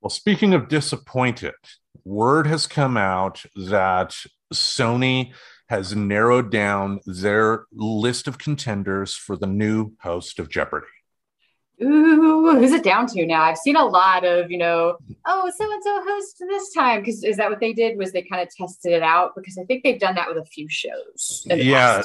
Well, 0.00 0.10
speaking 0.10 0.54
of 0.54 0.68
disappointed, 0.68 1.54
word 2.04 2.46
has 2.46 2.68
come 2.68 2.96
out 2.96 3.44
that 3.56 4.14
Sony 4.52 5.32
has 5.68 5.94
narrowed 5.94 6.50
down 6.50 7.00
their 7.04 7.66
list 7.72 8.26
of 8.26 8.38
contenders 8.38 9.14
for 9.14 9.36
the 9.36 9.46
new 9.46 9.92
host 10.00 10.38
of 10.38 10.48
Jeopardy. 10.48 10.86
Ooh, 11.82 12.56
who's 12.58 12.72
it 12.72 12.82
down 12.82 13.06
to 13.08 13.26
now? 13.26 13.42
I've 13.42 13.58
seen 13.58 13.76
a 13.76 13.84
lot 13.84 14.24
of, 14.24 14.50
you 14.50 14.58
know, 14.58 14.96
oh, 15.26 15.52
so 15.56 15.72
and 15.72 15.82
so 15.82 16.02
host 16.04 16.38
this 16.40 16.72
time. 16.72 17.00
Because 17.00 17.22
is 17.22 17.36
that 17.36 17.50
what 17.50 17.60
they 17.60 17.72
did? 17.72 17.98
Was 17.98 18.12
they 18.12 18.22
kind 18.22 18.42
of 18.42 18.48
tested 18.54 18.92
it 18.92 19.02
out? 19.02 19.32
Because 19.36 19.58
I 19.58 19.64
think 19.64 19.82
they've 19.84 20.00
done 20.00 20.14
that 20.14 20.28
with 20.28 20.38
a 20.38 20.44
few 20.46 20.68
shows. 20.68 21.46
Yeah. 21.46 22.02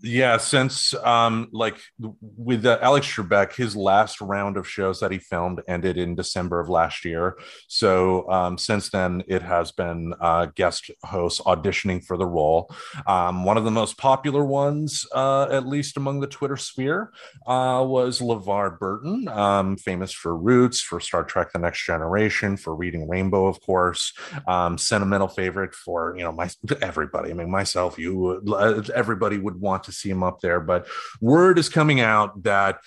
Yeah, 0.00 0.36
since 0.36 0.94
um 0.94 1.48
like 1.52 1.76
with 2.20 2.66
uh, 2.66 2.78
Alex 2.82 3.06
Trebek, 3.06 3.54
his 3.54 3.76
last 3.76 4.20
round 4.20 4.56
of 4.56 4.68
shows 4.68 5.00
that 5.00 5.10
he 5.10 5.18
filmed 5.18 5.62
ended 5.68 5.96
in 5.96 6.14
December 6.14 6.60
of 6.60 6.68
last 6.68 7.04
year. 7.04 7.38
So 7.68 8.28
um 8.30 8.58
since 8.58 8.90
then, 8.90 9.22
it 9.28 9.42
has 9.42 9.72
been 9.72 10.14
uh, 10.20 10.46
guest 10.54 10.90
hosts 11.04 11.40
auditioning 11.40 12.04
for 12.04 12.16
the 12.16 12.26
role. 12.26 12.70
Um, 13.06 13.44
one 13.44 13.56
of 13.56 13.64
the 13.64 13.70
most 13.70 13.98
popular 13.98 14.44
ones, 14.44 15.06
uh, 15.14 15.46
at 15.50 15.66
least 15.66 15.96
among 15.96 16.20
the 16.20 16.26
Twitter 16.26 16.56
sphere, 16.56 17.12
uh, 17.46 17.84
was 17.86 18.20
LeVar 18.20 18.78
Burton, 18.78 19.13
um, 19.28 19.76
famous 19.76 20.12
for 20.12 20.36
Roots, 20.36 20.80
for 20.80 21.00
Star 21.00 21.24
Trek: 21.24 21.52
The 21.52 21.58
Next 21.58 21.84
Generation, 21.84 22.56
for 22.56 22.74
Reading 22.74 23.08
Rainbow, 23.08 23.46
of 23.46 23.60
course. 23.60 24.12
Um, 24.46 24.78
sentimental 24.78 25.28
favorite 25.28 25.74
for 25.74 26.14
you 26.16 26.24
know 26.24 26.32
my 26.32 26.50
everybody. 26.80 27.30
I 27.30 27.34
mean, 27.34 27.50
myself, 27.50 27.98
you, 27.98 28.42
uh, 28.52 28.82
everybody 28.94 29.38
would 29.38 29.60
want 29.60 29.84
to 29.84 29.92
see 29.92 30.10
him 30.10 30.22
up 30.22 30.40
there. 30.40 30.60
But 30.60 30.86
word 31.20 31.58
is 31.58 31.68
coming 31.68 32.00
out 32.00 32.42
that 32.42 32.80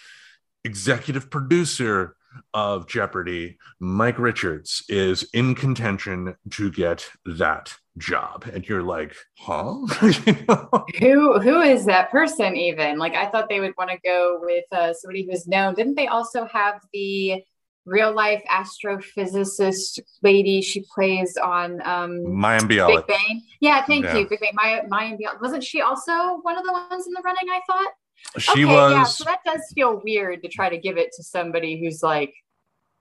executive 0.64 1.30
producer 1.30 2.17
of 2.54 2.88
Jeopardy, 2.88 3.58
Mike 3.80 4.20
Richards, 4.20 4.84
is 4.90 5.24
in 5.34 5.56
contention 5.56 6.36
to 6.52 6.72
get 6.72 7.08
that 7.26 7.76
job. 7.98 8.46
And 8.54 8.68
you're 8.68 8.84
like, 8.84 9.16
huh? 9.40 9.76
You 10.02 10.36
know? 10.48 10.86
Who 11.00 11.40
who 11.40 11.62
is 11.62 11.86
that 11.86 12.12
person 12.12 12.56
even? 12.56 12.98
Like 12.98 13.14
I 13.16 13.28
thought 13.28 13.50
they 13.50 13.60
would 13.60 13.74
want 13.78 13.90
to 13.92 13.98
go 14.04 14.40
with 14.42 14.66
uh, 14.72 14.94
somebody 14.94 15.28
who's 15.30 15.48
known. 15.48 15.74
Didn't 15.76 15.96
they 15.96 16.08
also 16.08 16.46
have 16.46 16.82
the 16.94 17.44
real 17.86 18.14
life 18.14 18.44
astrophysicist 18.52 20.00
lady 20.22 20.62
she 20.62 20.84
plays 20.94 21.38
on 21.38 21.82
um 21.88 22.34
Maya 22.36 22.62
Big 22.66 23.08
Bang? 23.08 23.42
Yeah, 23.60 23.84
thank 23.86 24.06
Yeah. 24.06 24.18
you. 24.18 24.28
Big 24.30 24.40
Bang. 24.42 24.52
Maya 24.54 24.84
Maya 24.88 25.18
Bialik. 25.18 25.42
Wasn't 25.42 25.64
she 25.64 25.82
also 25.82 26.38
one 26.42 26.58
of 26.58 26.66
the 26.66 26.72
ones 26.74 27.08
in 27.08 27.14
the 27.14 27.22
running, 27.24 27.50
I 27.50 27.62
thought? 27.68 27.92
She 28.38 28.66
okay, 28.66 28.74
yeah, 28.74 29.04
so 29.04 29.24
that 29.24 29.40
does 29.46 29.62
feel 29.74 30.02
weird 30.04 30.44
to 30.44 30.50
try 30.50 30.70
to 30.70 30.78
give 30.78 30.98
it 30.98 31.12
to 31.18 31.24
somebody 31.24 31.80
who's 31.80 32.04
like 32.04 32.34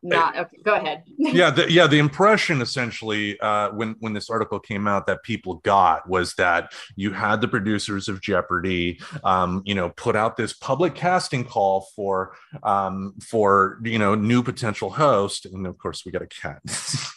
not 0.02 0.36
okay. 0.36 0.56
Go 0.62 0.74
ahead. 0.74 1.02
yeah 1.18 1.50
the, 1.50 1.70
yeah 1.70 1.86
the 1.86 1.98
impression 1.98 2.62
essentially 2.62 3.38
uh, 3.40 3.70
when 3.70 3.96
when 4.00 4.12
this 4.12 4.30
article 4.30 4.60
came 4.60 4.86
out 4.86 5.06
that 5.06 5.22
people 5.22 5.56
got 5.56 6.08
was 6.08 6.34
that 6.34 6.72
you 6.96 7.12
had 7.12 7.40
the 7.40 7.48
producers 7.48 8.08
of 8.08 8.20
jeopardy 8.20 9.00
um, 9.24 9.62
you 9.64 9.74
know 9.74 9.90
put 9.90 10.14
out 10.14 10.36
this 10.36 10.52
public 10.52 10.94
casting 10.94 11.44
call 11.44 11.88
for 11.96 12.36
um, 12.62 13.14
for 13.20 13.80
you 13.84 13.98
know 13.98 14.14
new 14.14 14.42
potential 14.42 14.90
host 14.90 15.46
and 15.46 15.66
of 15.66 15.76
course 15.78 16.04
we 16.04 16.12
got 16.12 16.22
a 16.22 16.26
cat 16.26 16.60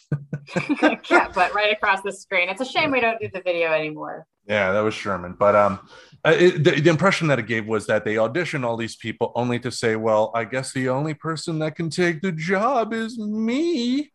Cat 1.02 1.32
butt 1.34 1.54
right 1.54 1.72
across 1.72 2.02
the 2.02 2.12
screen. 2.12 2.48
It's 2.48 2.60
a 2.60 2.64
shame 2.64 2.90
we 2.90 3.00
don't 3.00 3.20
do 3.20 3.28
the 3.32 3.40
video 3.42 3.72
anymore. 3.72 4.26
yeah 4.46 4.72
that 4.72 4.80
was 4.80 4.94
sherman 4.94 5.36
but 5.38 5.54
um 5.54 5.78
it, 6.24 6.64
the, 6.64 6.80
the 6.80 6.90
impression 6.90 7.28
that 7.28 7.38
it 7.38 7.46
gave 7.46 7.66
was 7.66 7.86
that 7.86 8.04
they 8.04 8.14
auditioned 8.16 8.64
all 8.64 8.76
these 8.76 8.96
people 8.96 9.32
only 9.36 9.58
to 9.60 9.70
say 9.70 9.96
well 9.96 10.30
i 10.34 10.44
guess 10.44 10.72
the 10.72 10.88
only 10.88 11.14
person 11.14 11.58
that 11.60 11.76
can 11.76 11.88
take 11.90 12.20
the 12.22 12.32
job 12.32 12.92
is 12.92 13.18
me 13.18 14.10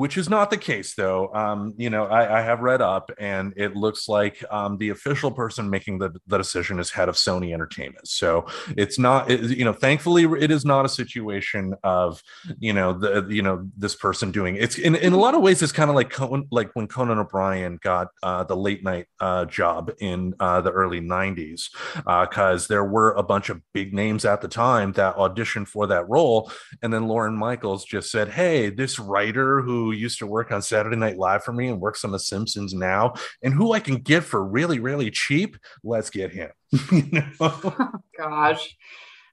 which 0.00 0.16
is 0.16 0.30
not 0.30 0.48
the 0.48 0.56
case 0.56 0.94
though. 0.94 1.30
Um, 1.34 1.74
you 1.76 1.90
know 1.90 2.06
I, 2.06 2.38
I 2.38 2.42
have 2.42 2.60
read 2.60 2.80
up 2.80 3.10
and 3.18 3.52
it 3.56 3.76
looks 3.76 4.08
like 4.08 4.42
um, 4.50 4.78
the 4.78 4.88
official 4.88 5.30
person 5.30 5.68
making 5.68 5.98
the, 5.98 6.10
the 6.26 6.38
decision 6.38 6.78
is 6.78 6.90
head 6.90 7.10
of 7.10 7.16
sony 7.16 7.52
entertainment. 7.52 8.08
So 8.08 8.46
it's 8.78 8.98
not 8.98 9.30
it, 9.30 9.42
you 9.58 9.64
know 9.66 9.74
thankfully 9.74 10.24
it 10.24 10.50
is 10.50 10.64
not 10.64 10.86
a 10.86 10.88
situation 10.88 11.74
of 11.84 12.22
you 12.58 12.72
know 12.72 12.94
the 12.94 13.26
you 13.28 13.42
know 13.42 13.68
this 13.76 13.94
person 13.94 14.30
doing 14.30 14.56
it's 14.56 14.78
in, 14.78 14.94
in 14.94 15.12
a 15.12 15.18
lot 15.18 15.34
of 15.34 15.42
ways 15.42 15.60
it's 15.62 15.70
kind 15.70 15.90
of 15.90 15.96
like 15.96 16.10
like 16.50 16.70
when 16.72 16.86
conan 16.88 17.18
o'brien 17.18 17.78
got 17.82 18.08
uh, 18.22 18.42
the 18.44 18.56
late 18.56 18.82
night 18.82 19.06
uh, 19.20 19.44
job 19.44 19.92
in 20.00 20.32
uh, 20.40 20.62
the 20.62 20.70
early 20.70 21.02
90s 21.02 21.68
because 22.22 22.68
there 22.68 22.86
were 22.86 23.12
a 23.12 23.22
bunch 23.22 23.50
of 23.50 23.60
big 23.74 23.92
names 23.92 24.24
at 24.24 24.40
the 24.40 24.48
time 24.48 24.92
that 24.92 25.16
auditioned 25.16 25.68
for 25.68 25.86
that 25.88 26.08
role. 26.08 26.50
And 26.82 26.92
then 26.92 27.06
Lorne 27.06 27.36
Michaels 27.36 27.84
just 27.84 28.10
said, 28.10 28.28
Hey, 28.28 28.70
this 28.70 28.98
writer 28.98 29.60
who 29.60 29.89
used 29.92 30.18
to 30.18 30.26
work 30.26 30.52
on 30.52 30.62
Saturday 30.62 30.96
Night 30.96 31.18
Live 31.18 31.44
for 31.44 31.52
me 31.52 31.68
and 31.68 31.80
works 31.80 32.04
on 32.04 32.12
The 32.12 32.18
Simpsons 32.18 32.74
now, 32.74 33.14
and 33.42 33.54
who 33.54 33.72
I 33.72 33.80
can 33.80 33.96
get 33.96 34.24
for 34.24 34.44
really, 34.44 34.78
really 34.78 35.10
cheap, 35.10 35.56
let's 35.82 36.10
get 36.10 36.32
him. 36.32 36.50
You 36.90 37.24
know? 37.40 37.74
Gosh. 38.18 38.76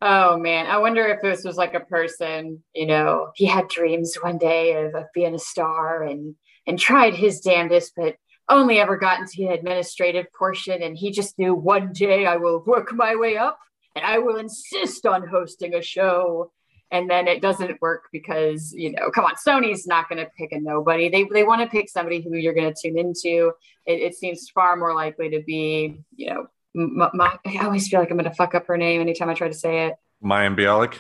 Oh 0.02 0.38
man, 0.38 0.68
I 0.68 0.78
wonder 0.78 1.08
if 1.08 1.22
this 1.22 1.44
was 1.44 1.58
like 1.58 1.74
a 1.74 1.80
person, 1.80 2.64
you 2.76 2.86
know, 2.86 3.32
he 3.36 3.46
had 3.46 3.68
dreams 3.68 4.16
one 4.22 4.38
day 4.38 4.86
of, 4.86 4.94
of 4.94 5.06
being 5.14 5.34
a 5.34 5.40
star 5.40 6.04
and 6.04 6.36
and 6.68 6.78
tried 6.78 7.16
his 7.16 7.40
damnedest, 7.40 7.94
but 7.96 8.16
only 8.50 8.80
ever 8.80 8.98
got 8.98 9.20
into 9.20 9.38
the 9.38 9.48
administrative 9.48 10.26
portion. 10.38 10.82
And 10.82 10.98
he 10.98 11.12
just 11.12 11.38
knew 11.40 11.54
one 11.54 11.94
day 11.94 12.26
I 12.26 12.38
will 12.38 12.64
work 12.66 12.94
my 12.94 13.16
way 13.16 13.38
up 13.38 13.58
and 13.96 14.06
I 14.06 14.20
will 14.20 14.38
insist 14.38 15.06
on 15.06 15.28
hosting 15.28 15.74
a 15.74 15.82
show. 15.82 16.52
And 16.90 17.10
then 17.10 17.28
it 17.28 17.42
doesn't 17.42 17.82
work 17.82 18.06
because, 18.14 18.74
you 18.74 18.92
know, 18.94 19.12
come 19.12 19.26
on, 19.26 19.34
Sony's 19.36 19.86
not 19.86 20.08
going 20.08 20.24
to 20.24 20.32
pick 20.38 20.52
a 20.54 20.60
nobody. 20.60 21.10
They, 21.10 21.26
they 21.26 21.44
want 21.44 21.62
to 21.62 21.68
pick 21.68 21.90
somebody 21.90 22.22
who 22.22 22.36
you're 22.36 22.54
going 22.54 22.74
to 22.74 22.82
tune 22.82 22.98
into. 22.98 23.52
It, 23.86 24.00
it 24.00 24.16
seems 24.16 24.50
far 24.50 24.78
more 24.78 24.94
likely 24.94 25.30
to 25.32 25.42
be, 25.42 26.00
you 26.16 26.30
know, 26.30 26.48
M- 26.76 27.10
my, 27.14 27.38
I 27.46 27.66
always 27.66 27.88
feel 27.88 28.00
like 28.00 28.12
I'm 28.12 28.18
going 28.18 28.30
to 28.30 28.36
fuck 28.36 28.54
up 28.56 28.68
her 28.68 28.78
name 28.78 29.02
anytime 29.02 29.30
I 29.30 29.34
try 29.34 29.48
to 29.48 29.54
say 29.54 29.88
it. 29.88 29.96
mayan 30.22 30.56
Bialik. 30.56 30.96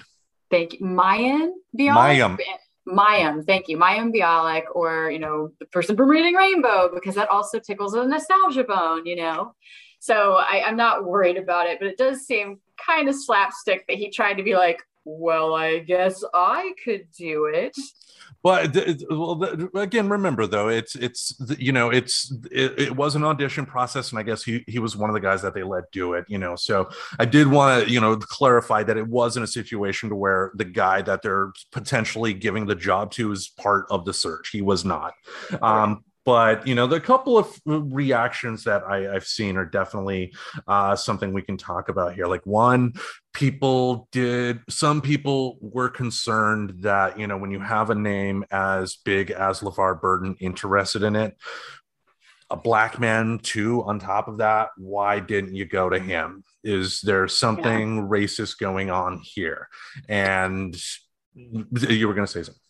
Thank 0.49 0.73
you. 0.73 0.85
Mayan 0.85 1.53
Bialik? 1.77 2.37
Mayim. 2.37 2.39
Mayim, 2.87 3.45
thank 3.45 3.67
you. 3.67 3.77
Mayim 3.77 4.13
Bialik, 4.13 4.63
or, 4.73 5.11
you 5.11 5.19
know, 5.19 5.51
the 5.59 5.65
person 5.65 5.97
from 5.97 6.09
Reading 6.09 6.35
Rainbow, 6.35 6.89
because 6.93 7.15
that 7.15 7.29
also 7.29 7.59
tickles 7.59 7.93
a 7.93 8.07
nostalgia 8.07 8.63
bone, 8.63 9.05
you 9.05 9.17
know? 9.17 9.53
So 9.99 10.35
I, 10.35 10.63
I'm 10.65 10.77
not 10.77 11.03
worried 11.03 11.37
about 11.37 11.67
it, 11.67 11.79
but 11.79 11.87
it 11.89 11.97
does 11.97 12.25
seem 12.25 12.59
kind 12.83 13.09
of 13.09 13.15
slapstick 13.15 13.85
that 13.87 13.97
he 13.97 14.09
tried 14.09 14.35
to 14.35 14.43
be 14.43 14.55
like, 14.55 14.81
well, 15.07 15.55
I 15.55 15.79
guess 15.79 16.21
I 16.33 16.73
could 16.83 17.07
do 17.17 17.45
it. 17.45 17.77
But 18.43 18.77
well, 19.09 19.41
again, 19.75 20.09
remember 20.09 20.45
though, 20.47 20.67
it's 20.67 20.95
it's 20.95 21.35
you 21.57 21.71
know, 21.71 21.89
it's 21.89 22.31
it, 22.51 22.79
it, 22.79 22.95
was 22.95 23.15
an 23.15 23.23
audition 23.23 23.65
process, 23.65 24.11
and 24.11 24.19
I 24.19 24.23
guess 24.23 24.43
he 24.43 24.63
he 24.67 24.79
was 24.79 24.95
one 24.95 25.09
of 25.09 25.13
the 25.13 25.19
guys 25.21 25.41
that 25.41 25.53
they 25.53 25.63
let 25.63 25.91
do 25.91 26.13
it. 26.13 26.25
You 26.27 26.37
know, 26.37 26.55
so 26.55 26.89
I 27.19 27.25
did 27.25 27.47
want 27.47 27.85
to 27.85 27.91
you 27.91 27.99
know 27.99 28.17
clarify 28.17 28.83
that 28.83 28.97
it 28.97 29.07
wasn't 29.07 29.45
a 29.45 29.47
situation 29.47 30.09
to 30.09 30.15
where 30.15 30.51
the 30.55 30.65
guy 30.65 31.01
that 31.01 31.21
they're 31.21 31.51
potentially 31.71 32.33
giving 32.33 32.65
the 32.65 32.75
job 32.75 33.11
to 33.13 33.31
is 33.31 33.47
part 33.47 33.85
of 33.89 34.05
the 34.05 34.13
search. 34.13 34.49
He 34.49 34.61
was 34.61 34.85
not. 34.85 35.13
Um, 35.61 36.03
but 36.27 36.67
you 36.67 36.75
know 36.75 36.87
the 36.87 36.99
couple 36.99 37.37
of 37.37 37.57
reactions 37.65 38.65
that 38.65 38.83
I, 38.83 39.13
have 39.13 39.25
seen 39.25 39.55
are 39.55 39.63
definitely 39.63 40.33
uh, 40.67 40.93
something 40.93 41.31
we 41.31 41.41
can 41.41 41.55
talk 41.55 41.87
about 41.87 42.15
here. 42.15 42.25
Like 42.25 42.45
one 42.45 42.95
people 43.33 44.09
did 44.11 44.59
some 44.67 44.99
people 44.99 45.57
were 45.61 45.87
concerned 45.87 46.73
that 46.81 47.17
you 47.17 47.27
know 47.27 47.37
when 47.37 47.49
you 47.49 47.61
have 47.61 47.91
a 47.91 47.95
name 47.95 48.43
as 48.51 48.97
big 49.05 49.31
as 49.31 49.61
levar 49.61 50.01
burton 50.01 50.35
interested 50.41 51.01
in 51.01 51.15
it 51.15 51.37
a 52.49 52.57
black 52.57 52.99
man 52.99 53.39
too 53.41 53.81
on 53.83 53.97
top 53.97 54.27
of 54.27 54.39
that 54.39 54.69
why 54.75 55.21
didn't 55.21 55.55
you 55.55 55.63
go 55.63 55.89
to 55.89 55.99
him? 55.99 56.43
Is 56.61 56.99
there 56.99 57.29
something 57.29 57.95
yeah. 57.95 58.01
racist 58.01 58.57
going 58.57 58.89
on 58.89 59.21
here? 59.23 59.69
And 60.09 60.75
you 61.35 62.07
were 62.07 62.13
going 62.13 62.27
to 62.27 62.31
say 62.31 62.43
something 62.43 62.61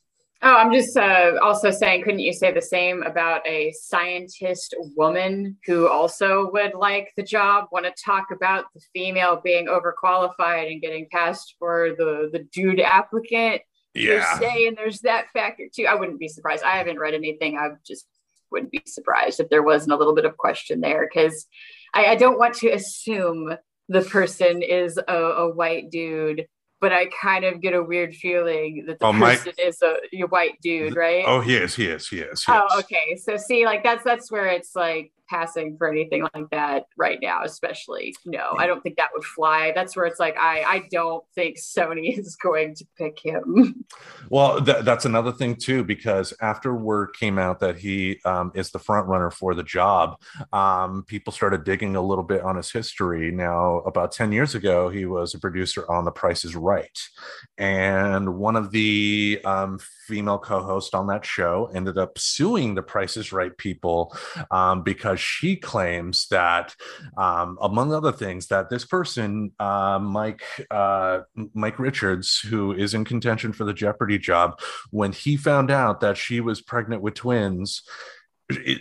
Oh, 0.43 0.55
I'm 0.55 0.71
just 0.71 0.95
uh, 0.95 1.33
also 1.41 1.71
saying, 1.71 2.03
couldn't 2.03 2.19
you 2.19 2.31
say 2.31 2.51
the 2.51 2.61
same 2.61 3.01
about 3.01 3.45
a 3.47 3.71
scientist 3.71 4.75
woman 4.95 5.57
who 5.65 5.87
also 5.87 6.51
would 6.51 6.75
like 6.75 7.11
the 7.17 7.23
job? 7.23 7.65
Want 7.71 7.85
to 7.85 8.03
talk 8.03 8.27
about 8.31 8.65
the 8.75 8.81
female 8.93 9.41
being 9.43 9.67
overqualified 9.67 10.71
and 10.71 10.81
getting 10.81 11.07
passed 11.11 11.55
for 11.57 11.95
the 11.97 12.29
the 12.31 12.45
dude 12.53 12.79
applicant? 12.79 13.63
Yeah, 13.95 14.37
saying 14.37 14.75
there's 14.75 14.99
that 15.01 15.31
factor 15.33 15.65
too. 15.73 15.87
I 15.87 15.95
wouldn't 15.95 16.19
be 16.19 16.27
surprised. 16.27 16.63
I 16.63 16.77
haven't 16.77 16.99
read 16.99 17.15
anything. 17.15 17.57
I 17.57 17.69
just 17.85 18.05
wouldn't 18.51 18.71
be 18.71 18.83
surprised 18.85 19.39
if 19.39 19.49
there 19.49 19.63
wasn't 19.63 19.93
a 19.93 19.97
little 19.97 20.15
bit 20.15 20.25
of 20.25 20.37
question 20.37 20.81
there 20.81 21.09
because 21.11 21.47
I, 21.95 22.05
I 22.05 22.15
don't 22.15 22.37
want 22.37 22.53
to 22.55 22.69
assume 22.69 23.55
the 23.89 24.01
person 24.01 24.61
is 24.61 24.97
a, 24.97 25.13
a 25.13 25.53
white 25.53 25.89
dude 25.89 26.47
but 26.79 26.93
I 26.93 27.07
kind 27.07 27.43
of 27.43 27.61
get 27.61 27.73
a 27.73 27.83
weird 27.83 28.15
feeling 28.15 28.85
that 28.87 28.99
the 28.99 29.05
oh, 29.05 29.13
person 29.13 29.53
Mike, 29.57 29.67
is 29.67 29.81
a, 29.81 29.95
a, 30.13 30.27
white 30.27 30.61
dude, 30.61 30.95
right? 30.95 31.23
Oh, 31.25 31.41
he 31.41 31.55
is, 31.55 31.75
he 31.75 31.87
is, 31.87 32.07
he 32.07 32.19
is. 32.19 32.43
He 32.43 32.51
oh, 32.51 32.65
is. 32.65 32.83
okay. 32.83 33.15
So 33.15 33.37
see, 33.37 33.65
like 33.65 33.83
that's 33.83 34.03
that's 34.03 34.31
where 34.31 34.47
it's 34.47 34.75
like 34.75 35.11
passing 35.29 35.77
for 35.77 35.89
anything 35.89 36.25
like 36.33 36.49
that 36.51 36.85
right 36.97 37.19
now, 37.21 37.43
especially. 37.43 38.15
No, 38.25 38.55
I 38.57 38.67
don't 38.67 38.81
think 38.81 38.97
that 38.97 39.09
would 39.13 39.23
fly. 39.23 39.71
That's 39.73 39.95
where 39.95 40.05
it's 40.05 40.19
like 40.19 40.37
I 40.37 40.63
I 40.63 40.87
don't 40.91 41.23
think 41.35 41.57
Sony 41.57 42.17
is 42.19 42.35
going 42.35 42.75
to 42.75 42.85
pick 42.97 43.19
him. 43.19 43.85
Well, 44.29 44.63
th- 44.63 44.83
that's 44.83 45.05
another 45.05 45.31
thing 45.31 45.55
too, 45.55 45.83
because 45.83 46.33
after 46.41 46.75
word 46.75 47.13
came 47.19 47.37
out 47.39 47.59
that 47.59 47.77
he 47.77 48.19
um, 48.25 48.51
is 48.55 48.71
the 48.71 48.79
front 48.79 49.07
runner 49.07 49.31
for 49.31 49.53
the 49.53 49.63
job, 49.63 50.19
um, 50.53 51.03
people 51.07 51.33
started 51.33 51.63
digging 51.63 51.95
a 51.95 52.01
little 52.01 52.23
bit 52.23 52.41
on 52.41 52.55
his 52.55 52.71
history. 52.71 53.31
Now, 53.31 53.77
about 53.79 54.11
ten 54.11 54.31
years 54.31 54.55
ago, 54.55 54.89
he 54.89 55.05
was 55.05 55.33
a 55.33 55.39
producer 55.39 55.89
on 55.89 56.05
The 56.05 56.11
Price 56.11 56.45
Is 56.45 56.55
Right, 56.55 56.97
and 57.57 58.35
one 58.35 58.55
of 58.55 58.71
the 58.71 59.39
um, 59.45 59.79
female 60.07 60.39
co-hosts 60.39 60.93
on 60.93 61.07
that 61.07 61.25
show 61.25 61.69
ended 61.73 61.97
up 61.97 62.17
suing 62.17 62.75
The 62.75 62.81
Price 62.81 63.17
Is 63.17 63.33
Right 63.33 63.55
people 63.57 64.15
um, 64.51 64.83
because 64.83 65.16
because 65.17 65.25
she 65.25 65.55
claims 65.55 66.27
that, 66.27 66.75
um, 67.17 67.57
among 67.61 67.93
other 67.93 68.11
things, 68.11 68.47
that 68.47 68.69
this 68.69 68.85
person, 68.85 69.51
uh, 69.59 69.99
Mike 69.99 70.43
uh, 70.69 71.19
Mike 71.53 71.79
Richards, 71.79 72.39
who 72.39 72.73
is 72.73 72.93
in 72.93 73.05
contention 73.05 73.53
for 73.53 73.65
the 73.65 73.73
Jeopardy 73.73 74.17
job, 74.17 74.59
when 74.91 75.11
he 75.11 75.37
found 75.37 75.71
out 75.71 76.01
that 76.01 76.17
she 76.17 76.39
was 76.41 76.61
pregnant 76.61 77.01
with 77.01 77.15
twins. 77.15 77.83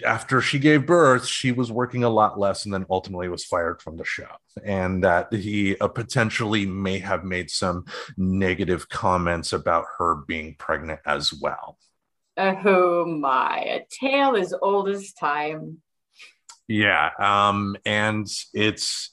after 0.07 0.41
she 0.41 0.61
gave 0.61 0.87
birth, 0.87 1.26
she 1.26 1.51
was 1.51 1.72
working 1.72 2.05
a 2.05 2.09
lot 2.09 2.39
less 2.39 2.64
and 2.64 2.72
then 2.72 2.87
ultimately 2.89 3.28
was 3.28 3.45
fired 3.45 3.82
from 3.82 3.97
the 3.97 4.05
show. 4.05 4.30
And 4.64 5.03
that 5.03 5.32
he 5.32 5.76
uh, 5.78 5.89
potentially 5.89 6.66
may 6.66 7.01
have 7.01 7.24
made 7.24 7.51
some 7.51 7.84
negative 8.16 8.89
comments 8.89 9.53
about 9.53 9.87
her 9.99 10.22
being 10.28 10.55
pregnant 10.57 11.01
as 11.05 11.32
well. 11.32 11.78
Oh 12.39 13.07
my, 13.07 13.59
a 13.61 13.87
tale 13.91 14.37
as 14.37 14.55
old 14.62 14.89
as 14.89 15.12
time. 15.14 15.78
Yeah, 16.69 17.11
um, 17.19 17.77
and 17.85 18.27
it's 18.53 19.11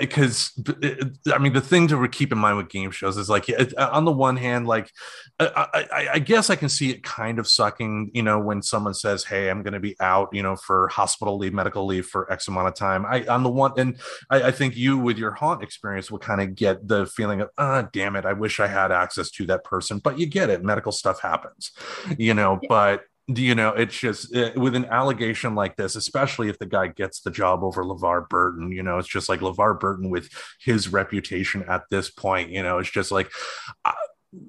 because 0.00 0.52
uh, 0.68 1.04
I 1.32 1.38
mean 1.38 1.52
the 1.52 1.60
thing 1.60 1.86
to 1.88 2.08
keep 2.08 2.32
in 2.32 2.38
mind 2.38 2.56
with 2.56 2.70
game 2.70 2.90
shows 2.90 3.16
is 3.18 3.28
like 3.28 3.46
on 3.78 4.04
the 4.04 4.12
one 4.12 4.36
hand, 4.36 4.66
like 4.66 4.90
I, 5.38 5.68
I, 5.92 6.08
I, 6.14 6.18
guess 6.18 6.48
I 6.48 6.56
can 6.56 6.70
see 6.70 6.90
it 6.90 7.02
kind 7.02 7.38
of 7.38 7.46
sucking, 7.46 8.10
you 8.14 8.22
know, 8.22 8.38
when 8.38 8.62
someone 8.62 8.94
says, 8.94 9.24
"Hey, 9.24 9.50
I'm 9.50 9.62
going 9.62 9.74
to 9.74 9.80
be 9.80 9.94
out," 10.00 10.30
you 10.32 10.42
know, 10.42 10.56
for 10.56 10.88
hospital 10.88 11.36
leave, 11.36 11.52
medical 11.52 11.84
leave 11.84 12.06
for 12.06 12.30
X 12.32 12.48
amount 12.48 12.68
of 12.68 12.74
time. 12.74 13.04
I 13.04 13.26
on 13.26 13.42
the 13.42 13.50
one, 13.50 13.72
and 13.76 13.98
I, 14.30 14.44
I 14.44 14.50
think 14.50 14.76
you 14.76 14.98
with 14.98 15.18
your 15.18 15.32
haunt 15.32 15.62
experience 15.62 16.10
will 16.10 16.18
kind 16.18 16.40
of 16.40 16.54
get 16.54 16.88
the 16.88 17.06
feeling 17.06 17.42
of, 17.42 17.50
"Ah, 17.58 17.88
damn 17.92 18.16
it, 18.16 18.24
I 18.24 18.32
wish 18.32 18.60
I 18.60 18.66
had 18.66 18.92
access 18.92 19.30
to 19.32 19.46
that 19.46 19.62
person," 19.64 19.98
but 19.98 20.18
you 20.18 20.26
get 20.26 20.48
it, 20.48 20.64
medical 20.64 20.92
stuff 20.92 21.20
happens, 21.20 21.72
you 22.18 22.34
know, 22.34 22.58
yeah. 22.62 22.68
but 22.68 23.04
you 23.28 23.54
know, 23.54 23.70
it's 23.70 23.96
just 23.96 24.34
it, 24.34 24.56
with 24.56 24.74
an 24.76 24.84
allegation 24.84 25.54
like 25.54 25.76
this, 25.76 25.96
especially 25.96 26.48
if 26.48 26.58
the 26.58 26.66
guy 26.66 26.86
gets 26.88 27.20
the 27.20 27.30
job 27.30 27.64
over 27.64 27.82
LeVar 27.84 28.28
Burton, 28.28 28.70
you 28.70 28.82
know, 28.82 28.98
it's 28.98 29.08
just 29.08 29.28
like 29.28 29.40
LeVar 29.40 29.80
Burton 29.80 30.10
with 30.10 30.28
his 30.60 30.92
reputation 30.92 31.64
at 31.68 31.82
this 31.90 32.08
point, 32.10 32.50
you 32.50 32.62
know, 32.62 32.78
it's 32.78 32.90
just 32.90 33.10
like 33.10 33.30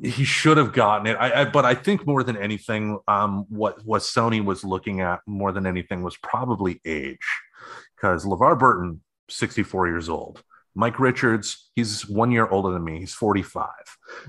he 0.04 0.24
should 0.24 0.58
have 0.58 0.74
gotten 0.74 1.08
it. 1.08 1.16
I, 1.16 1.42
I, 1.42 1.46
but 1.46 1.66
I 1.66 1.74
think 1.74 2.06
more 2.06 2.24
than 2.24 2.38
anything, 2.38 3.00
um, 3.08 3.46
what 3.50 3.84
what 3.86 4.02
Sony 4.02 4.44
was 4.44 4.64
looking 4.64 5.02
at 5.02 5.22
more 5.26 5.52
than 5.52 5.66
anything 5.66 6.04
was 6.04 6.18
probably 6.18 6.80
age, 6.86 7.18
because 7.96 8.26
LeVar 8.26 8.60
Burton, 8.60 9.02
64 9.30 9.88
years 9.88 10.10
old. 10.10 10.44
Mike 10.78 11.00
Richards, 11.00 11.72
he's 11.76 12.08
one 12.08 12.32
year 12.32 12.48
older 12.48 12.72
than 12.72 12.84
me. 12.84 13.00
He's 13.00 13.14
45, 13.16 13.68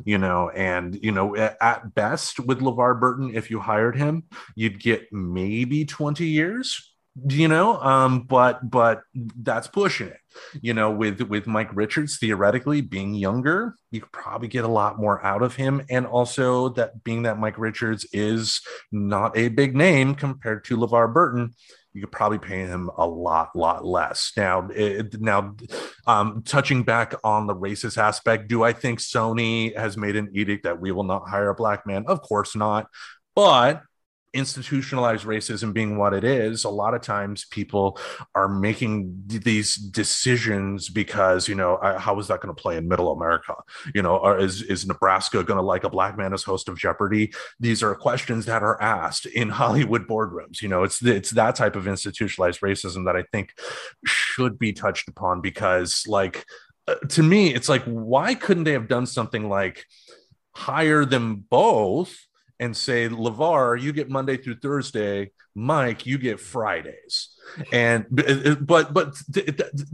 you 0.06 0.16
know, 0.16 0.48
and, 0.48 0.98
you 1.02 1.12
know, 1.12 1.36
at, 1.36 1.94
best 1.94 2.40
with 2.40 2.60
LeVar 2.60 2.98
Burton, 2.98 3.32
if 3.34 3.50
you 3.50 3.60
hired 3.60 3.96
him, 3.96 4.24
you'd 4.56 4.80
get 4.80 5.12
maybe 5.12 5.84
20 5.84 6.24
years, 6.24 6.94
you 7.28 7.48
know, 7.48 7.78
um, 7.82 8.22
but, 8.22 8.70
but 8.70 9.02
that's 9.14 9.68
pushing 9.68 10.08
it, 10.08 10.20
you 10.62 10.72
know, 10.72 10.90
with, 10.90 11.20
with 11.20 11.46
Mike 11.46 11.68
Richards, 11.74 12.16
theoretically 12.16 12.80
being 12.80 13.12
younger, 13.12 13.74
you 13.90 14.00
could 14.00 14.12
probably 14.12 14.48
get 14.48 14.64
a 14.64 14.68
lot 14.68 14.98
more 14.98 15.22
out 15.22 15.42
of 15.42 15.54
him. 15.54 15.84
And 15.90 16.06
also 16.06 16.70
that 16.70 17.04
being 17.04 17.24
that 17.24 17.38
Mike 17.38 17.58
Richards 17.58 18.06
is 18.10 18.62
not 18.90 19.36
a 19.36 19.48
big 19.48 19.76
name 19.76 20.14
compared 20.14 20.64
to 20.64 20.78
LeVar 20.78 21.12
Burton, 21.12 21.52
you 21.92 22.02
could 22.02 22.12
probably 22.12 22.38
pay 22.38 22.58
him 22.58 22.90
a 22.96 23.06
lot, 23.06 23.54
lot 23.56 23.84
less. 23.84 24.32
Now, 24.36 24.68
it, 24.68 25.20
now, 25.20 25.56
um, 26.06 26.42
touching 26.44 26.82
back 26.82 27.14
on 27.24 27.46
the 27.46 27.54
racist 27.54 27.98
aspect, 27.98 28.48
do 28.48 28.62
I 28.62 28.72
think 28.72 28.98
Sony 28.98 29.76
has 29.76 29.96
made 29.96 30.16
an 30.16 30.30
edict 30.32 30.64
that 30.64 30.80
we 30.80 30.92
will 30.92 31.04
not 31.04 31.28
hire 31.28 31.48
a 31.48 31.54
black 31.54 31.86
man? 31.86 32.04
Of 32.06 32.22
course 32.22 32.54
not. 32.54 32.88
But 33.34 33.82
institutionalized 34.34 35.24
racism 35.24 35.72
being 35.72 35.96
what 35.96 36.12
it 36.12 36.22
is 36.22 36.64
a 36.64 36.68
lot 36.68 36.94
of 36.94 37.00
times 37.00 37.46
people 37.46 37.98
are 38.34 38.48
making 38.48 39.22
these 39.26 39.74
decisions 39.74 40.88
because 40.88 41.48
you 41.48 41.54
know 41.54 41.78
how 41.98 42.18
is 42.18 42.28
that 42.28 42.40
going 42.40 42.54
to 42.54 42.60
play 42.60 42.76
in 42.76 42.88
middle 42.88 43.10
america? 43.12 43.54
You 43.94 44.02
know 44.02 44.16
or 44.16 44.38
is, 44.38 44.62
is 44.62 44.86
nebraska 44.86 45.42
going 45.42 45.56
to 45.56 45.62
like 45.62 45.84
a 45.84 45.90
black 45.90 46.18
man 46.18 46.32
as 46.32 46.42
host 46.42 46.68
of 46.68 46.78
jeopardy? 46.78 47.32
These 47.58 47.82
are 47.82 47.94
questions 47.94 48.46
that 48.46 48.62
are 48.62 48.80
asked 48.82 49.26
in 49.26 49.48
hollywood 49.58 50.06
boardrooms 50.06 50.62
you 50.62 50.68
know 50.68 50.82
it's 50.82 51.02
it's 51.02 51.30
that 51.30 51.56
type 51.56 51.76
of 51.76 51.88
institutionalized 51.88 52.60
racism 52.60 53.04
that 53.06 53.16
i 53.16 53.24
think 53.32 53.52
should 54.04 54.58
be 54.58 54.72
touched 54.72 55.08
upon 55.08 55.40
because 55.40 56.04
like 56.06 56.44
uh, 56.86 56.94
to 57.08 57.22
me 57.22 57.54
it's 57.54 57.68
like 57.68 57.82
why 57.84 58.34
couldn't 58.34 58.64
they 58.64 58.72
have 58.72 58.88
done 58.88 59.06
something 59.06 59.48
like 59.48 59.84
hire 60.54 61.04
them 61.04 61.44
both 61.50 62.27
and 62.60 62.76
say, 62.76 63.08
LeVar, 63.08 63.80
you 63.80 63.92
get 63.92 64.10
Monday 64.10 64.36
through 64.36 64.56
Thursday. 64.56 65.30
Mike, 65.58 66.06
you 66.06 66.18
get 66.18 66.38
Fridays. 66.38 67.30
And 67.72 68.06
but 68.60 68.92
but 68.92 69.14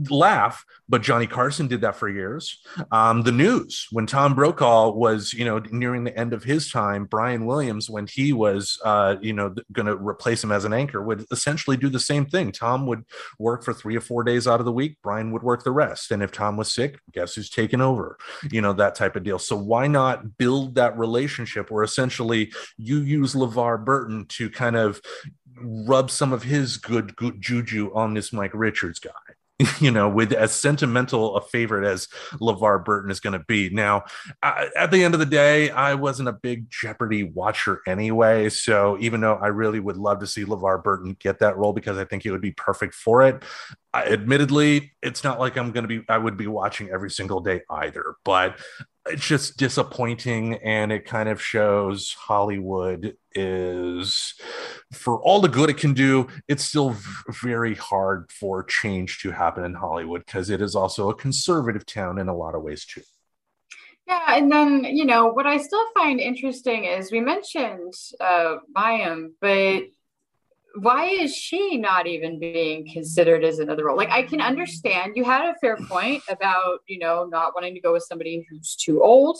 laugh, 0.09 0.65
but 0.87 1.01
Johnny 1.01 1.25
Carson 1.25 1.67
did 1.67 1.81
that 1.81 1.95
for 1.95 2.09
years. 2.09 2.61
Um, 2.91 3.23
the 3.23 3.31
news 3.31 3.87
when 3.91 4.05
Tom 4.05 4.35
Brokaw 4.35 4.91
was 4.91 5.33
you 5.33 5.45
know 5.45 5.59
nearing 5.71 6.03
the 6.03 6.17
end 6.17 6.33
of 6.33 6.43
his 6.43 6.71
time, 6.71 7.05
Brian 7.05 7.45
Williams 7.45 7.89
when 7.89 8.07
he 8.07 8.33
was 8.33 8.79
uh, 8.83 9.15
you 9.21 9.33
know 9.33 9.55
going 9.71 9.85
to 9.85 9.95
replace 9.95 10.43
him 10.43 10.51
as 10.51 10.65
an 10.65 10.73
anchor 10.73 11.01
would 11.01 11.25
essentially 11.31 11.77
do 11.77 11.89
the 11.89 11.99
same 11.99 12.25
thing. 12.25 12.51
Tom 12.51 12.85
would 12.87 13.05
work 13.39 13.63
for 13.63 13.73
three 13.73 13.95
or 13.95 14.01
four 14.01 14.23
days 14.23 14.47
out 14.47 14.59
of 14.59 14.65
the 14.65 14.71
week. 14.71 14.97
Brian 15.01 15.31
would 15.31 15.43
work 15.43 15.63
the 15.63 15.71
rest, 15.71 16.11
and 16.11 16.21
if 16.21 16.31
Tom 16.31 16.57
was 16.57 16.73
sick, 16.73 16.99
guess 17.13 17.35
who's 17.35 17.49
taking 17.49 17.81
over? 17.81 18.17
You 18.51 18.61
know 18.61 18.73
that 18.73 18.95
type 18.95 19.15
of 19.15 19.23
deal. 19.23 19.39
So 19.39 19.55
why 19.55 19.87
not 19.87 20.37
build 20.37 20.75
that 20.75 20.97
relationship 20.97 21.71
where 21.71 21.83
essentially 21.83 22.51
you 22.77 22.99
use 22.99 23.33
LeVar 23.33 23.83
Burton 23.83 24.25
to 24.29 24.49
kind 24.49 24.75
of 24.75 25.01
rub 25.61 26.11
some 26.11 26.33
of 26.33 26.43
his 26.43 26.77
good, 26.77 27.15
good 27.15 27.41
juju 27.41 27.91
on 27.93 28.13
this 28.13 28.33
Mike 28.33 28.51
Richards 28.53 28.99
guy. 28.99 29.11
you 29.79 29.89
know, 29.89 30.09
with 30.09 30.33
as 30.33 30.51
sentimental 30.51 31.37
a 31.37 31.41
favorite 31.41 31.87
as 31.87 32.07
LeVar 32.41 32.83
Burton 32.83 33.09
is 33.09 33.21
going 33.21 33.39
to 33.39 33.45
be. 33.47 33.69
Now, 33.69 34.03
uh, 34.43 34.65
at 34.75 34.91
the 34.91 35.03
end 35.03 35.13
of 35.13 35.21
the 35.21 35.25
day, 35.25 35.69
I 35.69 35.93
wasn't 35.93 36.27
a 36.27 36.33
big 36.33 36.69
Jeopardy 36.69 37.23
watcher 37.23 37.81
anyway. 37.87 38.49
So 38.49 38.97
even 38.99 39.21
though 39.21 39.35
I 39.35 39.47
really 39.47 39.79
would 39.79 39.95
love 39.95 40.19
to 40.19 40.27
see 40.27 40.43
LeVar 40.43 40.83
Burton 40.83 41.15
get 41.19 41.39
that 41.39 41.55
role 41.55 41.71
because 41.71 41.97
I 41.97 42.03
think 42.03 42.23
he 42.23 42.31
would 42.31 42.41
be 42.41 42.51
perfect 42.51 42.95
for 42.95 43.21
it, 43.21 43.43
I, 43.93 44.03
admittedly, 44.07 44.91
it's 45.01 45.23
not 45.23 45.39
like 45.39 45.57
I'm 45.57 45.71
going 45.71 45.87
to 45.87 45.99
be, 45.99 46.05
I 46.09 46.17
would 46.17 46.35
be 46.35 46.47
watching 46.47 46.89
every 46.89 47.09
single 47.09 47.39
day 47.39 47.61
either. 47.69 48.15
But 48.25 48.59
it's 49.07 49.27
just 49.27 49.57
disappointing 49.57 50.55
and 50.55 50.91
it 50.91 51.05
kind 51.05 51.29
of 51.29 51.41
shows 51.41 52.13
Hollywood 52.17 53.15
is 53.33 54.33
for 54.91 55.21
all 55.21 55.41
the 55.41 55.49
good 55.49 55.69
it 55.69 55.77
can 55.77 55.93
do 55.93 56.27
it's 56.47 56.63
still 56.63 56.91
v- 56.91 57.01
very 57.43 57.75
hard 57.75 58.31
for 58.31 58.63
change 58.63 59.19
to 59.19 59.31
happen 59.31 59.63
in 59.63 59.73
Hollywood 59.73 60.25
because 60.25 60.49
it 60.49 60.61
is 60.61 60.75
also 60.75 61.09
a 61.09 61.15
conservative 61.15 61.85
town 61.85 62.17
in 62.17 62.29
a 62.29 62.35
lot 62.35 62.55
of 62.55 62.63
ways 62.63 62.85
too. 62.85 63.01
Yeah, 64.07 64.35
and 64.35 64.51
then 64.51 64.83
you 64.83 65.05
know 65.05 65.27
what 65.27 65.47
I 65.47 65.57
still 65.57 65.85
find 65.93 66.19
interesting 66.19 66.85
is 66.85 67.11
we 67.11 67.19
mentioned 67.19 67.93
uh 68.19 68.57
Mayim, 68.75 69.31
but 69.41 69.83
why 70.79 71.05
is 71.05 71.35
she 71.35 71.77
not 71.77 72.07
even 72.07 72.39
being 72.39 72.89
considered 72.91 73.43
as 73.43 73.59
another 73.59 73.85
role? 73.85 73.97
Like, 73.97 74.09
I 74.09 74.23
can 74.23 74.41
understand 74.41 75.13
you 75.15 75.23
had 75.23 75.45
a 75.45 75.55
fair 75.59 75.77
point 75.77 76.23
about, 76.29 76.79
you 76.87 76.99
know, 76.99 77.25
not 77.25 77.53
wanting 77.55 77.73
to 77.75 77.81
go 77.81 77.93
with 77.93 78.03
somebody 78.03 78.45
who's 78.49 78.75
too 78.75 79.01
old. 79.01 79.37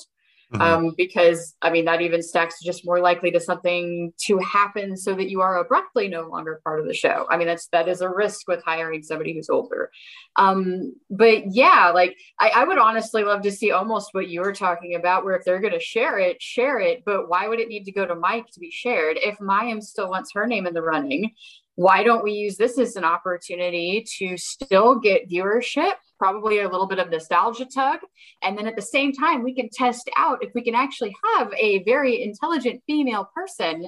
Mm-hmm. 0.53 0.61
Um, 0.61 0.93
because 0.95 1.55
I 1.61 1.71
mean, 1.71 1.85
that 1.85 2.01
even 2.01 2.21
stacks 2.21 2.61
just 2.63 2.85
more 2.85 2.99
likely 2.99 3.31
to 3.31 3.39
something 3.39 4.13
to 4.25 4.37
happen 4.39 4.95
so 4.95 5.15
that 5.15 5.29
you 5.29 5.41
are 5.41 5.57
abruptly 5.57 6.07
no 6.07 6.27
longer 6.27 6.61
part 6.63 6.79
of 6.79 6.85
the 6.85 6.93
show. 6.93 7.25
I 7.29 7.37
mean, 7.37 7.47
that's 7.47 7.67
that 7.69 7.87
is 7.87 8.01
a 8.01 8.09
risk 8.09 8.47
with 8.47 8.63
hiring 8.63 9.01
somebody 9.01 9.33
who's 9.33 9.49
older. 9.49 9.89
Um, 10.35 10.93
but 11.09 11.53
yeah, 11.53 11.91
like 11.93 12.17
I, 12.39 12.51
I 12.55 12.63
would 12.65 12.77
honestly 12.77 13.23
love 13.23 13.41
to 13.41 13.51
see 13.51 13.71
almost 13.71 14.09
what 14.11 14.27
you 14.27 14.41
were 14.41 14.53
talking 14.53 14.95
about, 14.95 15.25
where 15.25 15.35
if 15.35 15.43
they're 15.45 15.61
going 15.61 15.73
to 15.73 15.79
share 15.79 16.19
it, 16.19 16.41
share 16.41 16.79
it. 16.79 17.03
But 17.05 17.27
why 17.27 17.47
would 17.47 17.59
it 17.59 17.69
need 17.69 17.85
to 17.85 17.91
go 17.91 18.05
to 18.05 18.15
Mike 18.15 18.45
to 18.53 18.59
be 18.59 18.71
shared? 18.71 19.17
If 19.19 19.39
Mayim 19.39 19.81
still 19.81 20.09
wants 20.09 20.31
her 20.35 20.45
name 20.45 20.67
in 20.67 20.75
the 20.75 20.83
running, 20.83 21.31
why 21.75 22.03
don't 22.03 22.23
we 22.23 22.33
use 22.33 22.57
this 22.57 22.77
as 22.77 22.95
an 22.95 23.03
opportunity 23.03 24.05
to 24.17 24.37
still 24.37 24.99
get 24.99 25.29
viewership 25.29 25.95
probably 26.17 26.59
a 26.59 26.69
little 26.69 26.87
bit 26.87 26.99
of 26.99 27.09
nostalgia 27.09 27.65
tug. 27.65 27.99
And 28.41 28.57
then 28.57 28.67
at 28.67 28.75
the 28.75 28.81
same 28.81 29.13
time 29.13 29.43
we 29.43 29.53
can 29.53 29.69
test 29.71 30.09
out 30.17 30.43
if 30.43 30.53
we 30.53 30.61
can 30.61 30.75
actually 30.75 31.15
have 31.35 31.51
a 31.57 31.83
very 31.83 32.21
intelligent 32.21 32.81
female 32.87 33.29
person 33.33 33.87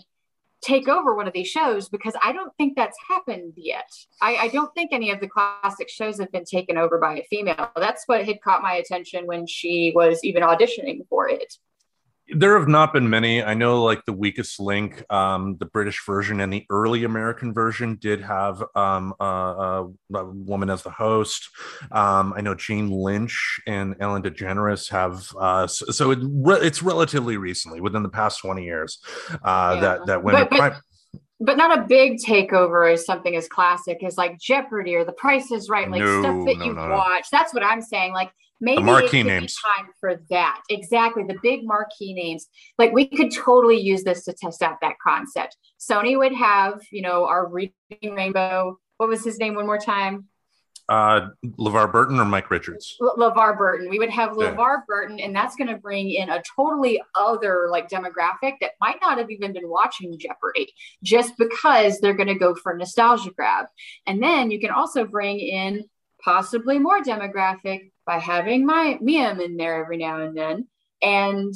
take 0.61 0.87
over 0.87 1.15
one 1.15 1.27
of 1.27 1.33
these 1.33 1.47
shows 1.47 1.87
because 1.87 2.15
i 2.23 2.31
don't 2.31 2.51
think 2.57 2.75
that's 2.75 2.97
happened 3.07 3.53
yet. 3.55 3.89
I, 4.21 4.35
I, 4.37 4.47
don't 4.47 4.73
think 4.73 4.89
any 4.91 5.11
of 5.11 5.19
the 5.19 5.27
classic 5.27 5.87
shows 5.87 6.19
have 6.19 6.31
been 6.31 6.45
taken 6.45 6.79
over 6.79 6.97
by 6.97 7.19
a 7.19 7.23
female. 7.29 7.69
That's 7.75 8.03
what 8.07 8.25
had 8.25 8.41
caught 8.41 8.63
my 8.63 8.73
attention 8.73 9.27
when 9.27 9.45
she 9.45 9.91
was 9.95 10.19
even 10.23 10.41
auditioning 10.41 11.07
for 11.09 11.29
it 11.29 11.53
there 12.29 12.57
have 12.59 12.67
not 12.67 12.93
been 12.93 13.09
many. 13.09 13.41
I 13.41 13.53
know, 13.53 13.83
like 13.83 14.03
the 14.05 14.13
weakest 14.13 14.59
link, 14.59 15.03
um, 15.11 15.57
the 15.59 15.65
British 15.65 16.05
version 16.05 16.41
and 16.41 16.51
the 16.51 16.65
early 16.69 17.03
American 17.03 17.53
version 17.53 17.97
did 18.01 18.21
have 18.21 18.61
um, 18.75 19.13
a, 19.19 19.87
a, 20.13 20.25
woman 20.25 20.69
as 20.69 20.83
the 20.83 20.89
host. 20.89 21.49
Um, 21.91 22.33
I 22.35 22.41
know 22.41 22.53
Jane 22.53 22.89
Lynch 22.89 23.61
and 23.65 23.95
Ellen 23.99 24.23
DeGeneres 24.23 24.89
have. 24.89 25.25
Uh, 25.39 25.67
so, 25.67 25.85
so 25.87 26.11
it 26.11 26.19
re- 26.21 26.59
it's 26.61 26.83
relatively 26.83 27.37
recently, 27.37 27.79
within 27.79 28.03
the 28.03 28.09
past 28.09 28.41
twenty 28.41 28.65
years, 28.65 28.99
uh, 29.43 29.71
yeah. 29.75 29.81
that 29.81 30.05
that 30.07 30.23
women. 30.23 30.47
But, 30.49 30.57
but, 30.57 30.81
but 31.39 31.57
not 31.57 31.77
a 31.77 31.83
big 31.83 32.17
takeover 32.17 32.91
as 32.91 33.05
something 33.05 33.35
as 33.35 33.47
classic 33.47 34.03
as 34.03 34.17
like 34.17 34.39
Jeopardy 34.39 34.95
or 34.95 35.05
The 35.05 35.13
Price 35.13 35.51
is 35.51 35.69
Right, 35.69 35.89
like 35.89 36.01
no, 36.01 36.21
stuff 36.21 36.45
that 36.45 36.57
no, 36.57 36.65
you've 36.65 36.75
no, 36.75 36.89
watched. 36.89 37.31
That's 37.31 37.53
what 37.53 37.63
I'm 37.63 37.81
saying. 37.81 38.13
Like 38.13 38.31
maybe 38.59 38.81
the 38.81 38.85
marquee 38.85 39.23
names. 39.23 39.55
time 39.77 39.87
for 39.99 40.21
that. 40.29 40.61
Exactly 40.69 41.23
the 41.23 41.37
big 41.41 41.65
marquee 41.65 42.13
names. 42.13 42.47
Like 42.77 42.91
we 42.91 43.07
could 43.07 43.31
totally 43.31 43.79
use 43.79 44.03
this 44.03 44.23
to 44.25 44.33
test 44.33 44.61
out 44.61 44.77
that 44.81 44.95
concept. 45.05 45.57
Sony 45.79 46.17
would 46.17 46.33
have 46.33 46.81
you 46.91 47.01
know 47.01 47.25
our 47.25 47.47
reading 47.47 48.15
rainbow. 48.15 48.79
What 48.97 49.09
was 49.09 49.23
his 49.23 49.37
name 49.39 49.55
one 49.55 49.65
more 49.65 49.77
time? 49.77 50.25
Uh 50.89 51.27
levar 51.59 51.91
burton 51.91 52.17
or 52.17 52.25
mike 52.25 52.49
richards? 52.49 52.95
Le- 53.01 53.17
levar 53.17 53.57
burton. 53.57 53.89
We 53.89 53.99
would 53.99 54.09
have 54.09 54.31
levar 54.31 54.55
yeah. 54.55 54.81
burton 54.87 55.19
and 55.19 55.35
that's 55.35 55.57
going 55.57 55.67
to 55.67 55.75
bring 55.75 56.09
in 56.11 56.29
a 56.29 56.41
totally 56.55 57.01
other 57.13 57.67
like 57.69 57.89
demographic 57.89 58.53
that 58.61 58.71
might 58.79 58.95
not 59.01 59.17
have 59.17 59.29
even 59.29 59.51
been 59.51 59.67
watching 59.67 60.17
jeopardy 60.17 60.73
just 61.03 61.33
because 61.37 61.99
they're 61.99 62.13
going 62.13 62.29
to 62.29 62.35
go 62.35 62.55
for 62.55 62.73
nostalgia 62.73 63.31
grab. 63.35 63.65
And 64.05 64.23
then 64.23 64.49
you 64.49 64.61
can 64.61 64.69
also 64.69 65.03
bring 65.03 65.39
in 65.39 65.83
possibly 66.27 66.77
more 66.77 67.01
demographic 67.01 67.91
by 68.05 68.19
having 68.19 68.65
my 68.65 68.99
Mayim 69.01 69.41
in 69.41 69.55
there 69.55 69.81
every 69.81 69.95
now 69.95 70.19
and 70.19 70.35
then. 70.35 70.67
And 71.01 71.53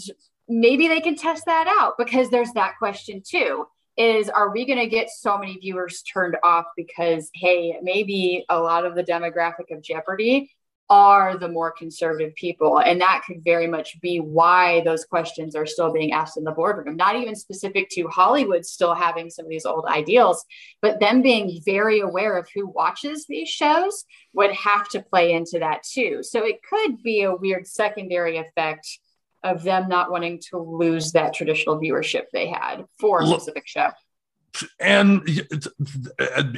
maybe 0.47 0.87
they 0.87 1.01
can 1.01 1.17
test 1.17 1.45
that 1.45 1.67
out 1.67 1.97
because 1.97 2.29
there's 2.29 2.53
that 2.53 2.77
question 2.79 3.21
too 3.25 3.65
is 3.97 4.29
are 4.29 4.51
we 4.51 4.65
going 4.65 4.79
to 4.79 4.87
get 4.87 5.09
so 5.09 5.37
many 5.37 5.57
viewers 5.57 6.01
turned 6.03 6.37
off 6.43 6.65
because 6.77 7.29
hey 7.33 7.77
maybe 7.83 8.45
a 8.47 8.57
lot 8.57 8.85
of 8.85 8.95
the 8.95 9.03
demographic 9.03 9.69
of 9.69 9.81
jeopardy 9.81 10.49
are 10.89 11.37
the 11.37 11.47
more 11.47 11.71
conservative 11.71 12.35
people. 12.35 12.79
And 12.79 12.99
that 12.99 13.23
could 13.25 13.43
very 13.43 13.65
much 13.65 13.99
be 14.01 14.19
why 14.19 14.81
those 14.81 15.05
questions 15.05 15.55
are 15.55 15.65
still 15.65 15.93
being 15.93 16.11
asked 16.11 16.37
in 16.37 16.43
the 16.43 16.51
boardroom, 16.51 16.97
not 16.97 17.15
even 17.15 17.35
specific 17.35 17.89
to 17.91 18.07
Hollywood 18.09 18.65
still 18.65 18.93
having 18.93 19.29
some 19.29 19.45
of 19.45 19.49
these 19.49 19.65
old 19.65 19.85
ideals, 19.85 20.43
but 20.81 20.99
them 20.99 21.21
being 21.21 21.61
very 21.65 22.01
aware 22.01 22.37
of 22.37 22.49
who 22.53 22.67
watches 22.67 23.25
these 23.25 23.47
shows 23.47 24.03
would 24.33 24.51
have 24.51 24.89
to 24.89 25.01
play 25.01 25.31
into 25.31 25.59
that 25.59 25.83
too. 25.83 26.19
So 26.23 26.43
it 26.43 26.59
could 26.69 27.01
be 27.01 27.21
a 27.21 27.35
weird 27.35 27.67
secondary 27.67 28.37
effect 28.37 28.85
of 29.43 29.63
them 29.63 29.87
not 29.87 30.11
wanting 30.11 30.41
to 30.49 30.57
lose 30.57 31.13
that 31.13 31.33
traditional 31.33 31.79
viewership 31.79 32.25
they 32.33 32.47
had 32.47 32.85
for 32.99 33.23
a 33.23 33.27
specific 33.27 33.63
show 33.65 33.89
and 34.79 35.27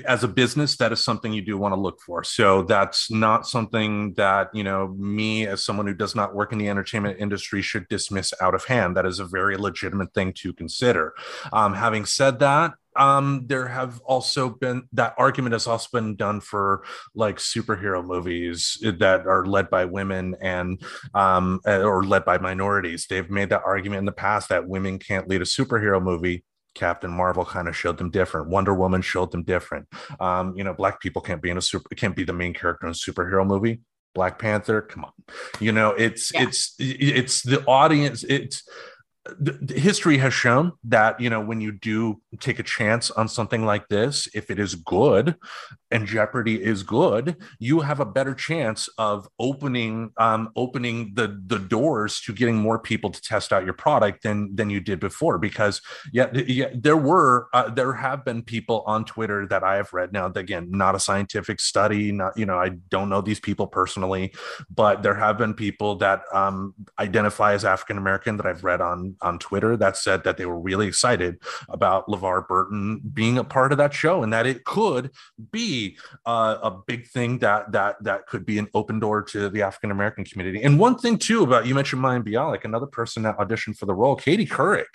as 0.07 0.23
a 0.23 0.27
business 0.27 0.77
that 0.77 0.91
is 0.91 1.03
something 1.03 1.33
you 1.33 1.41
do 1.41 1.57
want 1.57 1.73
to 1.73 1.79
look 1.79 1.99
for. 2.01 2.23
So 2.23 2.63
that's 2.63 3.11
not 3.11 3.47
something 3.47 4.13
that 4.15 4.49
you 4.53 4.63
know 4.63 4.87
me 4.97 5.47
as 5.47 5.63
someone 5.63 5.87
who 5.87 5.93
does 5.93 6.15
not 6.15 6.35
work 6.35 6.51
in 6.51 6.57
the 6.57 6.69
entertainment 6.69 7.19
industry 7.19 7.61
should 7.61 7.87
dismiss 7.87 8.33
out 8.41 8.55
of 8.55 8.65
hand. 8.65 8.97
That 8.97 9.05
is 9.05 9.19
a 9.19 9.25
very 9.25 9.57
legitimate 9.57 10.13
thing 10.13 10.33
to 10.37 10.53
consider. 10.53 11.13
Um, 11.51 11.73
having 11.73 12.05
said 12.05 12.39
that 12.39 12.73
um 12.95 13.45
there 13.47 13.67
have 13.67 13.99
also 14.01 14.49
been 14.49 14.87
that 14.93 15.15
argument 15.17 15.53
has 15.53 15.65
also 15.65 15.87
been 15.91 16.15
done 16.15 16.39
for 16.39 16.83
like 17.15 17.37
superhero 17.37 18.05
movies 18.05 18.77
that 18.83 19.25
are 19.25 19.45
led 19.47 19.67
by 19.71 19.85
women 19.85 20.35
and 20.41 20.79
um 21.15 21.59
or 21.65 22.03
led 22.03 22.25
by 22.25 22.37
minorities. 22.37 23.07
They've 23.09 23.29
made 23.29 23.49
that 23.49 23.63
argument 23.65 23.99
in 23.99 24.05
the 24.05 24.11
past 24.11 24.49
that 24.49 24.67
women 24.67 24.99
can't 24.99 25.27
lead 25.27 25.41
a 25.41 25.45
superhero 25.45 26.01
movie 26.01 26.43
Captain 26.73 27.11
Marvel 27.11 27.45
kind 27.45 27.67
of 27.67 27.75
showed 27.75 27.97
them 27.97 28.09
different. 28.09 28.49
Wonder 28.49 28.73
Woman 28.73 29.01
showed 29.01 29.31
them 29.31 29.43
different. 29.43 29.87
Um, 30.19 30.55
you 30.57 30.63
know, 30.63 30.73
black 30.73 30.99
people 30.99 31.21
can't 31.21 31.41
be 31.41 31.49
in 31.49 31.57
a 31.57 31.61
super 31.61 31.93
can't 31.95 32.15
be 32.15 32.23
the 32.23 32.33
main 32.33 32.53
character 32.53 32.85
in 32.87 32.91
a 32.91 32.95
superhero 32.95 33.45
movie. 33.45 33.81
Black 34.13 34.37
Panther, 34.37 34.81
come 34.81 35.05
on. 35.05 35.11
You 35.59 35.71
know, 35.71 35.89
it's 35.91 36.31
yeah. 36.33 36.43
it's 36.43 36.75
it's 36.79 37.41
the 37.41 37.63
audience. 37.65 38.23
It's 38.23 38.63
the, 39.25 39.79
history 39.79 40.17
has 40.17 40.33
shown 40.33 40.73
that 40.83 41.19
you 41.19 41.29
know 41.29 41.39
when 41.39 41.61
you 41.61 41.71
do 41.71 42.21
take 42.39 42.59
a 42.59 42.63
chance 42.63 43.09
on 43.11 43.27
something 43.29 43.65
like 43.65 43.87
this 43.87 44.27
if 44.33 44.51
it 44.51 44.59
is 44.59 44.75
good 44.75 45.35
and 45.91 46.05
jeopardy 46.05 46.61
is 46.61 46.83
good 46.83 47.37
you 47.57 47.79
have 47.79 48.01
a 48.01 48.05
better 48.05 48.33
chance 48.33 48.89
of 48.97 49.27
opening 49.39 50.11
um, 50.17 50.49
opening 50.57 51.11
the 51.13 51.41
the 51.47 51.57
doors 51.57 52.19
to 52.19 52.33
getting 52.33 52.57
more 52.57 52.77
people 52.77 53.09
to 53.09 53.21
test 53.21 53.53
out 53.53 53.63
your 53.63 53.73
product 53.73 54.23
than 54.23 54.53
than 54.55 54.69
you 54.69 54.81
did 54.81 54.99
before 54.99 55.37
because 55.37 55.81
yeah, 56.11 56.29
yeah 56.33 56.69
there 56.73 56.97
were 56.97 57.47
uh, 57.53 57.69
there 57.69 57.93
have 57.93 58.25
been 58.25 58.41
people 58.41 58.83
on 58.85 59.05
twitter 59.05 59.47
that 59.47 59.63
i 59.63 59.75
have 59.75 59.93
read. 59.93 60.11
Now 60.11 60.25
again 60.25 60.67
not 60.69 60.95
a 60.95 60.99
scientific 60.99 61.61
study 61.61 62.11
not 62.11 62.37
you 62.37 62.45
know 62.45 62.57
i 62.57 62.69
don't 62.89 63.07
know 63.07 63.21
these 63.21 63.39
people 63.39 63.67
personally 63.67 64.33
but 64.73 65.01
there 65.01 65.15
have 65.15 65.37
been 65.37 65.53
people 65.53 65.95
that 65.95 66.23
um, 66.33 66.73
identify 66.99 67.53
as 67.53 67.63
african 67.63 67.97
american 67.97 68.35
that 68.35 68.45
i've 68.45 68.65
read 68.65 68.81
on 68.81 69.12
on 69.21 69.39
Twitter 69.39 69.77
that 69.77 69.97
said 69.97 70.23
that 70.23 70.37
they 70.37 70.45
were 70.45 70.59
really 70.59 70.87
excited 70.87 71.39
about 71.69 72.07
LeVar 72.07 72.47
Burton 72.47 73.01
being 73.13 73.37
a 73.37 73.43
part 73.43 73.71
of 73.71 73.77
that 73.77 73.93
show 73.93 74.23
and 74.23 74.33
that 74.33 74.45
it 74.45 74.63
could 74.63 75.11
be 75.51 75.97
uh, 76.25 76.57
a 76.61 76.71
big 76.71 77.07
thing 77.07 77.39
that 77.39 77.71
that 77.71 78.03
that 78.03 78.27
could 78.27 78.45
be 78.45 78.57
an 78.57 78.67
open 78.73 78.99
door 78.99 79.21
to 79.21 79.49
the 79.49 79.61
African 79.61 79.91
American 79.91 80.23
community. 80.23 80.63
And 80.63 80.79
one 80.79 80.97
thing 80.97 81.17
too 81.17 81.43
about 81.43 81.65
you 81.65 81.75
mentioned 81.75 82.01
Mayim 82.01 82.23
Bialik, 82.23 82.65
another 82.65 82.87
person 82.87 83.23
that 83.23 83.37
auditioned 83.37 83.77
for 83.77 83.85
the 83.85 83.93
role, 83.93 84.15
Katie 84.15 84.45
Couric. 84.45 84.85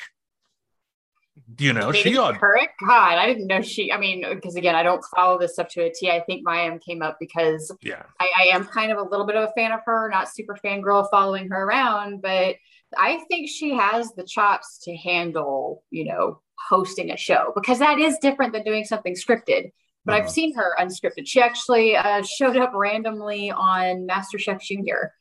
Do 1.55 1.65
you 1.65 1.73
know 1.73 1.93
Katie 1.93 2.11
she 2.11 2.17
Couric? 2.17 2.69
God, 2.87 3.19
I 3.19 3.27
didn't 3.27 3.47
know 3.47 3.63
she. 3.63 3.93
I 3.93 3.99
mean, 3.99 4.25
because 4.29 4.57
again, 4.57 4.75
I 4.75 4.83
don't 4.83 5.05
follow 5.15 5.39
this 5.39 5.59
up 5.59 5.69
to 5.71 5.83
a 5.85 5.93
T. 5.93 6.11
I 6.11 6.21
think 6.21 6.47
Mayim 6.47 6.81
came 6.81 7.03
up 7.03 7.17
because 7.19 7.75
yeah, 7.81 8.03
I, 8.21 8.31
I 8.41 8.57
am 8.57 8.65
kind 8.65 8.93
of 8.93 8.99
a 8.99 9.03
little 9.03 9.27
bit 9.27 9.37
of 9.37 9.49
a 9.49 9.53
fan 9.53 9.73
of 9.73 9.81
her, 9.87 10.09
not 10.11 10.29
super 10.29 10.57
fangirl 10.63 11.09
following 11.11 11.49
her 11.51 11.65
around, 11.65 12.23
but 12.23 12.57
I 12.97 13.21
think 13.29 13.49
she 13.49 13.75
has 13.75 14.13
the 14.13 14.25
chops 14.25 14.79
to 14.85 14.97
handle, 14.97 15.83
you 15.91 16.07
know, 16.07 16.41
hosting 16.69 17.11
a 17.11 17.17
show 17.17 17.53
because 17.55 17.79
that 17.79 17.99
is 17.99 18.19
different 18.19 18.53
than 18.53 18.65
doing 18.65 18.85
something 18.85 19.15
scripted. 19.15 19.71
but 20.05 20.15
I've 20.15 20.31
seen 20.31 20.55
her 20.55 20.75
unscripted. 20.79 21.27
She 21.27 21.41
actually 21.41 21.97
uh, 21.97 22.23
showed 22.23 22.57
up 22.57 22.73
randomly 22.75 23.51
on 23.51 24.07
MasterChef 24.07 24.61
Junior 24.61 25.13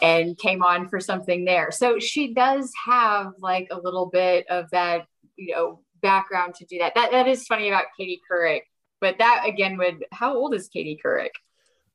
and 0.00 0.36
came 0.38 0.62
on 0.62 0.88
for 0.88 1.00
something 1.00 1.44
there. 1.44 1.70
So 1.70 1.98
she 1.98 2.34
does 2.34 2.72
have 2.86 3.32
like 3.38 3.68
a 3.70 3.78
little 3.78 4.06
bit 4.06 4.46
of 4.48 4.70
that, 4.70 5.06
you 5.36 5.54
know, 5.54 5.80
background 6.02 6.54
to 6.56 6.64
do 6.66 6.78
that. 6.78 6.94
That 6.94 7.12
that 7.12 7.28
is 7.28 7.46
funny 7.46 7.68
about 7.68 7.84
Katie 7.96 8.20
Couric. 8.30 8.62
But 9.00 9.18
that 9.18 9.44
again 9.46 9.76
would 9.78 10.04
how 10.12 10.34
old 10.34 10.54
is 10.54 10.68
Katie 10.68 10.98
Couric? 11.04 11.30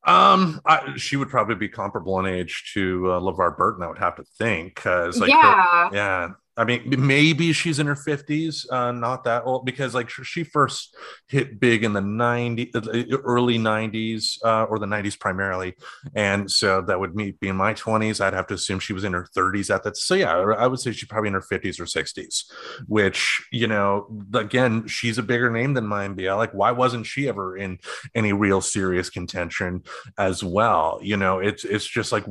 Um, 0.04 0.60
I, 0.64 0.96
she 0.96 1.16
would 1.16 1.28
probably 1.28 1.56
be 1.56 1.68
comparable 1.68 2.18
in 2.20 2.26
age 2.26 2.70
to 2.74 3.12
uh, 3.12 3.20
LeVar 3.20 3.56
Burton. 3.58 3.82
I 3.82 3.88
would 3.88 3.98
have 3.98 4.16
to 4.16 4.24
think, 4.38 4.74
because 4.76 5.18
like, 5.20 5.28
yeah, 5.28 5.64
her, 5.64 5.90
yeah, 5.94 6.28
I 6.58 6.64
mean, 6.64 6.92
maybe 6.98 7.52
she's 7.52 7.78
in 7.78 7.86
her 7.86 7.94
50s, 7.94 8.70
uh, 8.72 8.90
not 8.90 9.22
that 9.24 9.44
old, 9.44 9.64
because 9.64 9.94
like 9.94 10.10
she 10.10 10.42
first 10.42 10.94
hit 11.28 11.60
big 11.60 11.84
in 11.84 11.92
the 11.92 12.00
90s, 12.00 12.74
uh, 12.74 13.18
early 13.18 13.58
90s, 13.58 14.38
uh, 14.44 14.64
or 14.64 14.80
the 14.80 14.86
90s 14.86 15.18
primarily. 15.18 15.74
And 16.16 16.50
so 16.50 16.82
that 16.82 16.98
would 16.98 17.14
be 17.14 17.36
in 17.42 17.54
my 17.54 17.74
20s. 17.74 18.20
I'd 18.20 18.34
have 18.34 18.48
to 18.48 18.54
assume 18.54 18.80
she 18.80 18.92
was 18.92 19.04
in 19.04 19.12
her 19.12 19.28
30s 19.36 19.72
at 19.72 19.84
that. 19.84 19.96
So 19.96 20.14
yeah, 20.14 20.36
I 20.36 20.66
would 20.66 20.80
say 20.80 20.90
she's 20.90 21.08
probably 21.08 21.28
in 21.28 21.34
her 21.34 21.40
50s 21.40 21.78
or 21.78 21.84
60s, 21.84 22.44
which, 22.88 23.40
you 23.52 23.68
know, 23.68 24.08
again, 24.34 24.88
she's 24.88 25.16
a 25.16 25.22
bigger 25.22 25.50
name 25.50 25.74
than 25.74 25.86
Bialik. 25.86 26.36
Like, 26.36 26.54
why 26.54 26.72
wasn't 26.72 27.06
she 27.06 27.28
ever 27.28 27.56
in 27.56 27.78
any 28.16 28.32
real 28.32 28.60
serious 28.60 29.10
contention 29.10 29.84
as 30.18 30.42
well? 30.42 30.98
You 31.02 31.16
know, 31.18 31.38
it's, 31.38 31.64
it's 31.64 31.86
just 31.86 32.10
like, 32.10 32.24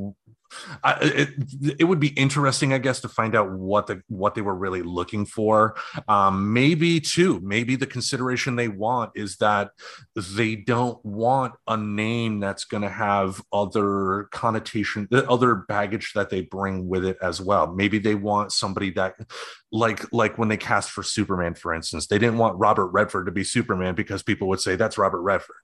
It, 0.84 1.30
it 1.78 1.84
would 1.84 2.00
be 2.00 2.08
interesting, 2.08 2.72
I 2.72 2.78
guess, 2.78 3.00
to 3.00 3.08
find 3.08 3.34
out 3.34 3.50
what 3.52 3.86
the 3.86 4.02
what 4.08 4.34
they 4.34 4.40
were 4.40 4.54
really 4.54 4.82
looking 4.82 5.26
for. 5.26 5.76
Um, 6.06 6.52
maybe 6.52 7.00
too, 7.00 7.40
maybe 7.42 7.76
the 7.76 7.86
consideration 7.86 8.56
they 8.56 8.68
want 8.68 9.12
is 9.14 9.36
that 9.36 9.70
they 10.16 10.56
don't 10.56 11.04
want 11.04 11.54
a 11.66 11.76
name 11.76 12.40
that's 12.40 12.64
going 12.64 12.82
to 12.82 12.88
have 12.88 13.42
other 13.52 14.28
connotation, 14.32 15.08
the 15.10 15.28
other 15.28 15.54
baggage 15.54 16.12
that 16.14 16.30
they 16.30 16.42
bring 16.42 16.88
with 16.88 17.04
it 17.04 17.18
as 17.22 17.40
well. 17.40 17.72
Maybe 17.72 17.98
they 17.98 18.14
want 18.14 18.52
somebody 18.52 18.90
that 18.92 19.14
like 19.70 20.10
like 20.12 20.38
when 20.38 20.48
they 20.48 20.56
cast 20.56 20.90
for 20.90 21.02
Superman, 21.02 21.54
for 21.54 21.74
instance, 21.74 22.06
they 22.06 22.18
didn't 22.18 22.38
want 22.38 22.58
Robert 22.58 22.88
Redford 22.88 23.26
to 23.26 23.32
be 23.32 23.44
Superman 23.44 23.94
because 23.94 24.22
people 24.22 24.48
would 24.48 24.60
say 24.60 24.76
that's 24.76 24.98
Robert 24.98 25.20
Redford. 25.20 25.56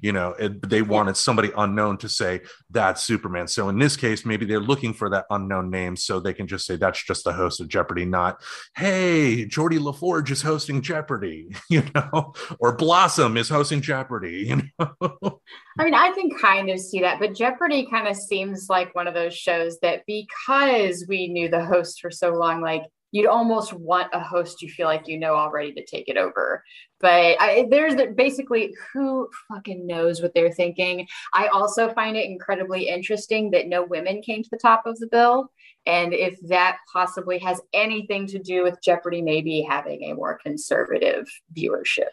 You 0.00 0.12
know, 0.12 0.30
it, 0.38 0.68
they 0.68 0.82
wanted 0.82 1.16
somebody 1.16 1.50
unknown 1.56 1.98
to 1.98 2.08
say 2.08 2.40
that's 2.70 3.02
Superman. 3.02 3.48
So 3.48 3.68
in 3.68 3.78
this 3.78 3.96
case, 3.96 4.24
maybe 4.24 4.46
they're 4.46 4.60
looking 4.60 4.92
for 4.92 5.10
that 5.10 5.26
unknown 5.30 5.70
name 5.70 5.96
so 5.96 6.20
they 6.20 6.34
can 6.34 6.46
just 6.46 6.66
say 6.66 6.76
that's 6.76 7.02
just 7.02 7.24
the 7.24 7.32
host 7.32 7.60
of 7.60 7.68
Jeopardy, 7.68 8.04
not 8.04 8.42
hey, 8.76 9.46
Geordi 9.46 9.80
La 9.80 9.92
Forge 9.92 10.30
is 10.30 10.42
hosting 10.42 10.82
Jeopardy, 10.82 11.48
you 11.70 11.82
know, 11.94 12.34
or 12.58 12.76
Blossom 12.76 13.36
is 13.36 13.48
hosting 13.48 13.80
Jeopardy, 13.80 14.46
you 14.48 14.62
know. 14.78 15.40
I 15.78 15.84
mean, 15.84 15.94
I 15.94 16.12
can 16.12 16.30
kind 16.30 16.70
of 16.70 16.78
see 16.78 17.00
that, 17.00 17.18
but 17.18 17.34
Jeopardy 17.34 17.86
kind 17.90 18.08
of 18.08 18.16
seems 18.16 18.66
like 18.68 18.94
one 18.94 19.06
of 19.06 19.14
those 19.14 19.36
shows 19.36 19.78
that 19.80 20.02
because 20.06 21.04
we 21.08 21.28
knew 21.28 21.48
the 21.48 21.64
host 21.64 22.00
for 22.00 22.10
so 22.10 22.30
long, 22.30 22.60
like 22.60 22.82
you'd 23.12 23.26
almost 23.26 23.72
want 23.72 24.08
a 24.12 24.20
host 24.20 24.62
you 24.62 24.68
feel 24.68 24.86
like 24.86 25.08
you 25.08 25.18
know 25.18 25.34
already 25.34 25.72
to 25.72 25.84
take 25.84 26.08
it 26.08 26.16
over. 26.16 26.64
But 27.00 27.36
I, 27.40 27.66
there's 27.70 27.94
basically 28.14 28.74
who 28.92 29.28
fucking 29.48 29.86
knows 29.86 30.20
what 30.20 30.34
they're 30.34 30.52
thinking. 30.52 31.08
I 31.34 31.48
also 31.48 31.92
find 31.92 32.16
it 32.16 32.28
incredibly 32.28 32.88
interesting 32.88 33.50
that 33.52 33.68
no 33.68 33.82
women 33.82 34.22
came 34.22 34.42
to 34.42 34.50
the 34.50 34.58
top 34.58 34.86
of 34.86 34.98
the 34.98 35.06
bill. 35.06 35.50
And 35.86 36.12
if 36.12 36.38
that 36.48 36.78
possibly 36.92 37.38
has 37.38 37.60
anything 37.72 38.26
to 38.28 38.38
do 38.38 38.62
with 38.62 38.82
Jeopardy, 38.82 39.22
maybe 39.22 39.62
having 39.62 40.04
a 40.04 40.14
more 40.14 40.38
conservative 40.42 41.26
viewership. 41.56 42.10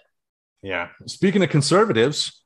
Yeah. 0.63 0.89
Speaking 1.05 1.43
of 1.43 1.49
conservatives, 1.49 2.41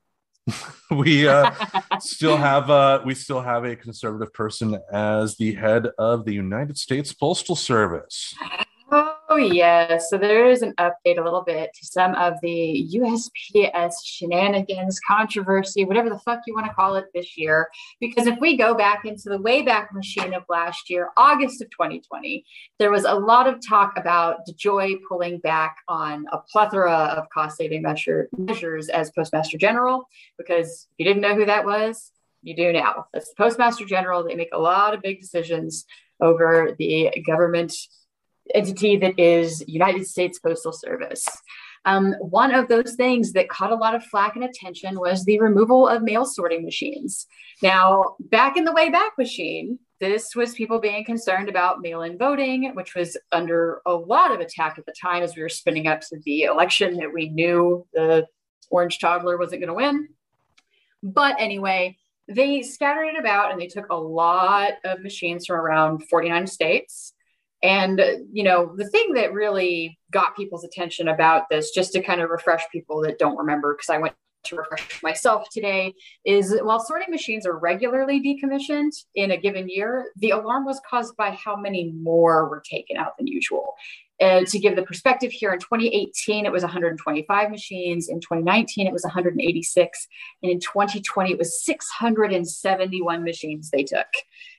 we 0.91 1.27
uh, 1.27 1.51
still 1.99 2.37
have 2.37 2.69
uh, 2.69 3.01
we 3.05 3.13
still 3.13 3.41
have 3.41 3.63
a 3.63 3.75
conservative 3.75 4.33
person 4.33 4.79
as 4.91 5.37
the 5.37 5.53
head 5.53 5.87
of 5.97 6.25
the 6.25 6.33
United 6.33 6.77
States 6.77 7.13
Postal 7.13 7.55
Service. 7.55 8.33
Oh, 9.33 9.37
yes. 9.37 10.09
So 10.09 10.17
there 10.17 10.49
is 10.49 10.61
an 10.61 10.73
update 10.77 11.17
a 11.17 11.23
little 11.23 11.43
bit 11.43 11.69
to 11.79 11.85
some 11.85 12.15
of 12.15 12.33
the 12.41 12.89
USPS 12.95 13.93
shenanigans, 14.03 14.99
controversy, 15.07 15.85
whatever 15.85 16.09
the 16.09 16.19
fuck 16.19 16.41
you 16.45 16.53
want 16.53 16.67
to 16.67 16.73
call 16.73 16.97
it 16.97 17.05
this 17.15 17.37
year. 17.37 17.69
Because 18.01 18.27
if 18.27 18.37
we 18.41 18.57
go 18.57 18.73
back 18.73 19.05
into 19.05 19.29
the 19.29 19.37
Wayback 19.37 19.93
Machine 19.93 20.33
of 20.33 20.43
last 20.49 20.89
year, 20.89 21.11
August 21.15 21.61
of 21.61 21.69
2020, 21.69 22.43
there 22.77 22.91
was 22.91 23.05
a 23.05 23.13
lot 23.13 23.47
of 23.47 23.65
talk 23.65 23.93
about 23.95 24.45
DeJoy 24.45 24.97
pulling 25.07 25.37
back 25.37 25.77
on 25.87 26.25
a 26.33 26.37
plethora 26.37 26.91
of 26.91 27.29
cost 27.29 27.55
saving 27.55 27.83
measure, 27.83 28.27
measures 28.37 28.89
as 28.89 29.11
Postmaster 29.11 29.57
General. 29.57 30.09
Because 30.37 30.89
if 30.91 30.95
you 30.97 31.05
didn't 31.05 31.21
know 31.21 31.35
who 31.35 31.45
that 31.45 31.63
was, 31.63 32.11
you 32.43 32.53
do 32.53 32.73
now. 32.73 33.05
That's 33.13 33.29
the 33.29 33.35
Postmaster 33.37 33.85
General. 33.85 34.25
They 34.25 34.35
make 34.35 34.51
a 34.51 34.59
lot 34.59 34.93
of 34.93 35.01
big 35.01 35.21
decisions 35.21 35.85
over 36.19 36.75
the 36.77 37.13
government 37.25 37.73
entity 38.53 38.97
that 38.97 39.19
is 39.19 39.63
United 39.67 40.07
States 40.07 40.39
Postal 40.39 40.73
Service. 40.73 41.27
Um, 41.85 42.13
one 42.19 42.53
of 42.53 42.67
those 42.67 42.93
things 42.95 43.33
that 43.33 43.49
caught 43.49 43.71
a 43.71 43.75
lot 43.75 43.95
of 43.95 44.03
flack 44.03 44.35
and 44.35 44.45
attention 44.45 44.99
was 44.99 45.25
the 45.25 45.39
removal 45.39 45.87
of 45.87 46.03
mail 46.03 46.25
sorting 46.25 46.63
machines. 46.63 47.27
Now, 47.63 48.15
back 48.19 48.55
in 48.55 48.65
the 48.65 48.71
Wayback 48.71 49.11
Machine, 49.17 49.79
this 49.99 50.35
was 50.35 50.53
people 50.53 50.79
being 50.79 51.05
concerned 51.05 51.49
about 51.49 51.81
mail 51.81 52.03
in 52.03 52.17
voting, 52.17 52.73
which 52.75 52.95
was 52.95 53.17
under 53.31 53.81
a 53.85 53.93
lot 53.93 54.31
of 54.31 54.39
attack 54.39 54.77
at 54.77 54.85
the 54.85 54.93
time 54.99 55.23
as 55.23 55.35
we 55.35 55.41
were 55.41 55.49
spinning 55.49 55.87
up 55.87 56.01
to 56.01 56.19
the 56.23 56.43
election 56.43 56.97
that 56.97 57.13
we 57.13 57.29
knew 57.29 57.85
the 57.93 58.27
orange 58.69 58.99
toddler 58.99 59.37
wasn't 59.37 59.61
going 59.61 59.67
to 59.67 59.73
win. 59.73 60.09
But 61.03 61.35
anyway, 61.39 61.97
they 62.27 62.61
scattered 62.61 63.05
it 63.05 63.19
about 63.19 63.51
and 63.51 63.59
they 63.59 63.67
took 63.67 63.89
a 63.89 63.95
lot 63.95 64.73
of 64.85 65.01
machines 65.01 65.45
from 65.45 65.57
around 65.57 66.07
49 66.09 66.47
states 66.47 67.13
and, 67.63 67.99
uh, 67.99 68.11
you 68.31 68.43
know, 68.43 68.73
the 68.75 68.89
thing 68.89 69.13
that 69.13 69.33
really 69.33 69.99
got 70.11 70.35
people's 70.35 70.63
attention 70.63 71.07
about 71.07 71.49
this, 71.49 71.71
just 71.71 71.93
to 71.93 72.01
kind 72.01 72.21
of 72.21 72.29
refresh 72.29 72.63
people 72.71 73.01
that 73.01 73.19
don't 73.19 73.37
remember, 73.37 73.75
because 73.75 73.89
I 73.89 73.99
went 73.99 74.15
to 74.43 74.55
refresh 74.55 75.03
myself 75.03 75.47
today, 75.51 75.93
is 76.25 76.57
while 76.63 76.79
sorting 76.79 77.11
machines 77.11 77.45
are 77.45 77.57
regularly 77.57 78.19
decommissioned 78.19 78.91
in 79.15 79.31
a 79.31 79.37
given 79.37 79.69
year, 79.69 80.11
the 80.15 80.31
alarm 80.31 80.65
was 80.65 80.81
caused 80.89 81.15
by 81.15 81.31
how 81.31 81.55
many 81.55 81.91
more 81.91 82.49
were 82.49 82.63
taken 82.67 82.97
out 82.97 83.17
than 83.17 83.27
usual. 83.27 83.75
And 84.19 84.45
to 84.47 84.59
give 84.59 84.75
the 84.75 84.83
perspective 84.83 85.31
here, 85.31 85.51
in 85.51 85.59
2018, 85.59 86.45
it 86.45 86.51
was 86.51 86.61
125 86.61 87.49
machines. 87.49 88.07
In 88.07 88.19
2019, 88.19 88.85
it 88.85 88.93
was 88.93 89.03
186. 89.03 90.07
And 90.43 90.51
in 90.51 90.59
2020, 90.59 91.31
it 91.31 91.37
was 91.39 91.63
671 91.63 93.23
machines 93.23 93.71
they 93.71 93.83
took. 93.83 94.05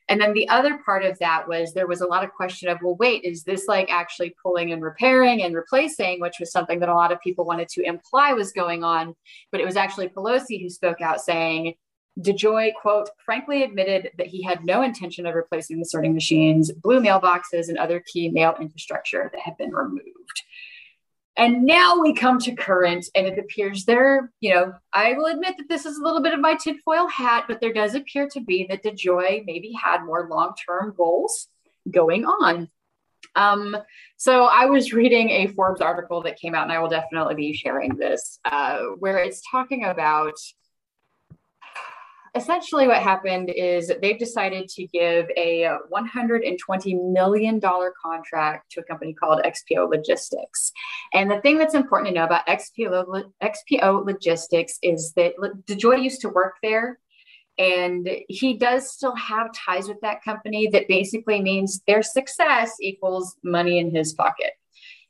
And 0.08 0.20
then 0.20 0.32
the 0.32 0.48
other 0.48 0.78
part 0.84 1.04
of 1.04 1.18
that 1.20 1.48
was 1.48 1.72
there 1.72 1.86
was 1.86 2.00
a 2.00 2.06
lot 2.06 2.24
of 2.24 2.32
question 2.32 2.68
of, 2.68 2.78
well, 2.82 2.96
wait, 2.96 3.24
is 3.24 3.44
this 3.44 3.66
like 3.66 3.90
actually 3.90 4.34
pulling 4.42 4.72
and 4.72 4.82
repairing 4.82 5.42
and 5.42 5.54
replacing, 5.54 6.20
which 6.20 6.36
was 6.40 6.52
something 6.52 6.80
that 6.80 6.88
a 6.88 6.94
lot 6.94 7.12
of 7.12 7.20
people 7.20 7.44
wanted 7.44 7.68
to 7.68 7.84
imply 7.84 8.32
was 8.32 8.52
going 8.52 8.82
on. 8.84 9.14
But 9.50 9.60
it 9.60 9.66
was 9.66 9.76
actually 9.76 10.08
Pelosi 10.08 10.60
who 10.60 10.68
spoke 10.68 11.00
out 11.00 11.20
saying, 11.20 11.74
DeJoy, 12.20 12.72
quote, 12.80 13.08
frankly 13.24 13.62
admitted 13.62 14.10
that 14.18 14.26
he 14.26 14.42
had 14.42 14.64
no 14.64 14.82
intention 14.82 15.24
of 15.24 15.34
replacing 15.34 15.78
the 15.78 15.86
sorting 15.86 16.12
machines, 16.12 16.70
blue 16.70 17.00
mailboxes, 17.00 17.68
and 17.68 17.78
other 17.78 18.02
key 18.06 18.28
mail 18.28 18.54
infrastructure 18.60 19.30
that 19.32 19.40
had 19.40 19.56
been 19.56 19.72
removed. 19.72 20.42
And 21.36 21.64
now 21.64 21.98
we 21.98 22.12
come 22.12 22.38
to 22.40 22.54
current, 22.54 23.06
and 23.14 23.26
it 23.26 23.38
appears 23.38 23.86
there, 23.86 24.30
you 24.40 24.52
know, 24.52 24.74
I 24.92 25.14
will 25.14 25.26
admit 25.26 25.56
that 25.56 25.68
this 25.68 25.86
is 25.86 25.96
a 25.98 26.02
little 26.02 26.22
bit 26.22 26.34
of 26.34 26.40
my 26.40 26.56
tinfoil 26.56 27.08
hat, 27.08 27.44
but 27.48 27.60
there 27.60 27.72
does 27.72 27.94
appear 27.94 28.28
to 28.28 28.40
be 28.40 28.66
that 28.68 28.82
DeJoy 28.82 29.44
maybe 29.46 29.72
had 29.72 30.04
more 30.04 30.28
long 30.30 30.52
term 30.66 30.92
goals 30.94 31.48
going 31.90 32.26
on. 32.26 32.68
Um, 33.34 33.76
so 34.18 34.44
I 34.44 34.66
was 34.66 34.92
reading 34.92 35.30
a 35.30 35.46
Forbes 35.46 35.80
article 35.80 36.22
that 36.22 36.38
came 36.38 36.54
out, 36.54 36.64
and 36.64 36.72
I 36.72 36.80
will 36.80 36.90
definitely 36.90 37.34
be 37.34 37.54
sharing 37.54 37.96
this, 37.96 38.38
uh, 38.44 38.80
where 38.98 39.18
it's 39.18 39.42
talking 39.50 39.84
about 39.84 40.34
essentially 42.34 42.86
what 42.86 43.02
happened 43.02 43.50
is 43.50 43.92
they've 44.00 44.18
decided 44.18 44.68
to 44.68 44.86
give 44.86 45.26
a 45.36 45.68
$120 45.92 47.12
million 47.12 47.60
contract 47.60 48.72
to 48.72 48.80
a 48.80 48.84
company 48.84 49.12
called 49.12 49.42
XPO 49.44 49.90
Logistics. 49.90 50.72
And 51.12 51.30
the 51.30 51.40
thing 51.40 51.58
that's 51.58 51.74
important 51.74 52.08
to 52.08 52.14
know 52.14 52.24
about 52.24 52.46
XPO, 52.46 53.24
XPO 53.42 54.06
Logistics 54.06 54.78
is 54.82 55.12
that 55.14 55.34
DeJoy 55.66 56.02
used 56.02 56.22
to 56.22 56.30
work 56.30 56.54
there. 56.62 56.98
And 57.58 58.08
he 58.28 58.56
does 58.56 58.90
still 58.90 59.14
have 59.14 59.52
ties 59.52 59.86
with 59.86 60.00
that 60.00 60.24
company 60.24 60.68
that 60.68 60.88
basically 60.88 61.42
means 61.42 61.82
their 61.86 62.02
success 62.02 62.72
equals 62.80 63.36
money 63.44 63.78
in 63.78 63.94
his 63.94 64.14
pocket 64.14 64.52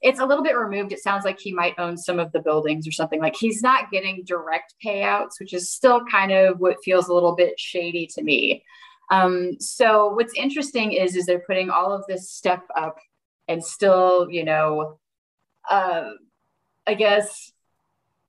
it's 0.03 0.19
a 0.19 0.27
little 0.27 0.43
bit 0.43 0.57
removed. 0.57 0.93
It 0.93 0.99
sounds 0.99 1.25
like 1.25 1.39
he 1.39 1.53
might 1.53 1.79
own 1.79 1.97
some 1.97 2.19
of 2.19 2.33
the 2.33 2.41
buildings 2.41 2.89
or 2.89 2.93
something. 2.93 3.21
Like 3.21 3.37
he's 3.37 3.63
not 3.63 3.91
getting 3.91 4.25
direct 4.25 4.75
payouts, 4.85 5.39
which 5.39 5.55
is 5.55 5.73
still 5.73 6.05
kind 6.05 6.33
of 6.33 6.59
what 6.59 6.83
feels 6.85 7.09
a 7.09 7.15
little 7.15 7.37
bit 7.37 7.59
shady 7.59 8.09
to 8.15 8.23
me. 8.23 8.65
Um, 9.11 9.61
so 9.61 10.09
what's 10.09 10.35
interesting 10.35 10.93
is 10.93 11.15
is 11.15 11.27
they're 11.27 11.45
putting 11.47 11.71
all 11.71 11.93
of 11.93 12.05
this 12.09 12.31
stuff 12.31 12.63
up 12.77 12.99
and 13.47 13.65
still, 13.65 14.29
you 14.31 14.45
know, 14.45 14.99
uh, 15.71 16.11
I 16.87 16.95
guess 16.95 17.53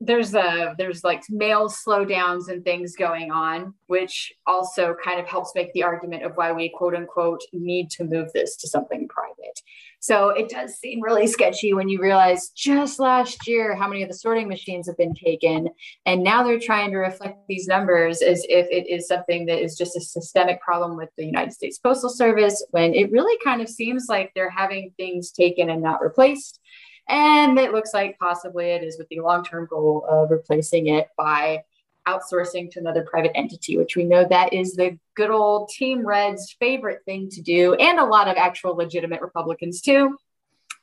there's 0.06 0.36
a 0.36 0.76
there's 0.78 1.04
like 1.04 1.24
mail 1.30 1.70
slowdowns 1.70 2.50
and 2.50 2.64
things 2.64 2.96
going 2.96 3.32
on 3.32 3.74
which 3.94 4.34
also 4.48 4.96
kind 5.04 5.20
of 5.20 5.28
helps 5.28 5.52
make 5.54 5.72
the 5.74 5.84
argument 5.84 6.24
of 6.24 6.32
why 6.34 6.52
we 6.52 6.68
quote 6.70 6.96
unquote 6.96 7.42
need 7.54 7.92
to 7.92 8.04
move 8.04 8.28
this 8.34 8.56
to 8.56 8.68
something 8.68 9.08
private. 9.08 9.62
So 10.00 10.30
it 10.30 10.50
does 10.50 10.80
seem 10.80 11.00
really 11.00 11.28
sketchy 11.28 11.76
when 11.76 11.90
you 11.90 12.02
realize 12.02 12.50
just 12.50 13.00
last 13.00 13.48
year 13.48 13.76
how 13.76 13.88
many 13.88 14.02
of 14.02 14.10
the 14.10 14.16
sorting 14.16 14.48
machines 14.48 14.88
have 14.88 14.98
been 14.98 15.14
taken 15.14 15.70
and 16.08 16.24
now 16.24 16.42
they're 16.42 16.60
trying 16.60 16.90
to 16.90 16.98
reflect 16.98 17.38
these 17.48 17.68
numbers 17.68 18.24
as 18.24 18.44
if 18.50 18.66
it 18.72 18.92
is 18.92 19.08
something 19.08 19.46
that 19.46 19.64
is 19.64 19.78
just 19.78 19.96
a 19.96 20.02
systemic 20.02 20.60
problem 20.62 20.98
with 20.98 21.10
the 21.18 21.26
united 21.26 21.54
states 21.54 21.78
postal 21.78 22.10
service 22.10 22.66
when 22.72 22.94
it 22.94 23.12
really 23.12 23.38
kind 23.44 23.62
of 23.62 23.70
seems 23.70 24.08
like 24.10 24.32
they're 24.36 24.50
having 24.50 24.92
things 24.98 25.32
taken 25.32 25.70
and 25.70 25.82
not 25.82 26.02
replaced 26.02 26.60
and 27.08 27.58
it 27.60 27.72
looks 27.72 27.94
like 27.94 28.18
possibly 28.20 28.66
it 28.68 28.84
is 28.84 28.98
with 28.98 29.08
the 29.10 29.20
long 29.20 29.44
term 29.44 29.68
goal 29.70 30.06
of 30.10 30.32
replacing 30.32 30.88
it 30.88 31.10
by 31.18 31.64
outsourcing 32.08 32.70
to 32.72 32.80
another 32.80 33.06
private 33.10 33.32
entity, 33.36 33.78
which 33.78 33.96
we 33.96 34.04
know 34.04 34.26
that 34.28 34.54
is 34.54 34.74
the 34.74 34.98
good 35.16 35.30
old 35.30 35.70
Team 35.70 36.06
Red's 36.06 36.56
favorite 36.60 37.00
thing 37.06 37.30
to 37.30 37.42
do, 37.42 37.76
and 37.76 38.00
a 38.00 38.06
lot 38.06 38.28
of 38.28 38.38
actual 38.38 38.76
legitimate 38.76 39.22
Republicans 39.22 39.82
too. 39.82 40.18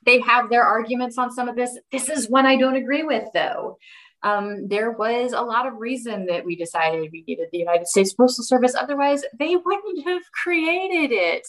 They 0.03 0.19
have 0.21 0.49
their 0.49 0.63
arguments 0.63 1.17
on 1.17 1.31
some 1.31 1.47
of 1.47 1.55
this. 1.55 1.77
This 1.91 2.09
is 2.09 2.29
one 2.29 2.45
I 2.45 2.55
don't 2.55 2.75
agree 2.75 3.03
with, 3.03 3.25
though. 3.33 3.77
Um, 4.23 4.67
there 4.67 4.91
was 4.91 5.33
a 5.33 5.41
lot 5.41 5.67
of 5.67 5.77
reason 5.77 6.27
that 6.27 6.45
we 6.45 6.55
decided 6.55 7.09
we 7.11 7.23
needed 7.27 7.49
the 7.51 7.57
United 7.57 7.87
States 7.87 8.13
Postal 8.13 8.43
Service. 8.43 8.75
Otherwise, 8.75 9.23
they 9.37 9.55
wouldn't 9.55 10.07
have 10.07 10.21
created 10.31 11.11
it 11.11 11.47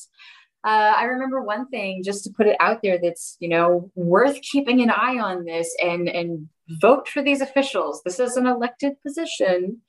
uh, 0.65 0.95
I 0.97 1.05
remember 1.05 1.43
one 1.43 1.69
thing 1.69 2.03
just 2.05 2.25
to 2.25 2.31
put 2.31 2.47
it 2.47 2.57
out 2.61 2.83
there 2.83 2.99
that's 3.03 3.37
you 3.41 3.49
know 3.49 3.91
worth 3.95 4.41
keeping 4.43 4.81
an 4.81 4.91
eye 4.91 5.19
on 5.19 5.45
this 5.45 5.75
and 5.83 6.09
and 6.09 6.49
vote 6.81 7.09
for 7.09 7.23
these 7.23 7.41
officials. 7.41 8.03
This 8.05 8.21
is 8.21 8.37
an 8.37 8.47
elected 8.47 9.01
position. 9.03 9.83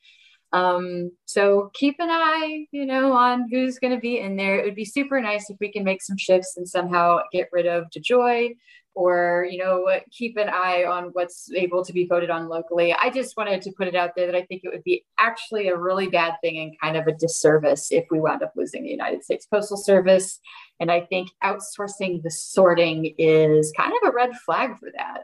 Um, 0.51 1.11
so 1.25 1.71
keep 1.73 1.95
an 1.99 2.09
eye, 2.11 2.67
you 2.71 2.85
know, 2.85 3.13
on 3.13 3.49
who's 3.49 3.79
going 3.79 3.93
to 3.93 3.99
be 3.99 4.19
in 4.19 4.35
there. 4.35 4.59
It 4.59 4.65
would 4.65 4.75
be 4.75 4.85
super 4.85 5.19
nice 5.19 5.49
if 5.49 5.57
we 5.59 5.71
can 5.71 5.83
make 5.83 6.03
some 6.03 6.17
shifts 6.17 6.53
and 6.55 6.69
somehow 6.69 7.21
get 7.31 7.49
rid 7.51 7.65
of 7.65 7.85
DeJoy 7.89 8.55
or 8.95 9.47
you 9.49 9.57
know 9.57 9.87
keep 10.11 10.37
an 10.37 10.49
eye 10.49 10.85
on 10.85 11.05
what's 11.13 11.51
able 11.53 11.83
to 11.83 11.93
be 11.93 12.05
voted 12.05 12.29
on 12.29 12.47
locally. 12.47 12.93
I 12.93 13.09
just 13.09 13.35
wanted 13.37 13.61
to 13.63 13.71
put 13.71 13.87
it 13.87 13.95
out 13.95 14.11
there 14.15 14.27
that 14.27 14.35
i 14.35 14.43
think 14.43 14.61
it 14.63 14.69
would 14.69 14.83
be 14.83 15.05
actually 15.19 15.67
a 15.67 15.77
really 15.77 16.07
bad 16.07 16.35
thing 16.41 16.57
and 16.59 16.79
kind 16.79 16.97
of 16.97 17.07
a 17.07 17.13
disservice 17.13 17.91
if 17.91 18.05
we 18.11 18.19
wound 18.19 18.43
up 18.43 18.53
losing 18.55 18.83
the 18.83 18.89
united 18.89 19.23
states 19.23 19.45
postal 19.45 19.77
service. 19.77 20.39
And 20.79 20.91
i 20.91 21.01
think 21.01 21.29
outsourcing 21.43 22.23
the 22.23 22.31
sorting 22.31 23.13
is 23.17 23.71
kind 23.75 23.93
of 24.01 24.09
a 24.09 24.11
red 24.11 24.31
flag 24.45 24.77
for 24.77 24.91
that. 24.95 25.23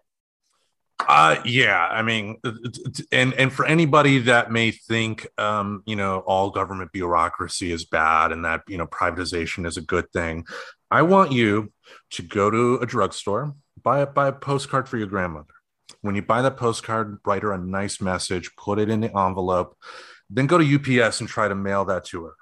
Uh, 1.07 1.41
yeah, 1.45 1.87
I 1.89 2.01
mean, 2.01 2.39
and 3.11 3.33
and 3.33 3.53
for 3.53 3.65
anybody 3.65 4.19
that 4.19 4.51
may 4.51 4.71
think, 4.71 5.27
um, 5.37 5.81
you 5.85 5.95
know, 5.95 6.19
all 6.19 6.49
government 6.49 6.91
bureaucracy 6.91 7.71
is 7.71 7.85
bad 7.85 8.33
and 8.33 8.43
that 8.43 8.63
you 8.67 8.77
know 8.77 8.85
privatization 8.85 9.65
is 9.65 9.77
a 9.77 9.81
good 9.81 10.11
thing, 10.11 10.45
I 10.91 11.03
want 11.03 11.31
you 11.31 11.71
to 12.11 12.21
go 12.21 12.49
to 12.49 12.77
a 12.77 12.85
drugstore, 12.85 13.53
buy 13.81 13.99
a 13.99 14.07
buy 14.07 14.27
a 14.27 14.33
postcard 14.33 14.89
for 14.89 14.97
your 14.97 15.07
grandmother. 15.07 15.53
When 16.01 16.15
you 16.15 16.21
buy 16.21 16.41
that 16.41 16.57
postcard, 16.57 17.19
write 17.25 17.43
her 17.43 17.51
a 17.51 17.57
nice 17.57 18.01
message, 18.01 18.55
put 18.55 18.79
it 18.79 18.89
in 18.89 19.01
the 19.01 19.17
envelope, 19.17 19.77
then 20.29 20.47
go 20.47 20.57
to 20.57 21.01
UPS 21.03 21.19
and 21.19 21.29
try 21.29 21.47
to 21.47 21.55
mail 21.55 21.85
that 21.85 22.05
to 22.05 22.25
her. 22.25 22.33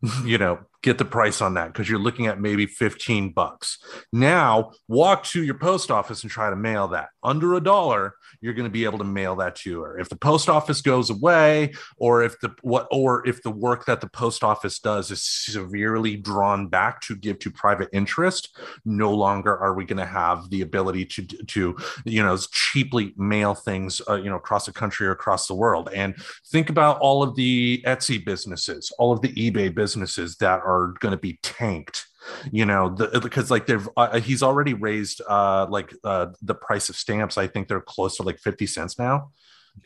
you 0.24 0.38
know, 0.38 0.60
get 0.82 0.98
the 0.98 1.04
price 1.04 1.40
on 1.40 1.54
that 1.54 1.68
because 1.68 1.88
you're 1.88 1.98
looking 1.98 2.26
at 2.26 2.40
maybe 2.40 2.66
15 2.66 3.32
bucks. 3.32 3.78
Now, 4.12 4.72
walk 4.86 5.24
to 5.24 5.42
your 5.42 5.58
post 5.58 5.90
office 5.90 6.22
and 6.22 6.30
try 6.30 6.50
to 6.50 6.56
mail 6.56 6.88
that. 6.88 7.08
Under 7.22 7.54
a 7.54 7.60
dollar, 7.60 8.14
you're 8.40 8.54
going 8.54 8.64
to 8.64 8.70
be 8.70 8.84
able 8.84 8.98
to 8.98 9.04
mail 9.04 9.36
that 9.36 9.56
to 9.56 9.82
her. 9.82 9.98
If 9.98 10.08
the 10.08 10.16
post 10.16 10.48
office 10.48 10.80
goes 10.80 11.10
away 11.10 11.72
or 11.96 12.22
if 12.22 12.38
the 12.40 12.54
what 12.62 12.86
or 12.90 13.26
if 13.26 13.42
the 13.42 13.50
work 13.50 13.86
that 13.86 14.00
the 14.00 14.08
post 14.08 14.44
office 14.44 14.78
does 14.78 15.10
is 15.10 15.22
severely 15.22 16.16
drawn 16.16 16.68
back 16.68 17.00
to 17.02 17.16
give 17.16 17.38
to 17.40 17.50
private 17.50 17.88
interest, 17.92 18.56
no 18.84 19.12
longer 19.12 19.56
are 19.56 19.74
we 19.74 19.84
going 19.84 19.98
to 19.98 20.06
have 20.06 20.50
the 20.50 20.60
ability 20.60 21.04
to 21.04 21.22
to 21.24 21.76
you 22.04 22.22
know 22.22 22.36
cheaply 22.52 23.14
mail 23.16 23.54
things 23.54 24.00
uh, 24.08 24.14
you 24.14 24.30
know 24.30 24.36
across 24.36 24.66
the 24.66 24.72
country 24.72 25.06
or 25.06 25.12
across 25.12 25.46
the 25.46 25.54
world. 25.54 25.88
And 25.94 26.14
think 26.46 26.70
about 26.70 26.98
all 27.00 27.22
of 27.22 27.34
the 27.34 27.82
Etsy 27.86 28.24
businesses, 28.24 28.92
all 28.98 29.12
of 29.12 29.20
the 29.20 29.32
eBay 29.32 29.74
businesses 29.74 30.36
that 30.36 30.60
are 30.64 30.94
going 31.00 31.12
to 31.12 31.18
be 31.18 31.38
tanked 31.42 32.06
you 32.50 32.66
know 32.66 32.90
the, 32.90 33.20
because 33.20 33.50
like 33.50 33.66
they've 33.66 33.88
uh, 33.96 34.20
he's 34.20 34.42
already 34.42 34.74
raised 34.74 35.20
uh 35.28 35.66
like 35.68 35.94
uh 36.04 36.26
the 36.42 36.54
price 36.54 36.88
of 36.88 36.96
stamps 36.96 37.38
i 37.38 37.46
think 37.46 37.68
they're 37.68 37.80
close 37.80 38.16
to 38.16 38.22
like 38.22 38.38
50 38.38 38.66
cents 38.66 38.98
now 38.98 39.30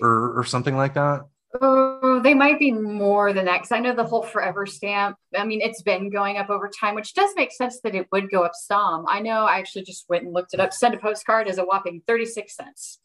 or 0.01 0.39
or 0.39 0.45
something 0.45 0.77
like 0.77 0.95
that 0.95 1.23
Oh, 1.61 2.21
they 2.23 2.33
might 2.33 2.59
be 2.59 2.73
more 2.73 3.33
than 3.33 3.45
that 3.45 3.59
because 3.59 3.73
I 3.73 3.79
know 3.79 3.95
the 3.95 4.05
whole 4.05 4.23
forever 4.23 4.65
stamp. 4.65 5.17
I 5.37 5.45
mean, 5.45 5.61
it's 5.61 5.83
been 5.83 6.09
going 6.09 6.39
up 6.39 6.49
over 6.49 6.71
time, 6.71 6.95
which 6.95 7.13
does 7.13 7.31
make 7.37 7.53
sense 7.53 7.81
that 7.83 7.95
it 7.95 8.07
would 8.11 8.31
go 8.31 8.43
up 8.43 8.53
some. 8.55 9.05
I 9.07 9.21
know 9.21 9.45
I 9.45 9.59
actually 9.59 9.85
just 9.85 10.09
went 10.09 10.25
and 10.25 10.33
looked 10.33 10.55
it 10.55 10.61
up. 10.61 10.73
Send 10.73 10.95
a 10.95 10.99
postcard 10.99 11.49
is 11.49 11.59
a 11.59 11.65
whopping 11.65 12.03
36 12.07 12.57
cents. 12.57 12.99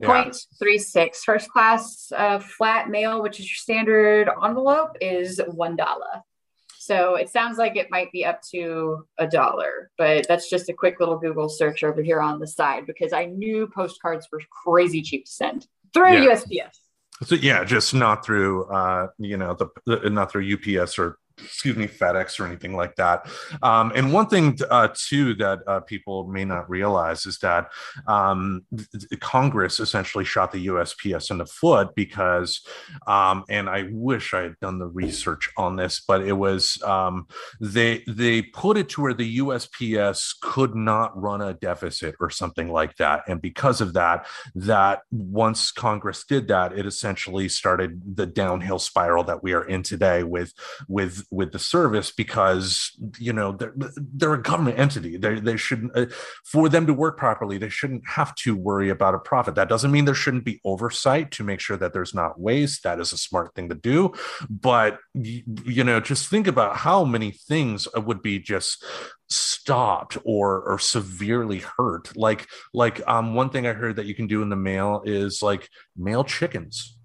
Yeah. 0.00 0.24
0.36. 0.24 1.18
First 1.18 1.48
class 1.50 2.10
uh, 2.14 2.40
flat 2.40 2.90
mail, 2.90 3.22
which 3.22 3.38
is 3.38 3.46
your 3.46 3.56
standard 3.56 4.28
envelope, 4.42 4.96
is 5.00 5.38
$1. 5.38 5.78
So 6.84 7.14
it 7.14 7.30
sounds 7.30 7.56
like 7.56 7.76
it 7.76 7.90
might 7.90 8.12
be 8.12 8.26
up 8.26 8.42
to 8.50 9.06
a 9.16 9.26
dollar, 9.26 9.90
but 9.96 10.26
that's 10.28 10.50
just 10.50 10.68
a 10.68 10.74
quick 10.74 11.00
little 11.00 11.16
Google 11.18 11.48
search 11.48 11.82
over 11.82 12.02
here 12.02 12.20
on 12.20 12.40
the 12.40 12.46
side 12.46 12.84
because 12.84 13.14
I 13.14 13.24
knew 13.24 13.66
postcards 13.74 14.28
were 14.30 14.42
crazy 14.50 15.00
cheap 15.00 15.24
to 15.24 15.30
send 15.30 15.66
through 15.94 16.22
yeah. 16.22 16.34
USPS. 16.34 17.26
So 17.26 17.36
yeah, 17.36 17.64
just 17.64 17.94
not 17.94 18.22
through 18.22 18.64
uh, 18.66 19.08
you 19.18 19.38
know 19.38 19.54
the, 19.54 19.68
the 19.86 20.10
not 20.10 20.30
through 20.30 20.52
UPS 20.52 20.98
or 20.98 21.16
excuse 21.38 21.76
me, 21.76 21.86
FedEx 21.86 22.38
or 22.38 22.46
anything 22.46 22.74
like 22.74 22.94
that. 22.96 23.28
Um, 23.62 23.92
and 23.94 24.12
one 24.12 24.26
thing 24.26 24.58
uh, 24.70 24.88
too 24.94 25.34
that 25.34 25.60
uh, 25.66 25.80
people 25.80 26.28
may 26.28 26.44
not 26.44 26.68
realize 26.68 27.26
is 27.26 27.38
that 27.38 27.70
um, 28.06 28.64
Congress 29.20 29.80
essentially 29.80 30.24
shot 30.24 30.52
the 30.52 30.66
USPS 30.66 31.30
in 31.30 31.38
the 31.38 31.46
foot 31.46 31.94
because, 31.94 32.60
um, 33.06 33.44
and 33.48 33.68
I 33.68 33.88
wish 33.90 34.34
I 34.34 34.42
had 34.42 34.60
done 34.60 34.78
the 34.78 34.86
research 34.86 35.50
on 35.56 35.76
this, 35.76 36.02
but 36.06 36.22
it 36.22 36.34
was 36.34 36.80
um, 36.82 37.26
they 37.60 38.04
they 38.06 38.42
put 38.42 38.76
it 38.76 38.88
to 38.90 39.02
where 39.02 39.14
the 39.14 39.38
USPS 39.38 40.34
could 40.40 40.74
not 40.74 41.20
run 41.20 41.40
a 41.40 41.54
deficit 41.54 42.14
or 42.20 42.30
something 42.30 42.70
like 42.70 42.96
that, 42.96 43.22
and 43.28 43.40
because 43.40 43.80
of 43.80 43.94
that, 43.94 44.26
that 44.54 45.00
once 45.10 45.72
Congress 45.72 46.24
did 46.24 46.48
that, 46.48 46.76
it 46.78 46.86
essentially 46.86 47.48
started 47.48 48.16
the 48.16 48.26
downhill 48.26 48.78
spiral 48.78 49.24
that 49.24 49.42
we 49.42 49.52
are 49.52 49.64
in 49.64 49.82
today 49.82 50.22
with 50.22 50.52
with 50.88 51.23
with 51.30 51.52
the 51.52 51.58
service 51.58 52.10
because 52.10 52.90
you 53.18 53.32
know 53.32 53.52
they're 53.52 53.74
they're 53.96 54.34
a 54.34 54.42
government 54.42 54.78
entity. 54.78 55.16
They 55.16 55.40
they 55.40 55.56
should 55.56 55.90
uh, 55.94 56.06
for 56.44 56.68
them 56.68 56.86
to 56.86 56.94
work 56.94 57.16
properly. 57.18 57.58
They 57.58 57.68
shouldn't 57.68 58.06
have 58.08 58.34
to 58.36 58.56
worry 58.56 58.90
about 58.90 59.14
a 59.14 59.18
profit. 59.18 59.54
That 59.54 59.68
doesn't 59.68 59.90
mean 59.90 60.04
there 60.04 60.14
shouldn't 60.14 60.44
be 60.44 60.60
oversight 60.64 61.30
to 61.32 61.44
make 61.44 61.60
sure 61.60 61.76
that 61.76 61.92
there's 61.92 62.14
not 62.14 62.40
waste. 62.40 62.82
That 62.82 63.00
is 63.00 63.12
a 63.12 63.18
smart 63.18 63.54
thing 63.54 63.68
to 63.68 63.74
do. 63.74 64.12
But 64.48 64.98
you, 65.14 65.42
you 65.64 65.84
know, 65.84 66.00
just 66.00 66.28
think 66.28 66.46
about 66.46 66.76
how 66.76 67.04
many 67.04 67.30
things 67.30 67.88
would 67.94 68.22
be 68.22 68.38
just 68.38 68.84
stopped 69.28 70.18
or 70.24 70.62
or 70.62 70.78
severely 70.78 71.60
hurt 71.78 72.14
like 72.14 72.46
like 72.74 73.00
um 73.08 73.34
one 73.34 73.48
thing 73.48 73.66
i 73.66 73.72
heard 73.72 73.96
that 73.96 74.04
you 74.04 74.14
can 74.14 74.26
do 74.26 74.42
in 74.42 74.50
the 74.50 74.56
mail 74.56 75.02
is 75.06 75.42
like 75.42 75.68
mail 75.96 76.22
chickens 76.22 76.98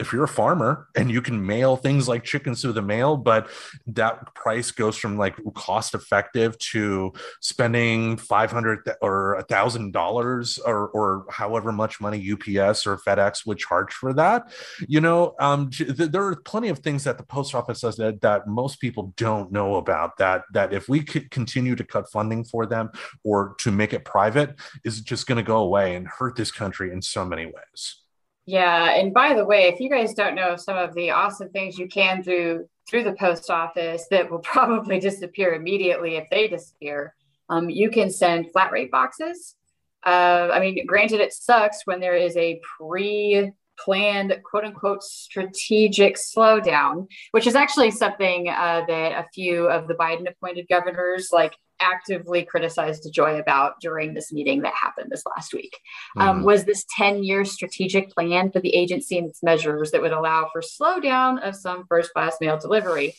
if 0.00 0.12
you're 0.12 0.24
a 0.24 0.28
farmer 0.28 0.88
and 0.96 1.10
you 1.10 1.20
can 1.20 1.44
mail 1.44 1.76
things 1.76 2.08
like 2.08 2.24
chickens 2.24 2.62
through 2.62 2.72
the 2.72 2.82
mail, 2.82 3.16
but 3.16 3.48
that 3.86 4.34
price 4.34 4.70
goes 4.70 4.96
from 4.96 5.18
like 5.18 5.36
cost 5.54 5.94
effective 5.94 6.58
to 6.58 7.12
spending 7.40 8.16
500 8.16 8.90
or 9.00 9.34
a 9.34 9.42
thousand 9.42 9.92
dollars 9.92 10.58
or, 10.58 10.88
or 10.88 11.26
however 11.30 11.72
much 11.72 12.00
money 12.00 12.18
UPS 12.32 12.86
or 12.86 12.96
FedEx 12.96 13.46
would 13.46 13.58
charge 13.58 13.92
for 13.92 14.12
that. 14.14 14.50
You 14.88 15.00
know, 15.00 15.34
um, 15.38 15.70
there 15.78 16.24
are 16.24 16.36
plenty 16.36 16.68
of 16.68 16.78
things 16.78 17.04
that 17.04 17.18
the 17.18 17.24
post 17.24 17.54
office 17.54 17.82
does 17.82 17.96
that, 17.96 18.22
that 18.22 18.46
most 18.48 18.80
people 18.80 19.12
don't 19.16 19.52
know 19.52 19.76
about 19.76 20.16
that, 20.18 20.44
that 20.52 20.72
if 20.72 20.88
we 20.88 21.02
could 21.02 21.30
continue 21.30 21.76
to 21.76 21.84
cut 21.84 22.10
funding 22.10 22.44
for 22.44 22.66
them 22.66 22.90
or 23.24 23.54
to 23.58 23.70
make 23.70 23.92
it 23.92 24.04
private 24.04 24.58
is 24.84 25.00
just 25.00 25.26
going 25.26 25.36
to 25.36 25.42
go 25.42 25.58
away 25.58 25.94
and 25.94 26.08
hurt 26.08 26.34
this 26.36 26.50
country 26.50 26.92
in 26.92 27.02
so 27.02 27.24
many 27.24 27.46
ways. 27.46 28.01
Yeah, 28.46 28.90
and 28.90 29.14
by 29.14 29.34
the 29.34 29.44
way, 29.44 29.68
if 29.68 29.78
you 29.78 29.88
guys 29.88 30.14
don't 30.14 30.34
know 30.34 30.56
some 30.56 30.76
of 30.76 30.94
the 30.94 31.10
awesome 31.10 31.50
things 31.50 31.78
you 31.78 31.86
can 31.86 32.22
do 32.22 32.68
through 32.88 33.04
the 33.04 33.12
post 33.12 33.50
office 33.50 34.06
that 34.10 34.30
will 34.30 34.38
probably 34.54 34.98
disappear 34.98 35.54
immediately 35.54 36.16
if 36.16 36.28
they 36.30 36.48
disappear, 36.48 37.14
um, 37.48 37.70
you 37.70 37.90
can 37.90 38.10
send 38.10 38.50
flat 38.52 38.72
rate 38.72 38.90
boxes. 38.90 39.56
Uh, 40.04 40.48
I 40.52 40.58
mean, 40.58 40.84
granted, 40.86 41.20
it 41.20 41.32
sucks 41.32 41.82
when 41.84 42.00
there 42.00 42.16
is 42.16 42.36
a 42.36 42.60
pre 42.76 43.52
planned 43.78 44.36
quote 44.44 44.64
unquote 44.64 45.02
strategic 45.02 46.16
slowdown, 46.16 47.06
which 47.30 47.46
is 47.46 47.54
actually 47.54 47.90
something 47.90 48.48
uh, 48.48 48.82
that 48.88 49.12
a 49.12 49.26
few 49.32 49.68
of 49.68 49.86
the 49.86 49.94
Biden 49.94 50.28
appointed 50.28 50.66
governors 50.68 51.30
like 51.32 51.56
actively 51.82 52.44
criticized 52.44 53.08
Joy 53.12 53.38
about 53.38 53.80
during 53.80 54.14
this 54.14 54.32
meeting 54.32 54.62
that 54.62 54.74
happened 54.80 55.10
this 55.10 55.24
last 55.26 55.52
week 55.52 55.78
um, 56.16 56.36
mm-hmm. 56.36 56.46
was 56.46 56.64
this 56.64 56.84
10 56.96 57.24
year 57.24 57.44
strategic 57.44 58.10
plan 58.10 58.50
for 58.50 58.60
the 58.60 58.74
agency 58.74 59.18
and 59.18 59.28
its 59.28 59.42
measures 59.42 59.90
that 59.90 60.00
would 60.02 60.12
allow 60.12 60.48
for 60.52 60.62
slowdown 60.62 61.40
of 61.46 61.56
some 61.56 61.84
first 61.88 62.12
class 62.12 62.36
mail 62.40 62.58
delivery. 62.58 63.14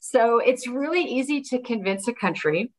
So 0.00 0.38
it's 0.38 0.66
really 0.66 1.02
easy 1.02 1.40
to 1.42 1.60
convince 1.60 2.08
a 2.08 2.12
country 2.12 2.72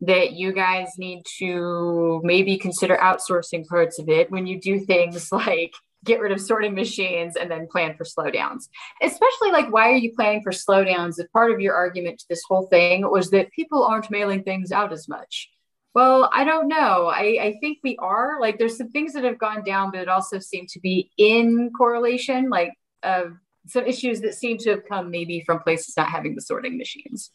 that 0.00 0.32
you 0.32 0.52
guys 0.52 0.88
need 0.98 1.24
to 1.38 2.20
maybe 2.24 2.58
consider 2.58 2.96
outsourcing 2.96 3.66
parts 3.66 3.98
of 3.98 4.08
it 4.08 4.30
when 4.30 4.46
you 4.46 4.60
do 4.60 4.80
things 4.80 5.30
like 5.32 5.74
get 6.04 6.20
rid 6.20 6.32
of 6.32 6.40
sorting 6.40 6.74
machines 6.74 7.36
and 7.36 7.50
then 7.50 7.66
plan 7.66 7.96
for 7.96 8.04
slowdowns. 8.04 8.68
Especially 9.02 9.50
like, 9.50 9.72
why 9.72 9.90
are 9.90 9.96
you 9.96 10.12
planning 10.14 10.42
for 10.42 10.52
slowdowns? 10.52 11.14
If 11.18 11.32
part 11.32 11.50
of 11.50 11.60
your 11.60 11.74
argument 11.74 12.18
to 12.20 12.26
this 12.28 12.42
whole 12.46 12.66
thing 12.66 13.08
was 13.10 13.30
that 13.30 13.50
people 13.52 13.84
aren't 13.84 14.10
mailing 14.10 14.42
things 14.42 14.70
out 14.70 14.92
as 14.92 15.08
much. 15.08 15.50
Well, 15.94 16.28
I 16.32 16.44
don't 16.44 16.68
know. 16.68 17.06
I, 17.06 17.38
I 17.40 17.56
think 17.60 17.78
we 17.84 17.96
are. 17.98 18.40
Like, 18.40 18.58
there's 18.58 18.76
some 18.76 18.90
things 18.90 19.12
that 19.12 19.24
have 19.24 19.38
gone 19.38 19.64
down, 19.64 19.92
but 19.92 20.00
it 20.00 20.08
also 20.08 20.40
seemed 20.40 20.68
to 20.70 20.80
be 20.80 21.10
in 21.16 21.70
correlation, 21.76 22.50
like 22.50 22.72
uh, 23.04 23.26
some 23.66 23.86
issues 23.86 24.20
that 24.22 24.34
seem 24.34 24.58
to 24.58 24.70
have 24.70 24.86
come 24.88 25.10
maybe 25.10 25.42
from 25.46 25.60
places 25.60 25.96
not 25.96 26.08
having 26.08 26.34
the 26.34 26.40
sorting 26.40 26.76
machines. 26.76 27.30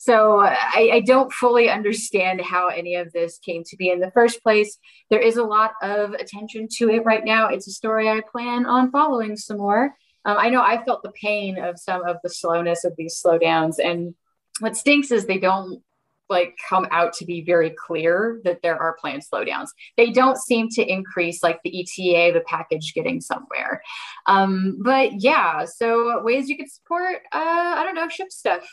So 0.00 0.40
I, 0.40 0.90
I, 0.94 1.00
don't 1.00 1.30
fully 1.30 1.68
understand 1.68 2.40
how 2.40 2.68
any 2.68 2.94
of 2.94 3.12
this 3.12 3.36
came 3.36 3.64
to 3.64 3.76
be 3.76 3.90
in 3.90 4.00
the 4.00 4.10
first 4.12 4.42
place. 4.42 4.78
There 5.10 5.20
is 5.20 5.36
a 5.36 5.44
lot 5.44 5.72
of 5.82 6.14
attention 6.14 6.68
to 6.78 6.88
it 6.88 7.04
right 7.04 7.22
now. 7.22 7.48
It's 7.48 7.68
a 7.68 7.70
story 7.70 8.08
I 8.08 8.22
plan 8.22 8.64
on 8.64 8.90
following 8.90 9.36
some 9.36 9.58
more. 9.58 9.94
Um, 10.24 10.38
I 10.38 10.48
know 10.48 10.62
I 10.62 10.82
felt 10.82 11.02
the 11.02 11.12
pain 11.12 11.58
of 11.58 11.78
some 11.78 12.02
of 12.06 12.16
the 12.22 12.30
slowness 12.30 12.84
of 12.84 12.94
these 12.96 13.20
slowdowns, 13.22 13.74
and 13.78 14.14
what 14.60 14.74
stinks 14.74 15.10
is 15.10 15.26
they 15.26 15.38
don't 15.38 15.82
like 16.30 16.56
come 16.66 16.86
out 16.90 17.12
to 17.14 17.26
be 17.26 17.42
very 17.42 17.68
clear 17.68 18.40
that 18.44 18.62
there 18.62 18.78
are 18.78 18.96
planned 18.98 19.22
slowdowns. 19.30 19.68
They 19.98 20.12
don't 20.12 20.38
seem 20.38 20.70
to 20.70 20.82
increase 20.82 21.42
like 21.42 21.60
the 21.62 21.78
ETA, 21.78 22.32
the 22.32 22.44
package 22.46 22.94
getting 22.94 23.20
somewhere. 23.20 23.82
Um, 24.24 24.78
but 24.82 25.20
yeah, 25.20 25.66
so 25.66 26.22
ways 26.22 26.48
you 26.48 26.56
could 26.56 26.70
support, 26.70 27.16
uh, 27.34 27.74
I 27.76 27.84
don't 27.84 27.96
know, 27.96 28.08
ship 28.08 28.32
stuff. 28.32 28.66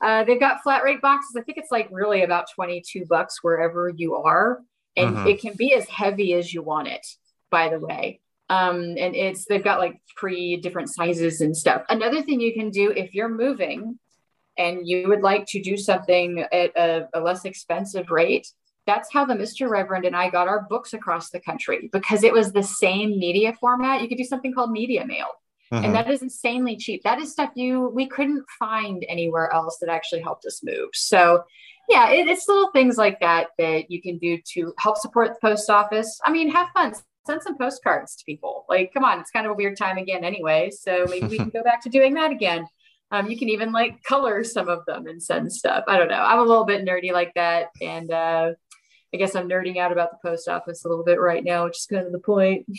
Uh, 0.00 0.24
they've 0.24 0.40
got 0.40 0.62
flat 0.62 0.84
rate 0.84 1.00
boxes. 1.00 1.36
I 1.36 1.42
think 1.42 1.58
it's 1.58 1.70
like 1.70 1.88
really 1.90 2.22
about 2.22 2.50
22 2.54 3.06
bucks 3.06 3.42
wherever 3.42 3.90
you 3.94 4.16
are. 4.16 4.60
And 4.96 5.16
uh-huh. 5.16 5.28
it 5.28 5.40
can 5.40 5.54
be 5.54 5.74
as 5.74 5.88
heavy 5.88 6.34
as 6.34 6.52
you 6.52 6.62
want 6.62 6.88
it, 6.88 7.06
by 7.50 7.68
the 7.68 7.78
way. 7.78 8.20
Um, 8.48 8.94
and 8.98 9.16
it's 9.16 9.44
they've 9.46 9.64
got 9.64 9.80
like 9.80 10.00
pre 10.16 10.56
different 10.58 10.90
sizes 10.90 11.40
and 11.40 11.56
stuff. 11.56 11.82
Another 11.88 12.22
thing 12.22 12.40
you 12.40 12.54
can 12.54 12.70
do 12.70 12.90
if 12.92 13.14
you're 13.14 13.28
moving 13.28 13.98
and 14.56 14.86
you 14.86 15.08
would 15.08 15.22
like 15.22 15.46
to 15.48 15.62
do 15.62 15.76
something 15.76 16.40
at 16.52 16.70
a, 16.76 17.08
a 17.12 17.20
less 17.20 17.44
expensive 17.44 18.10
rate, 18.10 18.46
that's 18.86 19.12
how 19.12 19.24
the 19.24 19.34
Mr. 19.34 19.68
Reverend 19.68 20.04
and 20.04 20.16
I 20.16 20.30
got 20.30 20.48
our 20.48 20.66
books 20.70 20.94
across 20.94 21.30
the 21.30 21.40
country 21.40 21.90
because 21.92 22.22
it 22.22 22.32
was 22.32 22.52
the 22.52 22.62
same 22.62 23.18
media 23.18 23.52
format. 23.60 24.00
You 24.00 24.08
could 24.08 24.18
do 24.18 24.24
something 24.24 24.54
called 24.54 24.70
media 24.70 25.04
mail. 25.04 25.26
And 25.70 25.84
mm-hmm. 25.84 25.92
that 25.94 26.10
is 26.10 26.22
insanely 26.22 26.76
cheap. 26.76 27.02
That 27.02 27.18
is 27.18 27.32
stuff 27.32 27.50
you 27.54 27.88
we 27.88 28.06
couldn't 28.06 28.44
find 28.58 29.04
anywhere 29.08 29.52
else 29.52 29.78
that 29.80 29.88
actually 29.88 30.22
helped 30.22 30.46
us 30.46 30.62
move. 30.62 30.90
So 30.94 31.44
yeah, 31.88 32.10
it, 32.10 32.28
it's 32.28 32.48
little 32.48 32.70
things 32.70 32.96
like 32.96 33.20
that 33.20 33.48
that 33.58 33.90
you 33.90 34.02
can 34.02 34.18
do 34.18 34.38
to 34.52 34.72
help 34.78 34.96
support 34.96 35.34
the 35.34 35.48
post 35.48 35.70
office. 35.70 36.20
I 36.24 36.32
mean, 36.32 36.50
have 36.50 36.68
fun. 36.74 36.94
Send 37.26 37.42
some 37.42 37.58
postcards 37.58 38.14
to 38.16 38.24
people. 38.24 38.64
Like, 38.68 38.92
come 38.94 39.04
on, 39.04 39.18
it's 39.18 39.30
kind 39.30 39.46
of 39.46 39.52
a 39.52 39.56
weird 39.56 39.76
time 39.76 39.98
again 39.98 40.24
anyway. 40.24 40.70
So 40.70 41.06
maybe 41.08 41.26
we 41.26 41.36
can 41.36 41.48
go 41.54 41.62
back 41.62 41.82
to 41.82 41.88
doing 41.88 42.14
that 42.14 42.30
again. 42.30 42.66
Um, 43.10 43.30
you 43.30 43.38
can 43.38 43.48
even 43.48 43.72
like 43.72 44.02
color 44.02 44.42
some 44.42 44.68
of 44.68 44.84
them 44.86 45.06
and 45.06 45.22
send 45.22 45.52
stuff. 45.52 45.84
I 45.86 45.96
don't 45.96 46.08
know. 46.08 46.22
I'm 46.22 46.40
a 46.40 46.44
little 46.44 46.64
bit 46.64 46.84
nerdy 46.84 47.12
like 47.12 47.32
that. 47.34 47.68
And 47.80 48.10
uh, 48.10 48.52
I 49.14 49.16
guess 49.16 49.34
I'm 49.36 49.48
nerding 49.48 49.78
out 49.78 49.92
about 49.92 50.10
the 50.10 50.28
post 50.28 50.48
office 50.48 50.84
a 50.84 50.88
little 50.88 51.04
bit 51.04 51.20
right 51.20 51.44
now, 51.44 51.64
which 51.64 51.78
is 51.78 51.86
kind 51.86 52.06
of 52.06 52.12
the 52.12 52.18
point. 52.18 52.66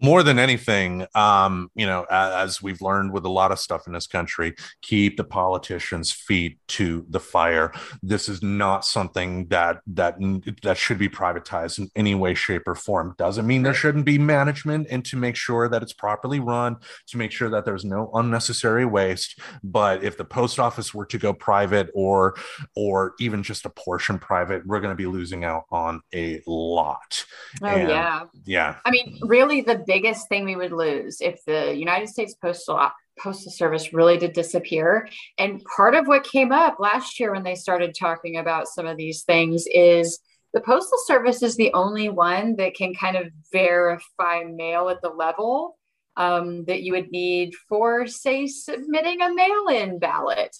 more 0.00 0.22
than 0.22 0.38
anything, 0.38 1.06
um, 1.14 1.70
you 1.74 1.86
know, 1.86 2.06
as 2.10 2.62
we've 2.62 2.80
learned 2.80 3.12
with 3.12 3.24
a 3.24 3.30
lot 3.30 3.52
of 3.52 3.58
stuff 3.58 3.86
in 3.86 3.92
this 3.92 4.06
country, 4.06 4.54
keep 4.82 5.16
the 5.16 5.24
politicians' 5.24 6.10
feet 6.10 6.58
to 6.68 7.04
the 7.10 7.20
fire. 7.20 7.72
This 8.02 8.28
is 8.28 8.42
not 8.42 8.84
something 8.84 9.46
that 9.48 9.80
that 9.88 10.16
that 10.62 10.78
should 10.78 10.98
be 10.98 11.08
privatized 11.08 11.78
in 11.78 11.90
any 11.96 12.14
way, 12.14 12.34
shape, 12.34 12.66
or 12.66 12.74
form. 12.74 13.14
Doesn't 13.18 13.46
mean 13.46 13.62
there 13.62 13.74
shouldn't 13.74 14.04
be 14.04 14.18
management 14.18 14.86
and 14.90 15.04
to 15.04 15.16
make 15.16 15.36
sure 15.36 15.68
that 15.68 15.82
it's 15.82 15.92
properly 15.92 16.40
run, 16.40 16.76
to 17.08 17.18
make 17.18 17.32
sure 17.32 17.50
that 17.50 17.64
there's 17.64 17.84
no 17.84 18.10
unnecessary 18.14 18.84
waste. 18.84 19.38
But 19.62 20.02
if 20.02 20.16
the 20.16 20.24
post 20.24 20.58
office 20.58 20.94
were 20.94 21.06
to 21.06 21.18
go 21.18 21.32
private 21.32 21.90
or 21.94 22.36
or 22.74 23.14
even 23.20 23.42
just 23.42 23.66
a 23.66 23.70
portion 23.70 24.18
private, 24.18 24.66
we're 24.66 24.80
going 24.80 24.92
to 24.92 24.96
be 24.96 25.06
losing 25.06 25.44
out 25.44 25.64
on 25.70 26.00
a 26.14 26.40
lot. 26.46 27.24
Oh 27.62 27.66
and, 27.66 27.88
yeah, 27.88 28.24
yeah. 28.44 28.76
I 28.84 28.90
mean, 28.90 29.18
really, 29.22 29.60
the 29.60 29.76
biggest 29.92 30.28
thing 30.28 30.44
we 30.44 30.60
would 30.62 30.72
lose 30.72 31.20
if 31.20 31.44
the 31.46 31.74
United 31.74 32.08
States 32.08 32.34
Postal 32.34 32.90
Postal 33.18 33.50
Service 33.50 33.92
really 33.92 34.16
did 34.16 34.32
disappear. 34.32 35.08
And 35.36 35.62
part 35.76 35.94
of 35.94 36.06
what 36.06 36.24
came 36.24 36.52
up 36.52 36.76
last 36.78 37.18
year 37.18 37.32
when 37.32 37.42
they 37.42 37.56
started 37.56 37.94
talking 37.94 38.36
about 38.36 38.68
some 38.68 38.86
of 38.86 38.96
these 38.96 39.24
things 39.24 39.66
is 39.66 40.20
the 40.54 40.60
Postal 40.60 40.98
Service 41.06 41.42
is 41.42 41.56
the 41.56 41.72
only 41.74 42.08
one 42.08 42.56
that 42.56 42.74
can 42.74 42.94
kind 42.94 43.16
of 43.16 43.26
verify 43.52 44.44
mail 44.44 44.88
at 44.88 45.02
the 45.02 45.10
level 45.10 45.76
um, 46.16 46.64
that 46.66 46.82
you 46.82 46.92
would 46.92 47.10
need 47.10 47.54
for, 47.68 48.06
say, 48.06 48.46
submitting 48.46 49.20
a 49.20 49.34
mail 49.34 49.66
in 49.68 49.98
ballot. 49.98 50.56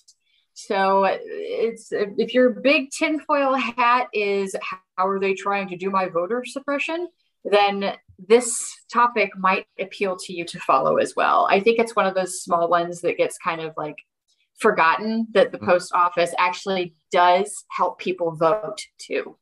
So 0.55 1.05
it's 1.05 1.89
if 1.93 2.35
your 2.35 2.51
big 2.51 2.91
tinfoil 2.91 3.55
hat 3.55 4.09
is 4.13 4.55
how 4.63 5.07
are 5.09 5.21
they 5.21 5.35
trying 5.35 5.69
to 5.69 5.77
do 5.77 5.91
my 5.91 6.09
voter 6.09 6.45
suppression, 6.45 7.09
then 7.45 7.95
this 8.29 8.77
topic 8.93 9.31
might 9.37 9.67
appeal 9.79 10.17
to 10.17 10.33
you 10.33 10.45
to 10.45 10.59
follow 10.61 10.97
as 10.97 11.15
well. 11.17 11.47
I 11.51 11.61
think 11.61 11.79
it's 11.79 11.97
one 11.97 12.07
of 12.07 12.15
those 12.15 12.43
small 12.43 12.69
ones 12.69 13.01
that 13.01 13.17
gets 13.17 13.39
kind 13.39 13.61
of 13.61 13.73
like 13.77 13.97
forgotten 14.59 15.27
that 15.33 15.53
the 15.53 15.59
mm-hmm. 15.59 15.67
post 15.67 15.93
office 15.95 16.35
actually 16.39 16.95
does 17.11 17.65
help 17.71 17.99
people 17.99 18.33
vote 18.33 18.81
too. 18.99 19.37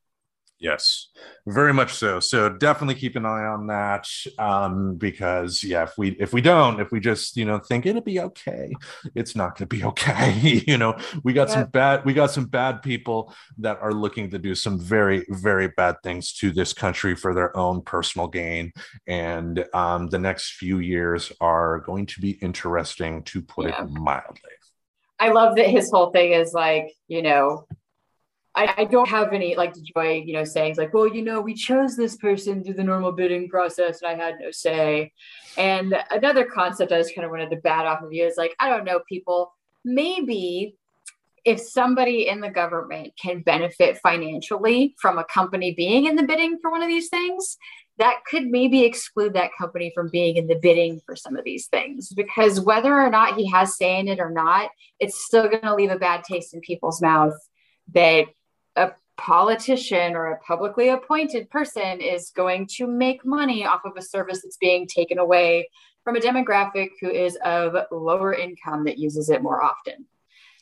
Yes, 0.59 1.07
very 1.47 1.73
much 1.73 1.93
so. 1.93 2.19
So 2.19 2.49
definitely 2.49 2.95
keep 2.95 3.15
an 3.15 3.25
eye 3.25 3.45
on 3.45 3.67
that 3.67 4.05
um, 4.37 4.95
because 4.95 5.63
yeah, 5.63 5.83
if 5.83 5.97
we 5.97 6.09
if 6.19 6.33
we 6.33 6.41
don't, 6.41 6.81
if 6.81 6.91
we 6.91 6.99
just 6.99 7.37
you 7.37 7.45
know 7.45 7.59
think 7.59 7.85
it'll 7.85 8.01
be 8.01 8.19
okay, 8.19 8.73
it's 9.15 9.37
not 9.37 9.57
going 9.57 9.69
to 9.69 9.75
be 9.75 9.83
okay. 9.85 10.61
you 10.67 10.77
know, 10.77 10.97
we 11.23 11.31
got 11.31 11.47
yeah. 11.47 11.53
some 11.55 11.67
bad 11.67 12.03
we 12.03 12.13
got 12.13 12.31
some 12.31 12.45
bad 12.45 12.81
people 12.83 13.33
that 13.59 13.79
are 13.79 13.93
looking 13.93 14.29
to 14.31 14.37
do 14.37 14.53
some 14.53 14.77
very 14.77 15.25
very 15.29 15.69
bad 15.77 15.95
things 16.03 16.33
to 16.33 16.51
this 16.51 16.73
country 16.73 17.15
for 17.15 17.33
their 17.33 17.55
own 17.55 17.81
personal 17.81 18.27
gain, 18.27 18.73
and 19.07 19.65
um, 19.73 20.07
the 20.07 20.19
next 20.19 20.55
few 20.55 20.79
years 20.79 21.31
are 21.39 21.79
going 21.79 22.05
to 22.05 22.19
be 22.19 22.31
interesting 22.31 23.23
to 23.23 23.41
put 23.41 23.69
yeah. 23.69 23.85
it 23.85 23.89
mildly. 23.91 24.41
I 25.21 25.29
love 25.29 25.55
that 25.55 25.67
his 25.67 25.89
whole 25.89 26.11
thing 26.11 26.33
is 26.33 26.51
like 26.53 26.91
you 27.07 27.21
know 27.21 27.65
I, 28.55 28.73
I, 28.77 28.85
don't 28.85 29.07
have 29.07 29.31
any 29.31 29.55
like 29.55 29.73
DeJoy, 29.73 30.25
you 30.25 30.33
know, 30.33 30.43
sayings 30.43 30.77
like, 30.77 30.93
well, 30.93 31.07
you 31.07 31.21
know, 31.21 31.39
we 31.39 31.53
chose 31.53 31.95
this 31.95 32.17
person 32.17 32.63
through 32.63 32.73
the 32.73 32.83
normal 32.83 33.11
bidding 33.11 33.47
process 33.47 34.01
and 34.01 34.11
I 34.11 34.15
had 34.15 34.39
no 34.39 34.51
say. 34.51 35.13
And 35.57 35.95
another 36.09 36.45
concept 36.45 36.91
I 36.91 36.97
just 36.97 37.13
kind 37.13 37.25
of 37.25 37.31
wanted 37.31 37.51
to 37.51 37.57
bat 37.57 37.85
off 37.85 38.01
of 38.01 38.11
you 38.11 38.25
is 38.25 38.37
like, 38.37 38.55
I 38.59 38.69
don't 38.69 38.85
know, 38.85 39.01
people, 39.07 39.53
maybe 39.85 40.75
if 41.45 41.59
somebody 41.59 42.27
in 42.27 42.41
the 42.41 42.49
government 42.49 43.13
can 43.21 43.41
benefit 43.41 43.97
financially 43.99 44.95
from 44.99 45.17
a 45.17 45.23
company 45.23 45.73
being 45.73 46.05
in 46.05 46.15
the 46.15 46.23
bidding 46.23 46.57
for 46.61 46.71
one 46.71 46.81
of 46.81 46.87
these 46.87 47.09
things, 47.09 47.57
that 47.97 48.21
could 48.29 48.45
maybe 48.47 48.83
exclude 48.85 49.33
that 49.33 49.51
company 49.57 49.91
from 49.93 50.09
being 50.09 50.37
in 50.37 50.47
the 50.47 50.55
bidding 50.55 51.01
for 51.05 51.15
some 51.15 51.35
of 51.35 51.43
these 51.43 51.67
things 51.67 52.09
because 52.09 52.59
whether 52.59 52.93
or 52.93 53.09
not 53.09 53.35
he 53.35 53.49
has 53.49 53.77
say 53.77 53.99
in 53.99 54.07
it 54.07 54.19
or 54.19 54.31
not, 54.31 54.69
it's 54.99 55.25
still 55.25 55.49
going 55.49 55.61
to 55.61 55.75
leave 55.75 55.91
a 55.91 55.99
bad 55.99 56.23
taste 56.23 56.53
in 56.53 56.61
people's 56.61 57.01
mouth 57.01 57.37
that 57.93 58.25
a 58.79 58.95
politician 59.17 60.15
or 60.15 60.27
a 60.31 60.39
publicly 60.39 60.89
appointed 60.89 61.49
person 61.49 61.99
is 61.99 62.31
going 62.31 62.65
to 62.65 62.87
make 62.87 63.25
money 63.25 63.65
off 63.65 63.81
of 63.83 63.97
a 63.97 64.01
service 64.01 64.41
that's 64.41 64.57
being 64.57 64.87
taken 64.87 65.19
away 65.19 65.69
from 66.05 66.15
a 66.15 66.19
demographic 66.19 66.89
who 67.01 67.09
is 67.09 67.37
of 67.43 67.75
lower 67.91 68.33
income 68.33 68.85
that 68.85 68.97
uses 68.97 69.29
it 69.29 69.43
more 69.43 69.61
often. 69.61 70.05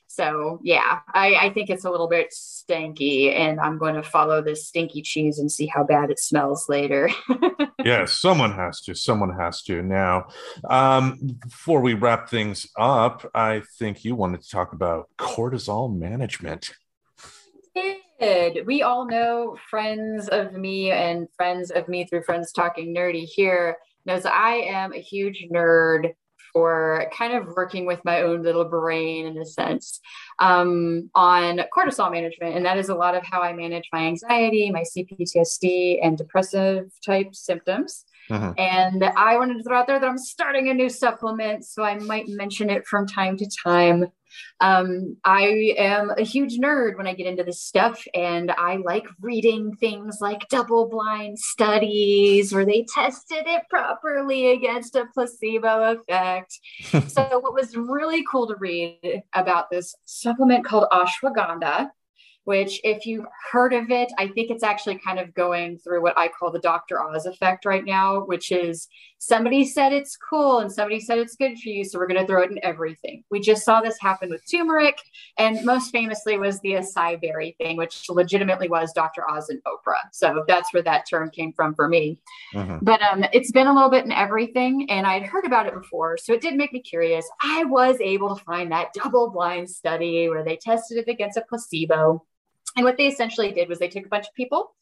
So 0.07 0.59
yeah, 0.63 0.99
I, 1.13 1.35
I 1.35 1.49
think 1.53 1.69
it's 1.69 1.85
a 1.85 1.91
little 1.91 2.07
bit 2.07 2.33
stinky, 2.33 3.31
and 3.31 3.59
I'm 3.59 3.77
going 3.77 3.95
to 3.95 4.01
follow 4.01 4.41
this 4.41 4.65
stinky 4.65 5.01
cheese 5.03 5.37
and 5.37 5.51
see 5.51 5.67
how 5.67 5.83
bad 5.83 6.09
it 6.09 6.19
smells 6.19 6.67
later. 6.67 7.09
yes, 7.85 8.13
someone 8.13 8.53
has 8.53 8.81
to. 8.81 8.95
Someone 8.95 9.37
has 9.37 9.61
to. 9.63 9.83
Now, 9.83 10.29
um, 10.67 11.37
before 11.45 11.81
we 11.81 11.93
wrap 11.93 12.29
things 12.29 12.67
up, 12.79 13.29
I 13.35 13.61
think 13.77 14.05
you 14.05 14.15
wanted 14.15 14.41
to 14.41 14.49
talk 14.49 14.73
about 14.73 15.09
cortisol 15.19 15.95
management 15.95 16.71
did. 18.19 18.65
We 18.65 18.81
all 18.83 19.05
know 19.05 19.57
friends 19.69 20.27
of 20.29 20.53
me 20.53 20.91
and 20.91 21.27
friends 21.35 21.71
of 21.71 21.87
me 21.87 22.05
through 22.05 22.23
friends 22.23 22.51
talking 22.51 22.93
nerdy 22.93 23.25
here 23.25 23.77
knows 24.05 24.25
I 24.25 24.53
am 24.55 24.93
a 24.93 25.01
huge 25.01 25.47
nerd 25.51 26.13
for 26.53 27.05
kind 27.15 27.33
of 27.33 27.55
working 27.55 27.85
with 27.85 28.03
my 28.03 28.21
own 28.21 28.41
little 28.41 28.65
brain 28.65 29.27
in 29.27 29.37
a 29.37 29.45
sense 29.45 29.99
um, 30.39 31.09
on 31.13 31.61
cortisol 31.75 32.11
management. 32.11 32.55
And 32.55 32.65
that 32.65 32.77
is 32.77 32.89
a 32.89 32.95
lot 32.95 33.15
of 33.15 33.23
how 33.23 33.41
I 33.41 33.53
manage 33.53 33.87
my 33.93 34.07
anxiety, 34.07 34.71
my 34.71 34.83
CPTSD, 34.83 35.99
and 36.01 36.17
depressive 36.17 36.89
type 37.05 37.35
symptoms. 37.35 38.05
Uh-huh. 38.29 38.53
And 38.57 39.03
I 39.03 39.37
wanted 39.37 39.57
to 39.57 39.63
throw 39.63 39.77
out 39.77 39.87
there 39.87 39.99
that 39.99 40.09
I'm 40.09 40.17
starting 40.17 40.69
a 40.69 40.73
new 40.73 40.89
supplement, 40.89 41.65
so 41.65 41.83
I 41.83 41.99
might 41.99 42.27
mention 42.27 42.69
it 42.69 42.87
from 42.87 43.05
time 43.05 43.37
to 43.37 43.49
time. 43.63 44.07
Um, 44.59 45.17
I 45.23 45.73
am 45.77 46.11
a 46.17 46.23
huge 46.23 46.57
nerd 46.59 46.97
when 46.97 47.07
I 47.07 47.13
get 47.13 47.27
into 47.27 47.43
this 47.43 47.61
stuff, 47.61 48.03
and 48.13 48.51
I 48.51 48.77
like 48.77 49.05
reading 49.21 49.75
things 49.75 50.17
like 50.21 50.47
double 50.49 50.87
blind 50.87 51.39
studies 51.39 52.53
where 52.53 52.65
they 52.65 52.85
tested 52.93 53.43
it 53.45 53.63
properly 53.69 54.51
against 54.51 54.95
a 54.95 55.05
placebo 55.13 55.97
effect. 55.97 56.59
so, 57.07 57.39
what 57.39 57.53
was 57.53 57.75
really 57.75 58.23
cool 58.29 58.47
to 58.47 58.55
read 58.59 59.23
about 59.33 59.69
this 59.69 59.95
supplement 60.05 60.65
called 60.65 60.87
ashwagandha 60.91 61.89
which 62.47 62.79
if 62.85 63.05
you've 63.05 63.25
heard 63.51 63.73
of 63.73 63.91
it, 63.91 64.09
I 64.17 64.29
think 64.29 64.51
it's 64.51 64.63
actually 64.63 64.99
kind 64.99 65.19
of 65.19 65.33
going 65.33 65.79
through 65.79 66.01
what 66.01 66.17
I 66.17 66.29
call 66.29 66.49
the 66.49 66.59
Dr. 66.59 67.01
Oz 67.01 67.25
effect 67.25 67.65
right 67.65 67.83
now, 67.83 68.21
which 68.21 68.53
is 68.53 68.87
somebody 69.17 69.65
said 69.65 69.91
it's 69.91 70.15
cool 70.15 70.59
and 70.59 70.71
somebody 70.71 71.01
said 71.01 71.17
it's 71.17 71.35
good 71.35 71.59
for 71.59 71.67
you, 71.67 71.83
so 71.83 71.99
we're 71.99 72.07
going 72.07 72.21
to 72.21 72.25
throw 72.25 72.43
it 72.43 72.51
in 72.51 72.63
everything. 72.63 73.25
We 73.29 73.41
just 73.41 73.65
saw 73.65 73.81
this 73.81 73.99
happen 73.99 74.29
with 74.29 74.49
turmeric, 74.49 74.97
and 75.37 75.65
most 75.65 75.91
famously 75.91 76.37
was 76.37 76.61
the 76.61 76.75
acai 76.75 77.19
berry 77.19 77.57
thing, 77.59 77.75
which 77.75 78.09
legitimately 78.09 78.69
was 78.69 78.93
Dr. 78.93 79.29
Oz 79.29 79.49
and 79.49 79.61
Oprah. 79.65 80.07
So 80.13 80.45
that's 80.47 80.73
where 80.73 80.83
that 80.83 81.03
term 81.09 81.29
came 81.29 81.51
from 81.51 81.75
for 81.75 81.89
me. 81.89 82.17
Mm-hmm. 82.53 82.77
But 82.81 83.01
um, 83.01 83.25
it's 83.33 83.51
been 83.51 83.67
a 83.67 83.73
little 83.73 83.89
bit 83.89 84.05
in 84.05 84.13
everything, 84.13 84.89
and 84.89 85.05
I'd 85.05 85.23
heard 85.23 85.43
about 85.43 85.67
it 85.67 85.73
before, 85.73 86.17
so 86.17 86.31
it 86.31 86.39
did 86.39 86.55
make 86.55 86.71
me 86.71 86.79
curious. 86.79 87.29
I 87.43 87.65
was 87.65 87.97
able 87.99 88.37
to 88.37 88.43
find 88.45 88.71
that 88.71 88.93
double 88.93 89.31
blind 89.31 89.69
study 89.69 90.29
where 90.29 90.45
they 90.45 90.55
tested 90.55 90.99
it 90.99 91.11
against 91.11 91.35
a 91.35 91.41
placebo 91.41 92.23
and 92.77 92.85
what 92.85 92.95
they 92.95 93.07
essentially 93.07 93.51
did 93.51 93.67
was 93.67 93.79
they 93.79 93.89
took 93.89 94.05
a 94.05 94.09
bunch 94.09 94.27
of 94.27 94.33
people 94.33 94.73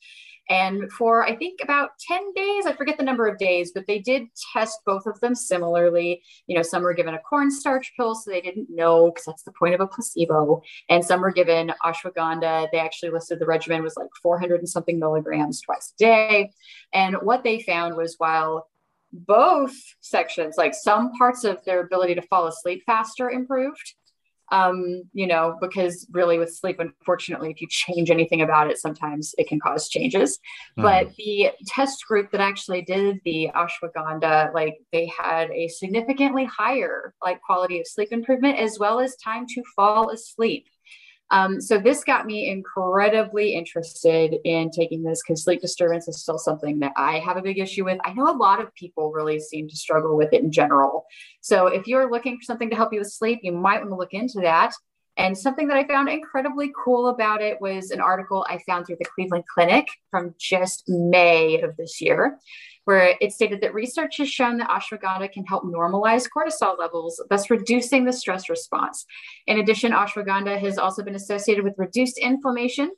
and 0.49 0.91
for 0.91 1.23
I 1.23 1.35
think 1.35 1.59
about 1.63 1.97
10 1.99 2.33
days, 2.33 2.65
I 2.65 2.73
forget 2.73 2.97
the 2.97 3.03
number 3.03 3.27
of 3.27 3.39
days, 3.39 3.71
but 3.73 3.87
they 3.87 3.99
did 3.99 4.27
test 4.53 4.79
both 4.85 5.07
of 5.07 5.19
them 5.19 5.33
similarly. 5.33 6.21
You 6.45 6.55
know, 6.55 6.61
some 6.61 6.83
were 6.83 6.93
given 6.93 7.15
a 7.15 7.19
cornstarch 7.19 7.93
pill, 7.97 8.13
so 8.13 8.29
they 8.29 8.41
didn't 8.41 8.69
know 8.69 9.07
because 9.07 9.25
that's 9.25 9.43
the 9.43 9.51
point 9.51 9.73
of 9.73 9.81
a 9.81 9.87
placebo. 9.87 10.61
And 10.87 11.03
some 11.03 11.21
were 11.21 11.31
given 11.31 11.73
ashwagandha. 11.83 12.67
They 12.71 12.79
actually 12.79 13.11
listed 13.11 13.39
the 13.39 13.47
regimen 13.47 13.81
was 13.81 13.97
like 13.97 14.09
400 14.21 14.59
and 14.59 14.69
something 14.69 14.99
milligrams 14.99 15.61
twice 15.61 15.93
a 15.95 15.97
day. 15.97 16.51
And 16.93 17.15
what 17.21 17.43
they 17.43 17.61
found 17.61 17.95
was 17.95 18.15
while 18.19 18.67
both 19.11 19.73
sections, 20.01 20.57
like 20.57 20.75
some 20.75 21.11
parts 21.13 21.43
of 21.43 21.63
their 21.65 21.81
ability 21.81 22.15
to 22.15 22.21
fall 22.21 22.45
asleep 22.47 22.83
faster 22.85 23.31
improved, 23.31 23.95
um, 24.51 25.03
you 25.13 25.27
know, 25.27 25.57
because 25.61 26.07
really 26.11 26.37
with 26.37 26.53
sleep, 26.53 26.79
unfortunately, 26.79 27.51
if 27.51 27.61
you 27.61 27.67
change 27.69 28.11
anything 28.11 28.41
about 28.41 28.69
it, 28.69 28.77
sometimes 28.77 29.33
it 29.37 29.47
can 29.47 29.59
cause 29.59 29.89
changes. 29.89 30.39
Mm. 30.77 30.83
But 30.83 31.15
the 31.15 31.51
test 31.67 32.05
group 32.07 32.31
that 32.31 32.41
actually 32.41 32.83
did 32.83 33.19
the 33.25 33.49
ashwagandha, 33.55 34.53
like 34.53 34.75
they 34.91 35.11
had 35.17 35.49
a 35.51 35.67
significantly 35.67 36.45
higher 36.45 37.13
like 37.23 37.41
quality 37.41 37.79
of 37.79 37.87
sleep 37.87 38.09
improvement 38.11 38.59
as 38.59 38.77
well 38.79 38.99
as 38.99 39.15
time 39.17 39.45
to 39.47 39.63
fall 39.75 40.09
asleep. 40.11 40.67
Um, 41.31 41.59
so 41.59 41.79
this 41.79 42.03
got 42.03 42.25
me 42.25 42.49
incredibly 42.49 43.55
interested 43.55 44.35
in 44.43 44.69
taking 44.69 45.03
this 45.03 45.21
because 45.21 45.43
sleep 45.43 45.61
disturbance 45.61 46.07
is 46.07 46.21
still 46.21 46.37
something 46.37 46.79
that 46.79 46.93
I 46.95 47.19
have 47.19 47.37
a 47.37 47.41
big 47.41 47.57
issue 47.57 47.85
with. 47.85 47.97
I 48.03 48.13
know 48.13 48.29
a 48.29 48.37
lot 48.37 48.61
of 48.61 48.73
people 48.75 49.11
really 49.11 49.39
seem 49.39 49.67
to 49.67 49.75
struggle 49.75 50.15
with 50.15 50.33
it 50.33 50.43
in 50.43 50.51
general. 50.51 51.05
So 51.41 51.67
if 51.67 51.87
you're 51.87 52.11
looking 52.11 52.37
for 52.37 52.43
something 52.43 52.69
to 52.69 52.75
help 52.75 52.93
you 52.93 52.99
with 52.99 53.11
sleep, 53.11 53.39
you 53.41 53.51
might 53.51 53.79
want 53.79 53.89
to 53.89 53.95
look 53.95 54.13
into 54.13 54.41
that. 54.41 54.73
And 55.17 55.37
something 55.37 55.69
that 55.69 55.77
I 55.77 55.87
found 55.87 56.09
incredibly 56.09 56.73
cool 56.83 57.07
about 57.07 57.41
it 57.41 57.59
was 57.61 57.91
an 57.91 58.01
article 58.01 58.45
I 58.49 58.59
found 58.67 58.85
through 58.85 58.97
the 58.99 59.09
Cleveland 59.15 59.45
Clinic 59.51 59.87
from 60.11 60.35
just 60.37 60.83
May 60.89 61.61
of 61.61 61.77
this 61.77 62.01
year 62.01 62.37
where 62.85 63.15
it 63.19 63.33
stated 63.33 63.61
that 63.61 63.73
research 63.73 64.17
has 64.17 64.29
shown 64.29 64.57
that 64.57 64.69
ashwagandha 64.69 65.31
can 65.31 65.43
help 65.45 65.63
normalize 65.63 66.27
cortisol 66.29 66.77
levels, 66.79 67.21
thus 67.29 67.49
reducing 67.49 68.05
the 68.05 68.13
stress 68.13 68.49
response. 68.49 69.05
In 69.47 69.59
addition, 69.59 69.91
ashwagandha 69.91 70.59
has 70.59 70.77
also 70.77 71.03
been 71.03 71.15
associated 71.15 71.63
with 71.63 71.73
reduced 71.77 72.17
inflammation, 72.17 72.91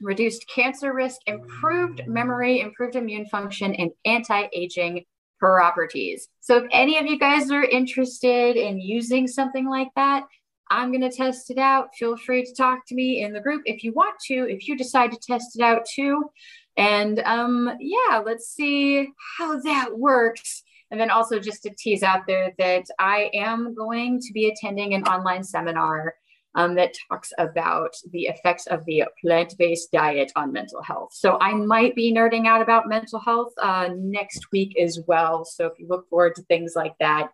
reduced 0.00 0.48
cancer 0.48 0.92
risk, 0.92 1.20
improved 1.26 2.02
memory, 2.06 2.60
improved 2.60 2.96
immune 2.96 3.26
function, 3.26 3.74
and 3.74 3.90
anti 4.04 4.48
aging 4.52 5.04
properties. 5.38 6.28
So, 6.40 6.58
if 6.58 6.64
any 6.70 6.98
of 6.98 7.06
you 7.06 7.18
guys 7.18 7.50
are 7.50 7.64
interested 7.64 8.56
in 8.56 8.80
using 8.80 9.26
something 9.26 9.68
like 9.68 9.88
that, 9.96 10.24
I'm 10.72 10.90
going 10.90 11.02
to 11.02 11.14
test 11.14 11.50
it 11.50 11.58
out. 11.58 11.94
Feel 11.98 12.16
free 12.16 12.44
to 12.44 12.54
talk 12.54 12.86
to 12.86 12.94
me 12.94 13.22
in 13.22 13.32
the 13.32 13.40
group 13.40 13.62
if 13.66 13.84
you 13.84 13.92
want 13.92 14.18
to. 14.28 14.48
If 14.48 14.66
you 14.66 14.76
decide 14.76 15.12
to 15.12 15.18
test 15.18 15.54
it 15.54 15.62
out 15.62 15.84
too, 15.84 16.30
and 16.76 17.18
um, 17.20 17.76
yeah, 17.80 18.22
let's 18.24 18.48
see 18.48 19.08
how 19.38 19.60
that 19.60 19.96
works. 19.96 20.62
And 20.90 21.00
then 21.00 21.10
also 21.10 21.38
just 21.38 21.62
to 21.62 21.70
tease 21.70 22.02
out 22.02 22.26
there 22.26 22.52
that 22.58 22.84
I 22.98 23.30
am 23.32 23.74
going 23.74 24.20
to 24.20 24.32
be 24.32 24.48
attending 24.48 24.94
an 24.94 25.04
online 25.04 25.42
seminar 25.42 26.14
um, 26.54 26.74
that 26.74 26.94
talks 27.08 27.32
about 27.38 27.94
the 28.10 28.24
effects 28.24 28.66
of 28.66 28.84
the 28.84 29.04
plant 29.20 29.54
based 29.58 29.90
diet 29.90 30.32
on 30.36 30.52
mental 30.52 30.82
health. 30.82 31.10
So 31.14 31.38
I 31.40 31.54
might 31.54 31.94
be 31.94 32.12
nerding 32.12 32.46
out 32.46 32.60
about 32.60 32.88
mental 32.88 33.20
health 33.20 33.52
uh, 33.60 33.88
next 33.96 34.52
week 34.52 34.78
as 34.78 35.00
well. 35.06 35.44
So 35.44 35.66
if 35.66 35.78
you 35.78 35.88
look 35.88 36.08
forward 36.08 36.34
to 36.36 36.42
things 36.42 36.74
like 36.76 36.94
that, 37.00 37.30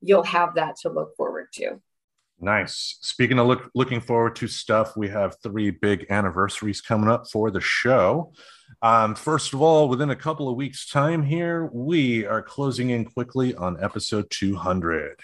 you'll 0.00 0.22
have 0.22 0.54
that 0.54 0.76
to 0.82 0.88
look 0.88 1.16
forward 1.16 1.48
to. 1.54 1.80
Nice. 2.40 2.96
Speaking 3.02 3.38
of 3.38 3.46
look, 3.46 3.70
looking 3.74 4.00
forward 4.00 4.36
to 4.36 4.48
stuff, 4.48 4.96
we 4.96 5.08
have 5.10 5.36
three 5.42 5.70
big 5.70 6.06
anniversaries 6.08 6.80
coming 6.80 7.10
up 7.10 7.28
for 7.28 7.50
the 7.50 7.60
show. 7.60 8.32
Um, 8.80 9.14
first 9.14 9.52
of 9.52 9.60
all, 9.60 9.88
within 9.88 10.10
a 10.10 10.16
couple 10.16 10.48
of 10.48 10.56
weeks' 10.56 10.88
time 10.88 11.22
here, 11.22 11.68
we 11.72 12.24
are 12.24 12.40
closing 12.40 12.90
in 12.90 13.04
quickly 13.04 13.54
on 13.54 13.82
episode 13.82 14.30
200. 14.30 15.20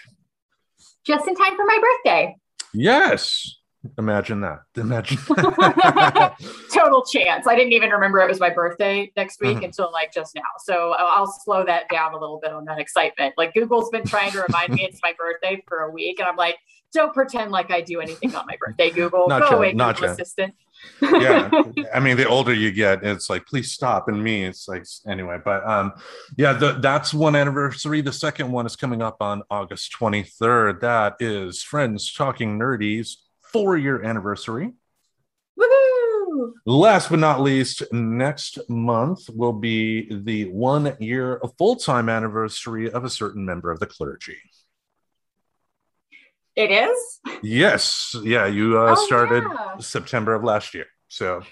Just 1.05 1.27
in 1.27 1.35
time 1.35 1.55
for 1.55 1.65
my 1.65 1.79
birthday. 1.81 2.35
Yes. 2.73 3.57
Imagine 3.97 4.41
that. 4.41 4.59
Imagine. 4.77 5.17
Total 6.73 7.03
chance. 7.05 7.47
I 7.47 7.55
didn't 7.55 7.73
even 7.73 7.89
remember 7.89 8.19
it 8.19 8.27
was 8.27 8.39
my 8.39 8.49
birthday 8.49 9.11
next 9.15 9.39
week 9.39 9.57
uh-huh. 9.57 9.65
until 9.65 9.91
like 9.91 10.13
just 10.13 10.35
now. 10.35 10.41
So 10.59 10.93
I'll 10.97 11.31
slow 11.31 11.63
that 11.65 11.87
down 11.89 12.13
a 12.13 12.19
little 12.19 12.39
bit 12.39 12.51
on 12.51 12.65
that 12.65 12.79
excitement. 12.79 13.35
Like 13.37 13.53
Google's 13.53 13.89
been 13.89 14.05
trying 14.05 14.31
to 14.31 14.41
remind 14.41 14.73
me 14.73 14.83
it's 14.83 14.99
my 15.01 15.13
birthday 15.17 15.63
for 15.67 15.79
a 15.79 15.91
week, 15.91 16.19
and 16.19 16.27
I'm 16.27 16.35
like, 16.35 16.57
don't 16.93 17.13
pretend 17.13 17.51
like 17.51 17.71
I 17.71 17.81
do 17.81 17.99
anything 17.99 18.35
on 18.35 18.45
my 18.47 18.57
birthday, 18.59 18.89
Google. 18.89 19.27
Not 19.27 19.41
Go 19.41 19.49
yet, 19.49 19.53
away, 19.57 19.73
not 19.73 19.95
Google 19.95 20.09
yet. 20.09 20.21
Assistant. 20.21 20.55
yeah 21.01 21.49
i 21.93 21.99
mean 21.99 22.17
the 22.17 22.27
older 22.27 22.53
you 22.53 22.71
get 22.71 23.03
it's 23.03 23.31
like 23.31 23.45
please 23.47 23.71
stop 23.71 24.07
and 24.07 24.23
me 24.23 24.43
it's 24.45 24.67
like 24.67 24.85
anyway 25.07 25.37
but 25.43 25.65
um 25.67 25.91
yeah 26.37 26.53
the, 26.53 26.73
that's 26.73 27.13
one 27.13 27.35
anniversary 27.35 27.99
the 28.01 28.13
second 28.13 28.51
one 28.51 28.65
is 28.65 28.75
coming 28.75 29.01
up 29.01 29.17
on 29.19 29.41
august 29.49 29.91
23rd 29.99 30.79
that 30.81 31.15
is 31.19 31.63
friends 31.63 32.13
talking 32.13 32.59
nerdies 32.59 33.15
four 33.51 33.75
year 33.75 34.03
anniversary 34.03 34.71
Woohoo! 35.59 36.51
last 36.65 37.09
but 37.09 37.19
not 37.19 37.41
least 37.41 37.81
next 37.91 38.59
month 38.69 39.29
will 39.31 39.53
be 39.53 40.07
the 40.23 40.45
one 40.49 40.95
year 40.99 41.41
full-time 41.57 42.07
anniversary 42.07 42.91
of 42.91 43.03
a 43.03 43.09
certain 43.09 43.43
member 43.43 43.71
of 43.71 43.79
the 43.79 43.87
clergy 43.87 44.37
it 46.57 46.71
is? 46.71 47.19
Yes. 47.43 48.15
Yeah. 48.23 48.47
You 48.47 48.79
uh, 48.79 48.95
Oh, 48.97 49.05
started 49.05 49.43
yeah. 49.43 49.77
September 49.77 50.33
of 50.33 50.43
last 50.43 50.73
year. 50.73 50.87
So, 51.07 51.43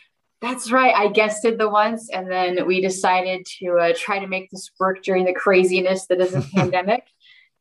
That's 0.42 0.72
right. 0.72 0.94
I 0.96 1.10
guested 1.10 1.60
the 1.60 1.70
once, 1.70 2.10
and 2.10 2.30
then 2.30 2.66
we 2.66 2.82
decided 2.82 3.46
to 3.60 3.78
uh, 3.78 3.94
try 3.96 4.18
to 4.20 4.28
make 4.28 4.50
this 4.50 4.72
work 4.80 5.04
during 5.04 5.24
the 5.24 5.34
craziness 5.34 6.08
that 6.08 6.20
is 6.20 6.34
a 6.34 6.42
pandemic. 6.56 7.04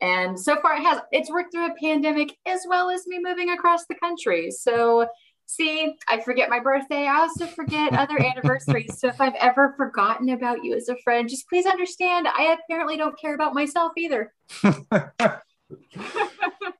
And 0.00 0.40
so 0.40 0.56
far, 0.60 0.74
it 0.76 0.82
has. 0.82 1.00
It's 1.12 1.30
worked 1.30 1.52
through 1.52 1.66
a 1.66 1.74
pandemic 1.80 2.34
as 2.46 2.62
well 2.68 2.90
as 2.90 3.06
me 3.06 3.20
moving 3.22 3.50
across 3.50 3.86
the 3.86 3.94
country. 3.94 4.50
So, 4.50 5.06
see, 5.46 5.94
I 6.08 6.20
forget 6.20 6.50
my 6.50 6.60
birthday. 6.60 7.06
I 7.06 7.20
also 7.20 7.46
forget 7.46 7.92
other 7.92 8.20
anniversaries. 8.20 8.98
So, 8.98 9.08
if 9.08 9.20
I've 9.20 9.36
ever 9.38 9.74
forgotten 9.76 10.30
about 10.30 10.64
you 10.64 10.74
as 10.74 10.88
a 10.88 10.96
friend, 11.04 11.28
just 11.28 11.48
please 11.48 11.66
understand. 11.66 12.26
I 12.26 12.56
apparently 12.58 12.96
don't 12.96 13.18
care 13.20 13.34
about 13.34 13.54
myself 13.54 13.92
either. 13.96 14.32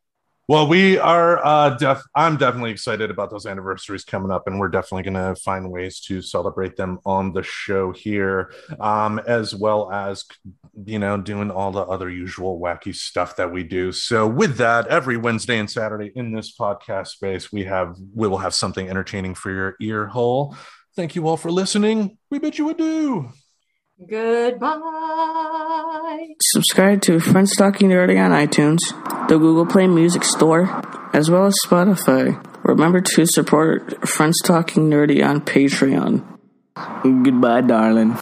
well, 0.46 0.68
we 0.68 0.98
are, 0.98 1.44
uh, 1.44 1.70
def- 1.70 2.02
I'm 2.14 2.36
definitely 2.36 2.70
excited 2.70 3.10
about 3.10 3.30
those 3.30 3.46
anniversaries 3.46 4.04
coming 4.04 4.30
up, 4.30 4.46
and 4.46 4.58
we're 4.58 4.68
definitely 4.68 5.10
going 5.10 5.34
to 5.34 5.40
find 5.40 5.70
ways 5.70 6.00
to 6.00 6.20
celebrate 6.20 6.76
them 6.76 6.98
on 7.06 7.32
the 7.32 7.42
show 7.42 7.92
here, 7.92 8.52
um, 8.78 9.18
as 9.26 9.54
well 9.54 9.90
as, 9.90 10.24
you 10.84 10.98
know, 10.98 11.16
doing 11.16 11.50
all 11.50 11.72
the 11.72 11.80
other 11.80 12.10
usual 12.10 12.60
wacky 12.60 12.94
stuff 12.94 13.36
that 13.36 13.52
we 13.52 13.62
do. 13.62 13.90
So, 13.90 14.26
with 14.26 14.58
that, 14.58 14.86
every 14.88 15.16
Wednesday 15.16 15.58
and 15.58 15.70
Saturday 15.70 16.12
in 16.14 16.32
this 16.32 16.54
podcast 16.54 17.08
space, 17.08 17.50
we 17.50 17.64
have, 17.64 17.96
we 18.14 18.28
will 18.28 18.38
have 18.38 18.54
something 18.54 18.88
entertaining 18.88 19.34
for 19.34 19.50
your 19.50 19.76
ear 19.80 20.06
hole. 20.06 20.56
Thank 20.94 21.16
you 21.16 21.26
all 21.26 21.36
for 21.38 21.50
listening. 21.50 22.18
We 22.30 22.38
bid 22.38 22.58
you 22.58 22.68
adieu. 22.68 23.30
Goodbye. 24.08 25.40
Subscribe 26.40 27.00
to 27.02 27.20
Friends 27.20 27.56
Talking 27.56 27.90
Nerdy 27.90 28.22
on 28.22 28.30
iTunes, 28.30 28.80
the 29.28 29.38
Google 29.38 29.66
Play 29.66 29.86
Music 29.86 30.24
Store, 30.24 30.82
as 31.12 31.30
well 31.30 31.46
as 31.46 31.58
Spotify. 31.64 32.40
Remember 32.64 33.00
to 33.00 33.26
support 33.26 34.08
Friends 34.08 34.40
Talking 34.40 34.88
Nerdy 34.90 35.24
on 35.24 35.40
Patreon. 35.40 36.24
Goodbye, 37.02 37.60
darling. 37.62 38.18